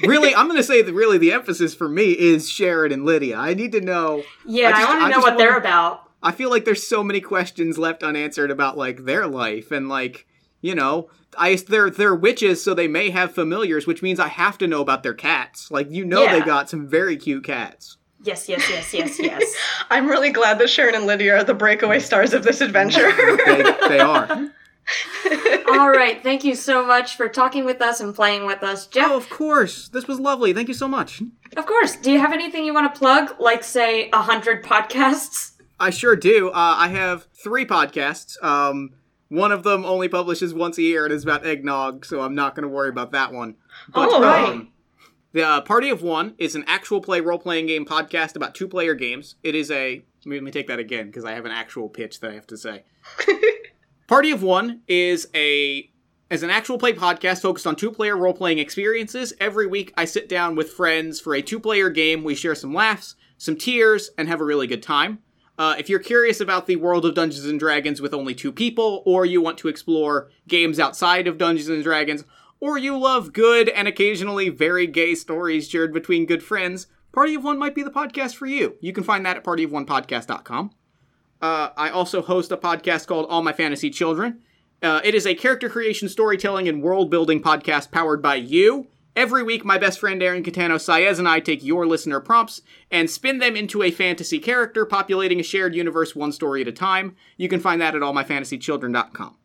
really, 0.03 0.35
I'm 0.35 0.47
going 0.47 0.57
to 0.57 0.63
say 0.63 0.81
that 0.81 0.93
really 0.93 1.17
the 1.17 1.31
emphasis 1.31 1.73
for 1.73 1.87
me 1.87 2.11
is 2.11 2.49
Sharon 2.49 2.91
and 2.91 3.05
Lydia. 3.05 3.37
I 3.37 3.53
need 3.53 3.71
to 3.71 3.81
know. 3.81 4.23
yeah, 4.45 4.67
I, 4.67 4.71
just- 4.71 4.87
want 4.89 5.01
I 5.01 5.09
to 5.09 5.15
know 5.15 5.21
what 5.21 5.37
they're 5.37 5.57
about. 5.57 6.03
I 6.21 6.33
feel 6.33 6.49
like 6.49 6.65
there's 6.65 6.85
so 6.85 7.01
many 7.03 7.21
questions 7.21 7.77
left 7.77 8.03
unanswered 8.03 8.51
about 8.51 8.77
like 8.77 9.05
their 9.05 9.25
life 9.27 9.71
and 9.71 9.87
like 9.87 10.27
you 10.61 10.75
know 10.75 11.09
I 11.37 11.55
they're 11.55 11.89
they're 11.89 12.15
witches 12.15 12.63
so 12.63 12.73
they 12.73 12.87
may 12.87 13.09
have 13.11 13.33
familiars 13.33 13.85
which 13.87 14.01
means 14.01 14.19
I 14.19 14.27
have 14.27 14.57
to 14.59 14.67
know 14.67 14.81
about 14.81 15.03
their 15.03 15.13
cats 15.13 15.69
like 15.71 15.89
you 15.91 16.05
know 16.05 16.21
they 16.25 16.39
Yeah. 16.39 16.45
got 16.45 16.69
some 16.69 16.87
very 16.87 17.17
cute 17.17 17.43
cats 17.43 17.97
Yes, 18.21 18.49
yes, 18.49 18.69
yes, 18.69 18.93
yes, 18.93 19.17
yes. 19.17 19.55
I'm 19.89 20.07
really 20.07 20.29
glad 20.29 20.59
that 20.59 20.69
Sharon 20.69 20.93
and 20.93 21.05
Lydia 21.05 21.37
are 21.37 21.43
the 21.45 21.53
breakaway 21.53 21.99
stars 21.99 22.33
of 22.33 22.43
this 22.43 22.59
adventure. 22.59 23.09
they, 23.45 23.63
they 23.87 23.99
are 24.01 24.49
all 25.69 25.89
right, 25.91 26.21
thank 26.23 26.43
you 26.43 26.55
so 26.55 26.83
much 26.85 27.15
for 27.15 27.29
talking 27.29 27.63
with 27.63 27.81
us 27.81 27.99
and 28.01 28.13
playing 28.15 28.45
with 28.45 28.63
us, 28.63 28.87
Jeff. 28.87 29.09
oh 29.11 29.15
of 29.17 29.29
course 29.29 29.87
this 29.89 30.07
was 30.07 30.19
lovely 30.19 30.51
thank 30.53 30.67
you 30.67 30.73
so 30.73 30.87
much 30.87 31.21
Of 31.55 31.65
course. 31.65 31.95
Do 31.95 32.11
you 32.11 32.19
have 32.19 32.33
anything 32.33 32.65
you 32.65 32.73
want 32.73 32.93
to 32.93 32.99
plug? 32.99 33.35
Like, 33.39 33.63
say, 33.63 34.09
a 34.11 34.21
hundred 34.21 34.63
podcasts? 34.63 35.51
I 35.79 35.89
sure 35.91 36.15
do 36.15 36.49
uh, 36.49 36.53
I 36.77 36.89
have 36.89 37.27
three 37.43 37.65
podcasts 37.65 38.41
um 38.43 38.89
one 39.29 39.51
of 39.51 39.63
them 39.63 39.85
only 39.85 40.07
publishes 40.09 40.53
once 40.53 40.77
a 40.77 40.81
year 40.81 41.05
and 41.05 41.13
is 41.13 41.23
about 41.23 41.45
eggnog 41.45 42.05
so 42.05 42.21
I'm 42.21 42.35
not 42.35 42.55
going 42.55 42.63
to 42.63 42.69
worry 42.69 42.89
about 42.89 43.11
that 43.11 43.31
one 43.31 43.55
but 43.93 44.09
Oh, 44.11 44.21
right. 44.21 44.49
um, 44.49 44.71
The 45.31 45.43
uh, 45.47 45.61
Party 45.61 45.89
of 45.89 46.01
One 46.01 46.33
is 46.39 46.55
an 46.55 46.63
actual 46.67 47.01
play 47.01 47.21
role 47.21 47.37
playing 47.39 47.67
game 47.67 47.85
podcast 47.85 48.35
about 48.35 48.55
two 48.55 48.67
player 48.67 48.95
games. 48.95 49.35
It 49.43 49.53
is 49.55 49.69
a. 49.69 50.03
Let 50.25 50.41
me 50.43 50.49
take 50.51 50.65
that 50.67 50.79
again 50.79 51.05
because 51.05 51.23
I 51.23 51.33
have 51.33 51.45
an 51.45 51.51
actual 51.51 51.87
pitch 51.87 52.19
that 52.19 52.31
I 52.31 52.33
have 52.33 52.47
to 52.47 52.57
say. 52.57 52.83
Party 54.07 54.31
of 54.31 54.41
One 54.41 54.81
is 54.87 55.27
a 55.35 55.89
is 56.31 56.41
an 56.43 56.49
actual 56.49 56.77
play 56.79 56.93
podcast 56.93 57.41
focused 57.43 57.67
on 57.67 57.75
two 57.75 57.91
player 57.91 58.17
role 58.17 58.33
playing 58.33 58.57
experiences. 58.59 59.33
Every 59.39 59.67
week, 59.67 59.93
I 59.95 60.05
sit 60.05 60.27
down 60.29 60.55
with 60.55 60.71
friends 60.71 61.19
for 61.21 61.35
a 61.35 61.41
two 61.43 61.59
player 61.59 61.89
game. 61.91 62.23
We 62.23 62.33
share 62.35 62.55
some 62.55 62.73
laughs, 62.73 63.15
some 63.37 63.55
tears, 63.55 64.09
and 64.17 64.27
have 64.27 64.41
a 64.41 64.45
really 64.45 64.65
good 64.67 64.81
time. 64.83 65.19
Uh, 65.59 65.75
if 65.77 65.89
you're 65.89 65.99
curious 65.99 66.39
about 66.39 66.67
the 66.67 66.77
world 66.77 67.05
of 67.05 67.13
Dungeons 67.13 67.45
and 67.45 67.59
Dragons 67.59 67.99
with 67.99 68.13
only 68.13 68.33
two 68.33 68.53
people, 68.53 69.03
or 69.05 69.25
you 69.25 69.41
want 69.41 69.57
to 69.57 69.67
explore 69.67 70.31
games 70.47 70.79
outside 70.79 71.27
of 71.27 71.37
Dungeons 71.37 71.67
and 71.67 71.83
Dragons, 71.83 72.23
or 72.61 72.77
you 72.77 72.97
love 72.97 73.33
good 73.33 73.67
and 73.67 73.85
occasionally 73.85 74.47
very 74.47 74.87
gay 74.87 75.15
stories 75.15 75.67
shared 75.67 75.93
between 75.93 76.25
good 76.25 76.41
friends, 76.41 76.87
Party 77.11 77.35
of 77.35 77.43
One 77.43 77.59
might 77.59 77.75
be 77.75 77.83
the 77.83 77.91
podcast 77.91 78.35
for 78.35 78.45
you. 78.45 78.77
You 78.79 78.93
can 78.93 79.03
find 79.03 79.25
that 79.25 79.35
at 79.35 79.43
partyofonepodcast.com. 79.43 80.71
Uh, 81.41 81.69
I 81.75 81.89
also 81.89 82.21
host 82.21 82.53
a 82.53 82.57
podcast 82.57 83.07
called 83.07 83.25
All 83.29 83.43
My 83.43 83.53
Fantasy 83.53 83.89
Children. 83.89 84.39
Uh, 84.81 85.01
it 85.03 85.13
is 85.13 85.27
a 85.27 85.35
character 85.35 85.67
creation, 85.67 86.07
storytelling, 86.07 86.69
and 86.69 86.81
world 86.81 87.09
building 87.09 87.41
podcast 87.41 87.91
powered 87.91 88.21
by 88.21 88.35
you. 88.35 88.87
Every 89.15 89.43
week, 89.43 89.65
my 89.65 89.77
best 89.77 89.99
friend 89.99 90.21
Aaron 90.21 90.43
Catano 90.43 90.75
Saez 90.75 91.19
and 91.19 91.27
I 91.27 91.39
take 91.39 91.63
your 91.63 91.85
listener 91.85 92.19
prompts 92.19 92.61
and 92.89 93.09
spin 93.09 93.39
them 93.39 93.55
into 93.55 93.83
a 93.83 93.91
fantasy 93.91 94.39
character, 94.39 94.85
populating 94.85 95.39
a 95.39 95.43
shared 95.43 95.75
universe 95.75 96.15
one 96.15 96.31
story 96.31 96.61
at 96.61 96.67
a 96.67 96.71
time. 96.71 97.15
You 97.35 97.49
can 97.49 97.59
find 97.59 97.81
that 97.81 97.95
at 97.95 98.01
allmyfantasychildren.com. 98.01 99.35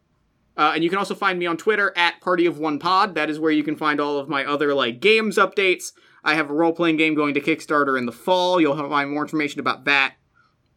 Uh, 0.57 0.73
and 0.75 0.85
you 0.85 0.91
can 0.91 0.99
also 0.99 1.15
find 1.15 1.39
me 1.39 1.47
on 1.47 1.57
Twitter 1.57 1.93
at 1.97 2.21
Party 2.21 2.47
of 2.47 2.59
One 2.59 2.79
Pod. 2.79 3.15
That 3.17 3.29
is 3.29 3.41
where 3.41 3.51
you 3.51 3.65
can 3.65 3.77
find 3.77 4.01
all 4.01 4.19
of 4.19 4.29
my 4.29 4.45
other 4.45 4.73
like 4.73 5.01
games 5.01 5.37
updates. 5.37 5.93
I 6.23 6.35
have 6.35 6.49
a 6.49 6.55
role 6.55 6.73
playing 6.73 6.97
game 6.97 7.15
going 7.15 7.35
to 7.35 7.41
Kickstarter 7.41 7.99
in 7.99 8.07
the 8.07 8.13
fall. 8.13 8.61
You'll 8.61 8.77
find 8.77 9.11
more 9.11 9.23
information 9.23 9.61
about 9.61 9.85
that 9.87 10.15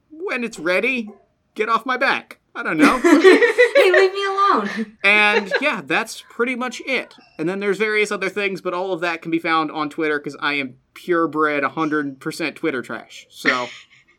when 0.10 0.44
it's 0.44 0.60
ready. 0.60 1.12
Get 1.54 1.70
off 1.70 1.86
my 1.86 1.98
back. 1.98 2.40
I 2.58 2.64
don't 2.64 2.78
know. 2.78 2.98
hey, 3.76 3.92
leave 3.92 4.14
me 4.14 4.26
alone. 4.26 4.98
and 5.04 5.54
yeah, 5.62 5.82
that's 5.86 6.24
pretty 6.28 6.56
much 6.56 6.82
it. 6.88 7.14
And 7.38 7.48
then 7.48 7.60
there's 7.60 7.78
various 7.78 8.12
other 8.12 8.30
things, 8.30 8.62
but 8.62 8.74
all 8.74 8.94
of 8.94 9.02
that 9.02 9.22
can 9.22 9.30
be 9.30 9.38
found 9.38 9.70
on 9.72 9.92
Twitter 9.92 10.18
because 10.18 10.36
I 10.40 10.54
am 10.56 10.76
purebred 10.96 11.64
100% 11.64 12.56
Twitter 12.56 12.82
trash. 12.82 13.28
So 13.30 13.68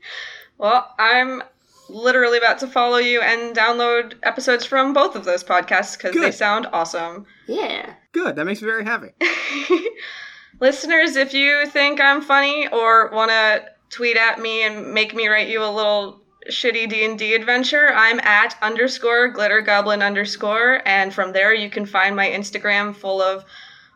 Well, 0.58 0.88
I'm 0.98 1.42
literally 1.88 2.38
about 2.38 2.58
to 2.58 2.68
follow 2.68 2.98
you 2.98 3.20
and 3.22 3.56
download 3.56 4.14
episodes 4.22 4.64
from 4.64 4.92
both 4.92 5.16
of 5.16 5.24
those 5.24 5.42
podcasts 5.42 5.96
because 5.96 6.14
they 6.14 6.30
sound 6.30 6.68
awesome. 6.72 7.26
Yeah. 7.48 7.94
good. 8.12 8.36
That 8.36 8.44
makes 8.44 8.62
me 8.62 8.66
very 8.68 8.84
happy. 8.84 9.08
Listeners, 10.60 11.16
if 11.16 11.32
you 11.34 11.66
think 11.66 12.00
I'm 12.00 12.20
funny 12.22 12.68
or 12.68 13.10
want 13.10 13.30
to 13.30 13.64
tweet 13.90 14.16
at 14.16 14.38
me 14.40 14.62
and 14.64 14.92
make 14.92 15.14
me 15.14 15.28
write 15.28 15.48
you 15.48 15.62
a 15.62 15.70
little 15.70 16.20
shitty 16.50 16.88
D&D 16.88 17.34
adventure, 17.34 17.88
I'm 17.94 18.20
at 18.20 18.56
underscore 18.62 19.28
glitter 19.28 19.60
goblin 19.60 20.02
underscore, 20.02 20.82
and 20.86 21.12
from 21.12 21.32
there 21.32 21.54
you 21.54 21.70
can 21.70 21.86
find 21.86 22.16
my 22.16 22.26
Instagram 22.26 22.94
full 22.94 23.20
of 23.22 23.44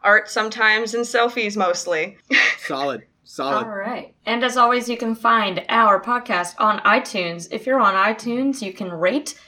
art 0.02 0.30
sometimes 0.30 0.94
and 0.94 1.04
selfies 1.04 1.56
mostly. 1.56 2.18
Solid. 2.58 3.04
Solid. 3.24 3.64
All 3.64 3.70
right. 3.70 4.14
And 4.26 4.44
as 4.44 4.56
always, 4.56 4.88
you 4.88 4.96
can 4.96 5.14
find 5.14 5.64
our 5.68 6.02
podcast 6.02 6.54
on 6.58 6.80
iTunes. 6.80 7.48
If 7.50 7.66
you're 7.66 7.80
on 7.80 7.94
iTunes, 7.94 8.60
you 8.60 8.72
can 8.72 8.90
rate, 8.90 9.40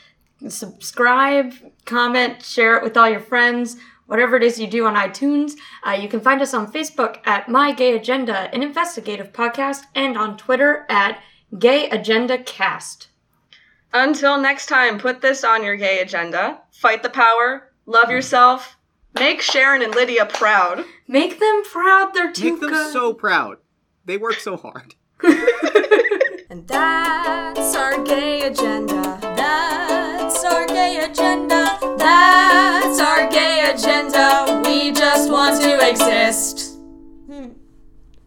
subscribe, 0.48 1.52
comment, 1.84 2.42
share 2.42 2.76
it 2.76 2.82
with 2.82 2.96
all 2.96 3.10
your 3.10 3.20
friends, 3.20 3.76
whatever 4.06 4.36
it 4.36 4.42
is 4.42 4.58
you 4.58 4.66
do 4.66 4.86
on 4.86 4.94
iTunes. 4.94 5.52
Uh, 5.86 5.92
you 5.92 6.08
can 6.08 6.20
find 6.20 6.40
us 6.40 6.54
on 6.54 6.72
Facebook 6.72 7.18
at 7.26 7.48
My 7.48 7.72
Gay 7.72 7.94
Agenda, 7.94 8.48
an 8.54 8.62
investigative 8.62 9.32
podcast, 9.32 9.82
and 9.94 10.16
on 10.16 10.36
Twitter 10.36 10.86
at 10.88 11.20
Gay 11.58 11.88
Agenda 11.90 12.38
Cast. 12.38 13.08
Until 13.92 14.38
next 14.40 14.66
time, 14.66 14.98
put 14.98 15.20
this 15.20 15.44
on 15.44 15.62
your 15.62 15.76
gay 15.76 16.00
agenda. 16.00 16.58
Fight 16.72 17.02
the 17.02 17.10
power, 17.10 17.70
love 17.86 18.10
yourself, 18.10 18.76
make 19.14 19.40
Sharon 19.40 19.82
and 19.82 19.94
Lydia 19.94 20.26
proud. 20.26 20.84
Make 21.06 21.38
them 21.38 21.62
proud. 21.64 22.12
They're 22.12 22.32
too 22.32 22.52
Make 22.52 22.60
them 22.60 22.70
good. 22.70 22.92
so 22.92 23.14
proud. 23.14 23.58
They 24.04 24.16
work 24.16 24.34
so 24.40 24.56
hard. 24.56 24.94
And 26.50 26.68
that's 26.68 27.74
our 27.74 28.04
gay 28.04 28.42
agenda. 28.42 29.18
That's 29.20 30.44
our 30.44 30.66
gay 30.68 30.98
agenda. 31.04 31.78
That's 31.98 32.83